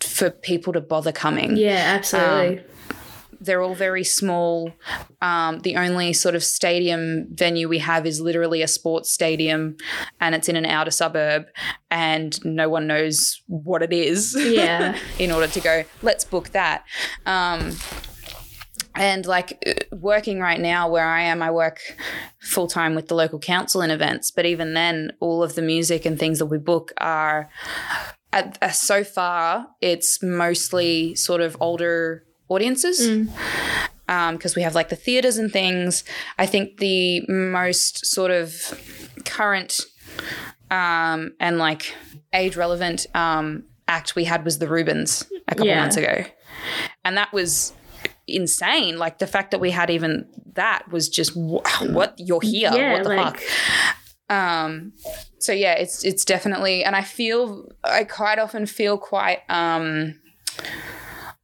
[0.00, 1.56] for people to bother coming.
[1.56, 2.62] Yeah, absolutely.
[3.38, 4.72] They're all very small.
[5.20, 9.76] Um, the only sort of stadium venue we have is literally a sports stadium
[10.20, 11.44] and it's in an outer suburb
[11.90, 14.34] and no one knows what it is.
[14.38, 14.98] Yeah.
[15.18, 16.84] in order to go, let's book that.
[17.26, 17.76] Um,
[18.96, 21.80] and like uh, working right now where I am, I work
[22.40, 24.30] full time with the local council in events.
[24.30, 27.50] But even then, all of the music and things that we book are
[28.32, 33.26] at, uh, so far it's mostly sort of older audiences
[34.06, 36.04] because we have like the theaters and things.
[36.38, 38.52] I think the most sort of
[39.24, 39.80] current
[40.70, 41.94] um, and like
[42.32, 45.80] age relevant um, act we had was the Rubens a couple Yeah.
[45.80, 46.24] months ago,
[47.04, 47.72] and that was
[48.26, 48.98] insane.
[48.98, 52.70] Like the fact that we had even that was just what you're here.
[52.72, 53.92] Yeah, what the like- fuck?
[54.28, 54.92] Um,
[55.38, 60.18] so yeah, it's it's definitely, and I feel I quite often feel quite um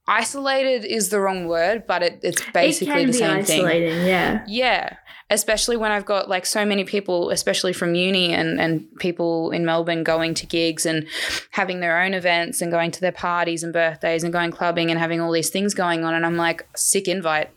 [0.08, 3.66] isolated is the wrong word, but it, it's basically the same thing.
[4.06, 4.44] yeah.
[4.48, 4.96] Yeah.
[5.32, 9.64] Especially when I've got like so many people, especially from uni and, and people in
[9.64, 11.06] Melbourne going to gigs and
[11.50, 15.00] having their own events and going to their parties and birthdays and going clubbing and
[15.00, 16.12] having all these things going on.
[16.14, 17.50] And I'm like, sick invite.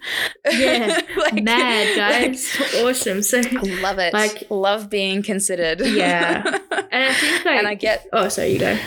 [0.49, 3.21] Yeah, Like- mad guys, awesome.
[3.21, 3.41] So
[3.81, 4.13] Love it.
[4.13, 5.81] Like- Like, love being considered.
[5.81, 8.77] yeah, and I think like, and I get, oh, sorry, you go.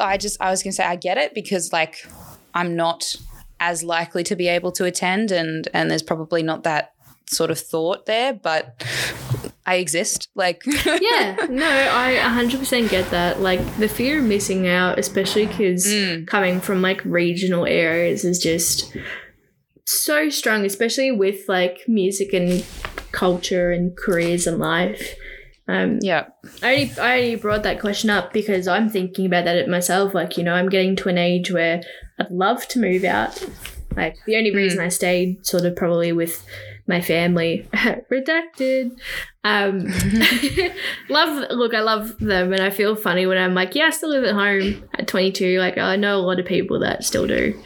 [0.00, 2.04] I just, I was going to say, I get it because like
[2.52, 3.14] I'm not
[3.60, 6.93] as likely to be able to attend and, and there's probably not that
[7.26, 8.84] sort of thought there, but
[9.66, 10.28] I exist.
[10.34, 13.40] Like, yeah, no, I 100% get that.
[13.40, 16.26] Like the fear of missing out, especially because Mm.
[16.26, 18.94] coming from like regional areas, is just
[19.86, 22.64] so strong, especially with like music and
[23.12, 25.14] culture and careers and life.
[25.66, 26.26] Um, yeah.
[26.62, 30.12] I only, I only brought that question up because I'm thinking about that at myself.
[30.12, 31.80] Like, you know, I'm getting to an age where
[32.18, 33.42] I'd love to move out.
[33.96, 36.44] Like, the only reason I stayed sort of probably with
[36.86, 38.90] my family, redacted.
[39.42, 39.86] Um,
[41.08, 44.10] love, look, I love them and I feel funny when I'm like, yeah, I still
[44.10, 45.58] live at home at 22.
[45.58, 47.60] Like, I know a lot of people that still do.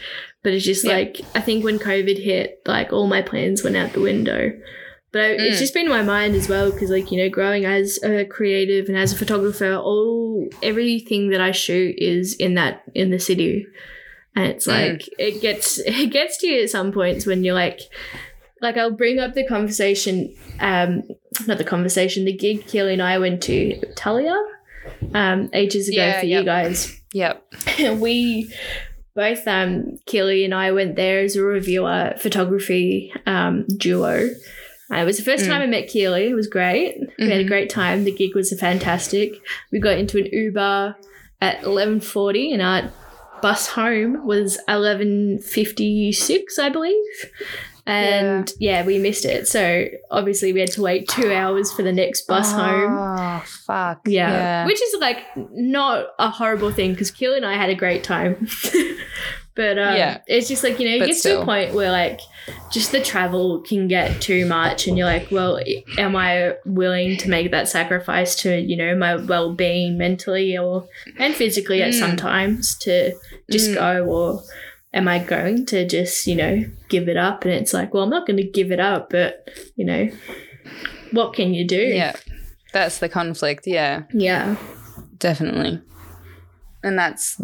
[0.44, 0.92] But it's just Yeah.
[0.94, 4.52] like, I think when COVID hit, like, all my plans went out the window.
[5.10, 5.60] But I, it's Mm.
[5.60, 8.88] just been in my mind as well because, like, you know, growing as a creative
[8.88, 13.66] and as a photographer, all everything that I shoot is in that in the city,
[14.36, 14.72] and it's Mm.
[14.90, 17.80] like it gets it gets to you at some points when you're like,
[18.60, 21.02] like I'll bring up the conversation, um,
[21.46, 24.36] not the conversation, the gig Keely and I went to Talia,
[25.14, 27.44] um, ages ago Yeah, for you guys Yep.
[27.98, 28.52] we
[29.14, 34.28] both um Keely and I went there as a reviewer photography um duo.
[34.90, 36.28] Uh, it was the first time I met Keely.
[36.30, 36.96] It was great.
[37.18, 37.48] We had a Mhm.
[37.48, 38.04] great time.
[38.04, 39.34] The gig was fantastic.
[39.70, 40.96] We got into an Uber
[41.42, 42.90] at eleven forty, and our
[43.42, 47.04] bus home was eleven fifty six, I believe.
[47.88, 48.84] And yeah.
[48.84, 49.48] we missed it.
[49.48, 52.96] So obviously we had to wait two hours for the next bus home.
[52.98, 54.00] Oh, fuck.
[54.06, 54.66] Yeah.
[54.66, 58.46] Which is like not a horrible thing because Kill and I had a great time.
[59.54, 60.18] but um, Yeah.
[60.26, 62.20] it's just like, you know, it But gets to a point where like
[62.70, 65.60] just the travel can get too much and you're like, well,
[65.98, 70.86] am I willing to make that sacrifice to, you know, my well being mentally or
[71.18, 71.98] and physically at Mm.
[71.98, 73.12] sometimes to
[73.50, 73.74] just Mm.
[73.74, 74.42] go or
[74.92, 77.44] am I going to just, you know, give it up?
[77.44, 80.08] And it's like, well, I'm not going to give it up, but, you know,
[81.12, 81.76] what can you do?
[81.76, 82.16] yeah.
[82.72, 83.66] That's the conflict.
[83.66, 84.02] Yeah.
[84.12, 84.56] Yeah.
[85.16, 85.80] Definitely.
[86.82, 87.36] And that's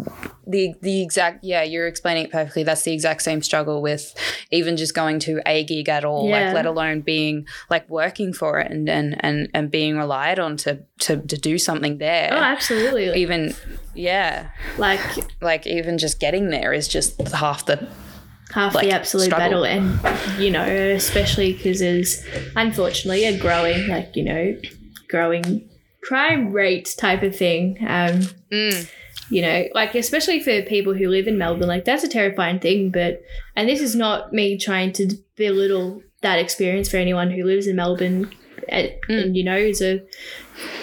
[0.47, 2.63] the the exact yeah, you're explaining it perfectly.
[2.63, 4.13] That's the exact same struggle with
[4.49, 6.45] even just going to a gig at all, Yeah.
[6.45, 10.55] like let alone being like working for it and and and, and being relied on
[10.57, 12.29] to, to to do something there.
[12.31, 13.13] Oh, absolutely.
[13.21, 13.53] even
[13.93, 14.51] yeah.
[14.77, 15.01] Like
[15.41, 17.89] Like even just getting there is just half the
[18.53, 19.63] half like, the absolute struggle.
[19.63, 19.99] battle, and
[20.41, 22.23] you know, especially because there's
[22.55, 24.57] unfortunately a growing, like you know,
[25.09, 25.69] growing
[26.01, 27.77] crime rate type of thing.
[27.81, 28.21] Um,
[28.51, 28.89] Mm.
[29.29, 32.91] You know, like especially for people who live in Melbourne, like that's a terrifying thing.
[32.91, 33.21] But
[33.55, 37.75] and this is not me trying to belittle that experience for anyone who lives in
[37.75, 38.31] Melbourne,
[38.69, 39.23] and, Mm.
[39.23, 40.01] and you know, is a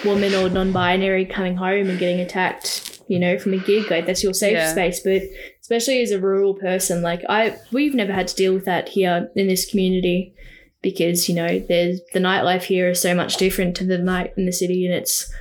[0.05, 3.89] woman or non-binary coming home and getting attacked, you know, from a gig.
[3.89, 4.71] Like that's your safe Yeah.
[4.71, 5.21] space, but
[5.61, 9.29] especially as a rural person, like I, we've never had to deal with that here
[9.35, 10.33] in this community
[10.81, 14.45] because you know, there's the nightlife here is so much different to the night in
[14.45, 15.31] the city, and it's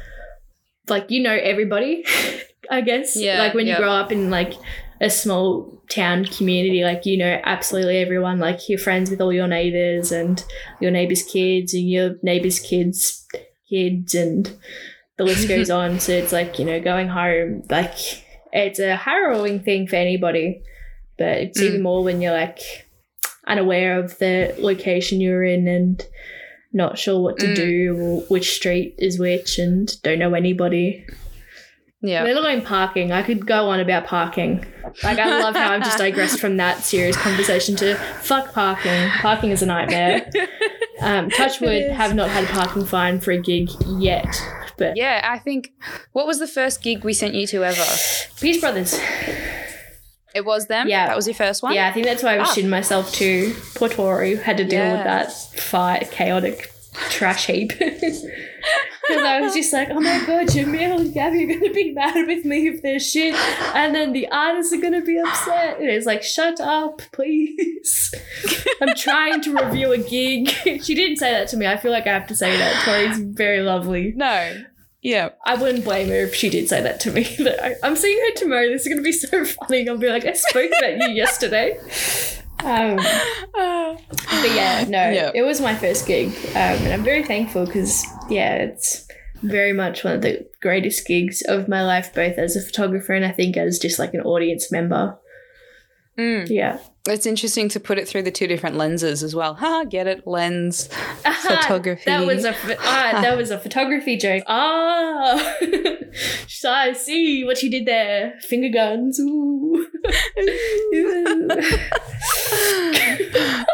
[0.88, 2.04] like you know everybody,
[2.72, 3.16] I guess.
[3.16, 4.54] Yeah, Like when you grow up in like
[5.00, 8.38] a small town community, like you know absolutely everyone.
[8.38, 10.42] Like you're friends with all your neighbors and
[10.80, 13.26] your neighbors' kids and your neighbors' kids'
[13.68, 14.50] kids, and
[15.18, 16.00] the list goes on.
[16.00, 17.94] So it's like you know going home, like
[18.52, 20.62] it's a harrowing thing for anybody,
[21.18, 21.64] but it's Mm.
[21.64, 22.60] even more when you're like
[23.46, 26.06] unaware of the location you're in and
[26.72, 27.54] not sure what to Mm.
[27.56, 31.04] do or which street is which and don't know anybody.
[32.02, 32.24] Yeah.
[32.24, 33.12] Let alone parking.
[33.12, 34.66] I could go on about parking.
[35.04, 39.08] Like I love how I've just digressed from that serious conversation to fuck parking.
[39.20, 40.28] Parking is a nightmare.
[41.00, 41.96] Um, touch wood, is.
[41.96, 44.40] have not had a parking fine for a gig yet.
[44.78, 45.72] but Yeah, I think.
[46.12, 47.82] What was the first gig we sent you to ever?
[48.40, 49.00] Pierce Brothers.
[50.32, 50.86] It was them.
[50.86, 51.08] Yeah.
[51.08, 51.74] that was your first one.
[51.74, 52.54] Yeah, I think that's why I was Ah.
[52.54, 53.52] shitting myself too.
[53.74, 56.70] Poor had to deal with that fight, chaotic
[57.10, 57.72] trash heap.
[59.08, 61.92] Because I was just like, oh my god, Jamil and Gabby are going to be
[61.92, 63.34] mad with me if they're shit.
[63.74, 65.80] And then the artists are going to be upset.
[65.80, 68.14] And it's like, shut up, please.
[68.80, 70.48] I'm trying to review a gig.
[70.82, 71.66] she didn't say that to me.
[71.66, 72.84] I feel like I have to say that.
[72.84, 74.12] Tori's very lovely.
[74.14, 74.64] No.
[75.02, 75.30] Yeah.
[75.44, 77.28] I wouldn't blame her if she did say that to me.
[77.38, 78.68] But I, I'm seeing her tomorrow.
[78.68, 79.88] This is going to be so funny.
[79.88, 81.78] I'll be like, I spoke about you yesterday.
[82.64, 85.30] Um, but yeah, no, Yeah.
[85.34, 89.06] it was my first gig, um, and I'm very thankful because yeah, it's
[89.42, 93.24] very much one of the greatest gigs of my life, both as a photographer and
[93.24, 95.18] I think as just like an audience member.
[96.18, 96.48] Mm.
[96.48, 99.54] Yeah, It's interesting to put it through the two different lenses as well.
[99.54, 100.24] Ha, get it?
[100.24, 100.86] Lens.
[101.42, 102.04] Photography.
[102.06, 104.44] that was a ph- ah, that was a photography joke.
[104.46, 105.56] Ah,
[106.46, 108.34] so I see what you did there.
[108.42, 109.18] Finger guns.
[109.18, 109.84] Ooh.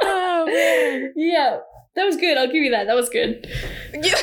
[0.03, 1.13] oh, man.
[1.15, 1.59] yeah,
[1.99, 2.39] that was good.
[2.39, 2.87] I'll give you that.
[2.87, 3.45] That was good.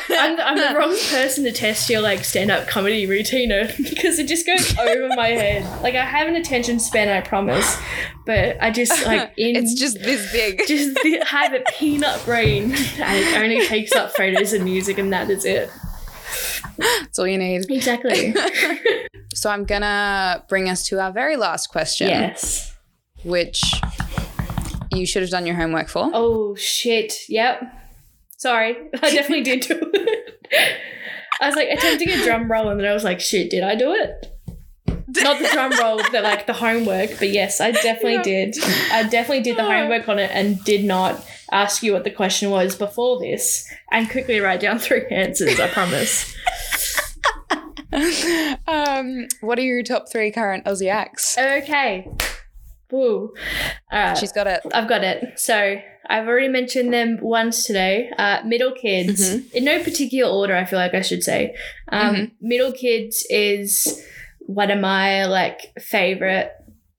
[0.09, 4.27] I'm, I'm the wrong person to test your like stand up comedy routine because it
[4.29, 5.63] just goes over my head.
[5.83, 7.77] Like I have an attention span, I promise,
[8.25, 10.61] but I just like in it's just this big.
[10.67, 15.11] just the- have a peanut brain and it only takes up photos and music and
[15.11, 15.69] that is it.
[16.77, 17.69] That's all you need.
[17.69, 18.33] Exactly.
[19.33, 22.73] So I'm gonna bring us to our very last question, yes.
[23.25, 23.61] which
[24.95, 26.09] you should have done your homework for.
[26.13, 27.13] Oh shit.
[27.29, 27.61] Yep.
[28.37, 28.75] Sorry.
[29.01, 30.41] I definitely did do it.
[31.41, 33.75] I was like attempting a drum roll and then I was like, shit, did I
[33.75, 34.31] do it?
[35.17, 37.11] Not the drum roll, but like the homework.
[37.19, 38.21] But yes, I definitely Yeah.
[38.51, 38.55] did.
[38.91, 42.49] I definitely did the homework on it and did not ask you what the question
[42.49, 46.33] was before this and quickly write down three answers, I promise.
[48.67, 51.37] um, what are your top three current Aussie acts?
[51.37, 52.07] Okay.
[52.91, 53.33] Woo.
[53.91, 54.17] Alright.
[54.17, 54.61] She's got it.
[54.73, 55.39] I've got it.
[55.39, 58.11] So I've already mentioned them once today.
[58.17, 59.57] Uh, Middle Kids, Mm-hmm.
[59.57, 61.55] in no particular order, I feel like I should say.
[61.91, 64.03] Um, Middle Kids is
[64.39, 66.51] one of my like favorite,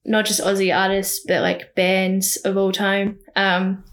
[0.04, 3.18] not just Aussie artists, but like bands of all time.
[3.36, 3.84] Um,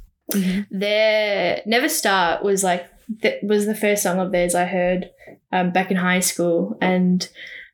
[0.72, 2.88] their Never Start was like
[3.22, 5.10] th- was the first song of theirs I heard
[5.52, 7.28] um, back in high school, and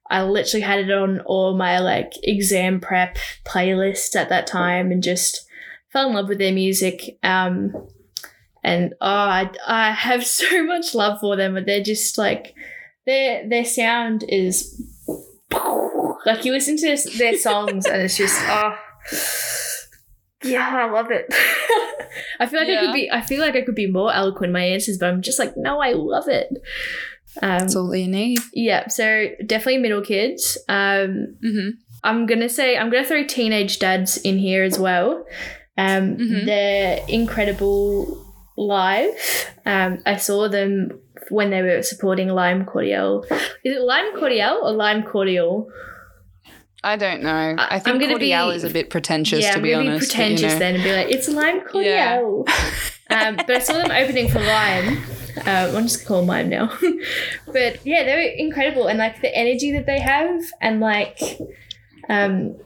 [0.09, 5.03] I literally had it on all my like exam prep playlists at that time, and
[5.03, 5.47] just
[5.91, 7.19] fell in love with their music.
[7.23, 7.73] Um,
[8.63, 12.53] and oh, I, I have so much love for them, but they're just like
[13.05, 14.81] their their sound is
[16.25, 18.75] like you listen to their songs and it's just oh
[20.43, 21.25] yeah, I love it.
[22.39, 24.53] I feel like I could be I feel like I could be more eloquent in
[24.53, 26.49] my answers, but I'm just like, no, I love it.
[27.41, 28.39] Um, That's all you need.
[28.53, 30.57] yeah, so definitely middle kids.
[30.67, 31.69] Um, Mm-hmm.
[32.03, 35.25] I'm gonna say I'm gonna throw teenage dads in here as well.
[35.77, 36.45] Um, Mhm.
[36.45, 38.25] They're incredible
[38.57, 39.13] live.
[39.65, 40.99] Um, I saw them
[41.29, 43.23] when they were supporting Lime Cordiale.
[43.63, 45.67] Is it Lime Cordial or Lime Cordial?
[46.83, 47.29] I don't know.
[47.57, 49.89] I I'm think gonna Cordial be- is a bit pretentious, yeah, to I'm be gonna
[49.91, 50.11] honest.
[50.11, 50.59] be but, you pretentious know.
[50.59, 52.45] then and be like, it's Lime Cordial.
[53.09, 55.01] um, but I saw them opening for Lime.
[55.45, 56.77] Uh, I'm just call them Lime now.
[57.47, 61.19] but yeah, they're incredible and like the energy that they have and like
[62.09, 62.57] um,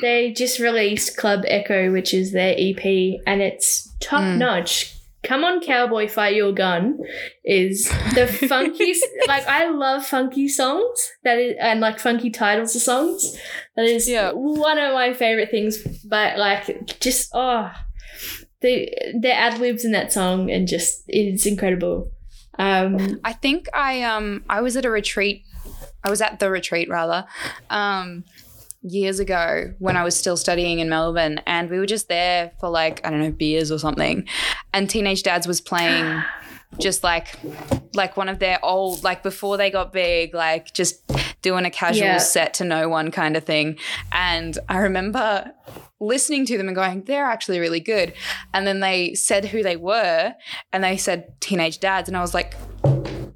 [0.00, 2.84] they just released Club Echo, which is their EP,
[3.26, 4.38] and it's top Mm.
[4.38, 4.94] notch.
[5.24, 7.00] Come on, cowboy, fight your gun
[7.44, 9.00] is the funkiest.
[9.26, 13.36] like I love funky songs that is, and like funky titles of songs.
[13.76, 14.30] That is Yeah.
[14.32, 15.82] one of my favorite things.
[16.04, 17.68] But like, just oh,
[18.60, 18.90] the
[19.20, 22.10] the ad libs in that song and just it's incredible.
[22.58, 25.44] Um, I think I um I was at a retreat.
[26.04, 27.26] I was at the retreat rather,
[27.70, 28.24] um,
[28.82, 32.68] years ago when I was still studying in Melbourne, and we were just there for
[32.68, 34.26] like I don't know beers or something,
[34.72, 36.22] and Teenage Dads was playing.
[36.78, 37.28] Just like,
[37.94, 41.00] like one of their old, like before they got big, like just
[41.40, 42.18] doing a casual Yeah.
[42.18, 43.78] set to no one kind of thing.
[44.12, 45.50] And I remember
[46.00, 48.12] listening to them and going, they're actually really good.
[48.54, 50.34] And then they said who they were,
[50.72, 52.54] and they said Teenage Dads, and I was like,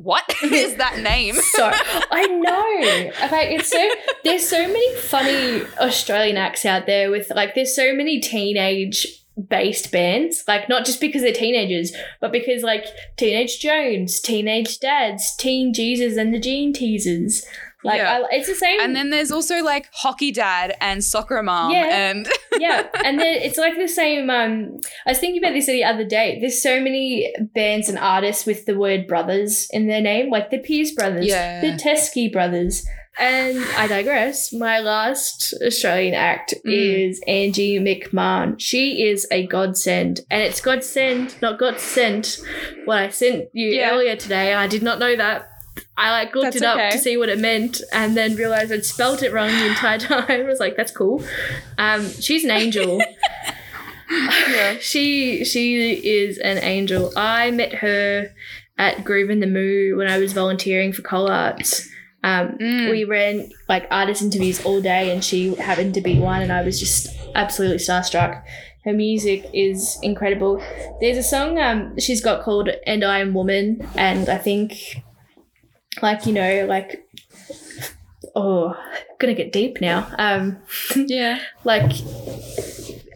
[0.03, 1.35] what is that name?
[1.55, 3.27] so I know.
[3.27, 3.89] Okay, it's so
[4.25, 9.07] there's so many funny Australian acts out there with like there's so many teenage
[9.49, 10.45] based bands.
[10.47, 12.87] Like not just because they're teenagers, but because like
[13.17, 17.45] Teenage Joans, Teenage Dads, Teen Jesus and the Jean Teasers.
[17.85, 18.21] Like Yeah.
[18.31, 18.81] I, it's the same.
[18.81, 22.11] And then there's also like hockey dad and soccer mom Yeah.
[22.11, 22.29] and
[22.59, 24.31] yeah, and then it's like the same.
[24.31, 26.39] Um, I was thinking about this the other day.
[26.41, 30.59] There's so many bands and artists with the word brothers in their name, like the
[30.59, 31.61] Pierce brothers, Yeah.
[31.61, 32.87] the Teskey brothers.
[33.19, 34.55] And I digress.
[34.55, 37.09] My last Australian act Mm.
[37.11, 38.55] is Angie McMahon.
[38.59, 42.41] She is a godsend, and it's godsend, not God sent.
[42.87, 43.91] What I sent you Yeah.
[43.91, 45.47] earlier today, I did not know that.
[45.97, 46.91] I like looked That's it up okay.
[46.91, 50.25] to see what it meant, and then realized I'd spelt it wrong the entire time.
[50.29, 51.23] I was like, "That's cool."
[51.79, 53.01] Um, she's an angel.
[54.11, 54.77] yeah.
[54.81, 57.13] she she is an angel.
[57.17, 58.31] I met her
[58.79, 61.87] at Groovin the Moo when I was volunteering for Collarts.
[62.25, 62.91] Um, Mm.
[62.91, 66.63] We ran like artist interviews all day, and she happened to be one, and I
[66.63, 68.43] was just absolutely starstruck.
[68.85, 70.63] Her music is incredible.
[71.01, 75.03] There's a song um, she's got called "And I Am Woman," and I think,
[76.01, 77.07] like you know, like
[78.35, 78.77] oh,
[79.19, 80.09] gonna get deep now.
[80.19, 80.59] Um,
[80.97, 81.41] Yeah.
[81.65, 81.93] like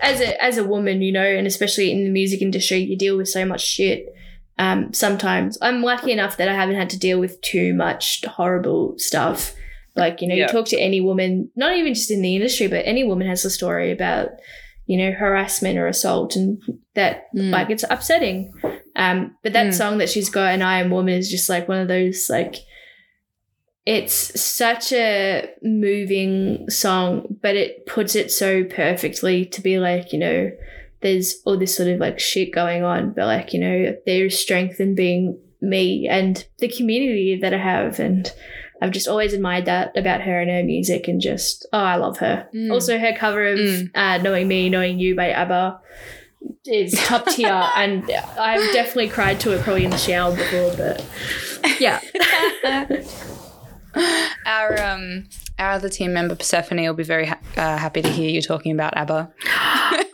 [0.01, 3.16] as a as a woman, you know, and especially in the music industry, you deal
[3.16, 4.12] with so much shit.
[4.59, 8.98] Um, sometimes I'm lucky enough that I haven't had to deal with too much horrible
[8.98, 9.55] stuff.
[9.94, 10.43] Like you know, Yeah.
[10.47, 13.44] you talk to any woman, not even just in the industry, but any woman has
[13.44, 14.31] a story about
[14.86, 16.60] you know harassment or assault, and
[16.94, 17.50] that Mm.
[17.50, 18.52] like it's upsetting.
[18.94, 19.74] Um, but that Mm.
[19.74, 22.56] song that she's got, "And I Am Woman," is just like one of those like
[23.84, 30.18] it's such a moving song, but it puts it so perfectly to be like, you
[30.18, 30.50] know,
[31.02, 34.80] there's all this sort of like shit going on, but like, you know, there's strength
[34.80, 38.00] in being me and the community that I have.
[38.00, 38.28] And
[38.82, 42.19] I've just always admired that about her and her music and just, oh, I love
[42.19, 42.48] her.
[42.55, 42.70] Mm.
[42.73, 43.90] Also, her cover of Mm.
[43.94, 45.81] uh, Knowing Me, Knowing You by ABBA
[46.66, 47.48] is top tier.
[47.77, 48.05] and
[48.39, 51.05] I've definitely cried to it probably in the shower before, but
[51.81, 52.01] yeah.
[54.47, 58.28] Our um our other team member Persephone will be very ha- uh, happy to hear
[58.30, 59.32] you talking about ABBA.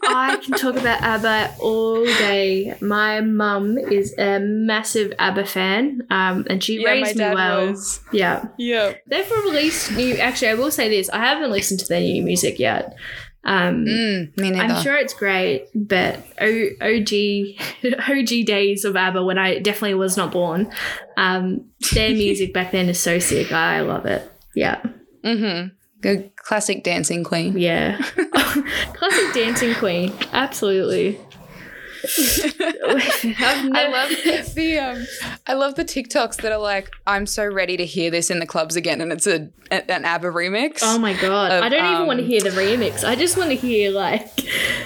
[0.04, 2.76] I can talk about ABBA all day.
[2.80, 7.74] My mum is a massive ABBA fan, um, and she raised me well.
[8.12, 8.94] Yeah, Yeah.
[9.06, 10.14] they've released new.
[10.16, 12.94] Actually, I will say this: I haven't listened to their new music yet.
[13.44, 14.74] Um, Mm, me neither.
[14.74, 20.16] I'm sure it's great, but o- OG OG days of ABBA when I definitely was
[20.16, 20.70] not born.
[21.16, 23.50] Um, their music back then is so sick.
[23.50, 24.30] I love it.
[24.54, 24.82] Yeah,
[25.24, 25.68] Mm-hmm.
[26.00, 27.56] Good classic dancing queen.
[27.56, 27.96] yeah.
[28.94, 30.12] Classic dancing queen.
[30.32, 31.18] Absolutely.
[32.84, 35.06] I love the um,
[35.46, 38.46] I love the TikToks that are like, I'm so ready to hear this in the
[38.46, 40.80] clubs again, and it's a, an ABBA remix.
[40.82, 41.52] Oh my god!
[41.52, 43.04] Of, I don't even want to um, hear the remix.
[43.04, 44.34] I just want to hear like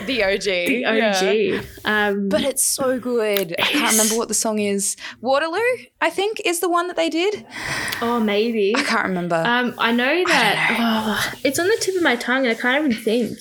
[0.06, 0.42] the OG.
[0.42, 1.56] the yeah.
[1.58, 1.64] OG.
[1.84, 3.54] Um, But it's so good.
[3.58, 4.96] I can't remember what the song is.
[5.20, 5.58] Waterloo,
[6.00, 7.46] I think, is the one that they did.
[8.02, 8.74] oh, maybe.
[8.76, 9.42] I can't remember.
[9.46, 12.84] Um, I know that oh, it's on the tip of my tongue, and I can't
[12.84, 13.38] even think.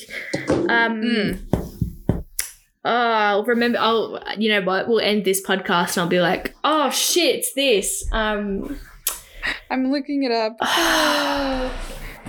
[0.49, 1.44] Um, Mm.
[2.85, 3.77] Oh, I'll remember.
[3.79, 4.23] I'll.
[4.37, 4.87] You know what?
[4.87, 8.79] We'll end this podcast, and I'll be like, "Oh shit, it's this." Um,
[9.69, 10.57] I'm looking it up.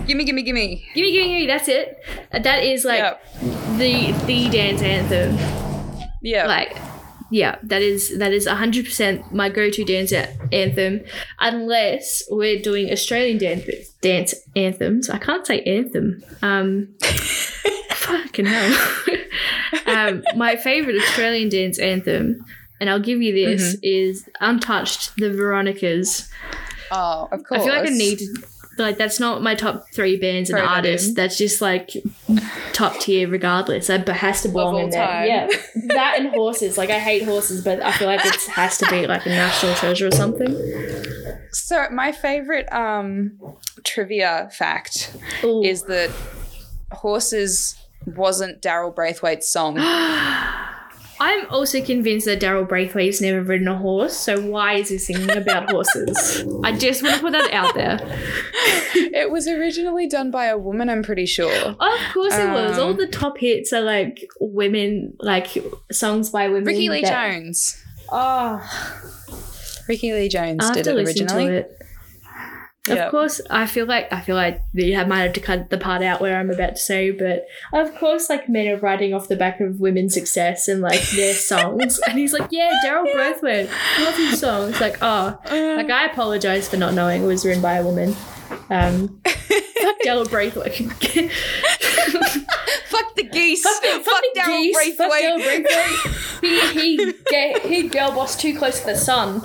[0.07, 0.85] gimme, gimme, gimme.
[0.93, 1.47] gimme, gimme, gimme.
[1.47, 1.97] That's it.
[2.33, 3.21] Uh, That is like Yep.
[3.77, 5.37] the the dance anthem.
[6.21, 6.47] Yeah.
[6.47, 6.75] like
[7.29, 11.01] yeah that is that is 100% my go-to dance a- anthem
[11.39, 13.65] unless we're doing australian dance
[14.01, 16.87] dance anthems i can't say anthem um
[18.07, 18.93] fucking hell.
[19.85, 22.43] Um my favorite australian dance anthem
[22.79, 26.29] and i'll give you this is untouched the veronicas.
[26.91, 27.61] Oh, of course.
[27.61, 28.27] i feel like i need to
[28.77, 31.13] like that's not my top three bands and Throw that artists.
[31.15, 31.91] that's just like
[32.73, 33.87] top tier regardless.
[33.87, 35.05] That has to belong in there.
[35.07, 35.27] time.
[35.27, 35.47] yeah.
[35.95, 36.77] That and horses.
[36.77, 39.73] Like i hate horses but i feel like it has to be like a national
[39.75, 40.55] treasure or something.
[41.51, 43.37] So my favorite um
[43.83, 45.63] trivia fact Ooh.
[45.63, 46.11] is that
[46.91, 47.75] horses
[48.15, 49.77] wasn't Daryl Braithwaite's song.
[51.19, 55.31] i'm also convinced that daryl braithwaite's never ridden a horse so why is he singing
[55.35, 57.97] about horses i just want to put that out there
[58.93, 61.51] it was originally done by a woman, I'm pretty sure.
[61.51, 61.77] of
[62.13, 65.57] course it was all Um, the top hits are like women like
[65.91, 67.83] songs by women Rickie Lee that- Jones.
[68.11, 68.61] oh
[69.87, 71.47] Rickie Lee Jones did it originally.
[71.47, 71.65] to
[72.87, 72.91] it.
[72.93, 73.11] Of Yep.
[73.11, 76.01] course, I feel like I feel like you have- might have to cut the part
[76.01, 79.35] out where I'm about to say, but of course, like men are writing off the
[79.35, 83.69] back of women's success and like their songs, and he's like, "Yeah, Daryl Braithwaite,
[83.99, 87.75] love his songs." Like, oh, like I apologize for not knowing it was written by
[87.75, 88.15] a woman.
[88.69, 89.19] Um,
[90.05, 90.81] Daryl Braithwaite.
[92.85, 93.63] Fuck the geese.
[93.63, 94.95] Fuck, the- fuck the geese.
[94.95, 95.65] Fuck Daryl Braithwaite.
[95.65, 96.41] Braithwaite.
[96.41, 99.41] he he ga- he girl boss too close to the sun.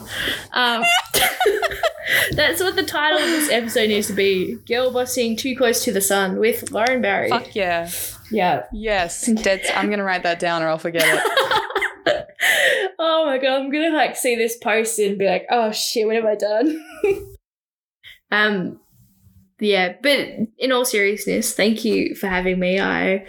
[0.53, 0.85] Um,
[2.33, 4.57] That's what the title of this episode needs to be.
[4.67, 7.29] Girl bossing too close to the sun with Lauren Barrey.
[7.29, 7.91] Fuck yeah.
[8.31, 8.65] Yeah.
[8.73, 9.27] Yes.
[9.27, 12.27] Dead, I'm going to write that down or I'll forget it.
[12.99, 16.17] oh my god, I'm gonna like see this post and be like, oh shit, what
[16.17, 16.85] have I done?
[18.33, 18.81] um
[19.63, 20.19] yeah, but
[20.59, 22.79] in all seriousness, thank you for having me.
[22.81, 23.27] I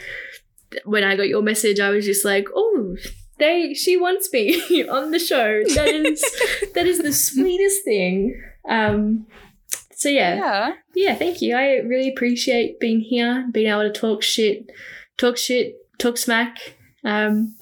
[0.86, 2.96] when I got your message, I was just like, oh,
[3.40, 5.62] they she wants me on the show.
[5.76, 6.22] That is
[6.76, 8.42] that is the sweetest thing.
[8.68, 9.28] Um
[9.96, 10.74] so yeah, Yeah.
[10.96, 11.56] yeah, thank you.
[11.56, 14.70] I really appreciate being here, being able to talk shit,
[15.18, 16.76] talk shit, talk smack.
[17.06, 17.56] Um,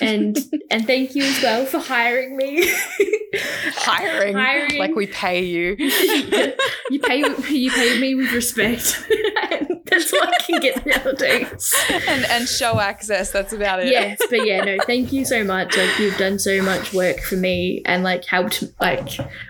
[0.00, 0.38] and
[0.70, 2.70] and thank you as well for hiring me.
[3.74, 4.34] Hiring.
[4.34, 4.78] Hiring.
[4.78, 5.76] Like we pay you.
[6.90, 7.18] you pay
[7.48, 9.04] you pay me with respect.
[9.86, 11.74] That's all I can get nowadays.
[12.08, 13.32] and, and show access.
[13.32, 13.88] That's about it.
[13.88, 15.76] Yes, but yeah, no, thank you so much.
[15.76, 18.62] Like you've done so much work for me and like helped.
[18.80, 19.08] Like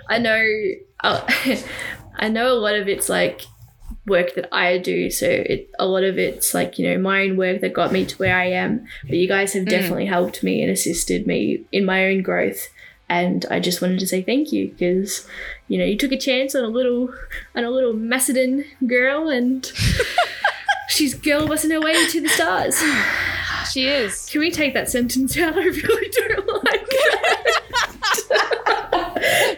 [0.09, 0.43] I know,
[1.03, 1.27] uh,
[2.17, 3.43] I know a lot of it's like
[4.07, 5.11] work that I do.
[5.11, 8.05] So it a lot of it's like you know my own work that got me
[8.07, 8.87] to where I am.
[9.05, 9.71] But you guys have mm.
[9.71, 12.69] definitely helped me and assisted me in my own growth.
[13.09, 15.27] And I just wanted to say thank you because,
[15.67, 17.13] you know, you took a chance on a little,
[17.57, 19.67] on a little Macedon girl, and
[20.89, 22.81] she's girl busting her way to the stars.
[23.69, 24.27] She is.
[24.27, 25.55] Can we take that sentence out?
[25.59, 27.37] I really don't like that.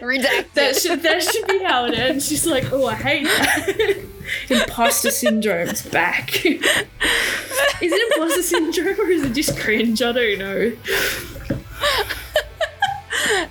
[0.01, 0.53] Redacted.
[0.53, 2.27] That should that should be how it ends.
[2.27, 4.05] She's like, oh, I hate that.
[4.49, 6.45] imposter syndrome's back.
[6.45, 6.61] is
[7.81, 10.01] it imposter syndrome or is it just cringe?
[10.01, 10.71] I don't know.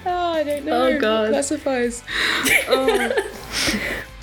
[0.05, 0.87] Oh, I don't know.
[0.87, 1.29] Oh, God.
[1.29, 2.03] It classifies.
[2.45, 3.31] But oh.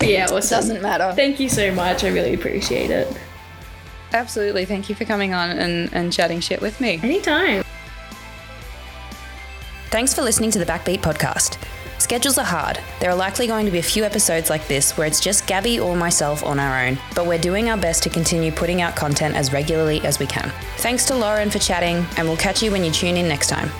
[0.02, 0.58] yeah, awesome.
[0.58, 1.12] Doesn't matter.
[1.14, 2.04] Thank you so much.
[2.04, 3.16] I really appreciate it.
[4.12, 4.64] Absolutely.
[4.64, 7.00] Thank you for coming on and, and chatting shit with me.
[7.02, 7.64] Anytime.
[9.90, 11.58] Thanks for listening to the Backbeat podcast.
[12.00, 12.80] Schedules are hard.
[12.98, 15.78] There are likely going to be a few episodes like this where it's just Gabby
[15.78, 19.36] or myself on our own, but we're doing our best to continue putting out content
[19.36, 20.50] as regularly as we can.
[20.78, 23.70] Thanks to Lauren for chatting, and we'll catch you when you tune in next time.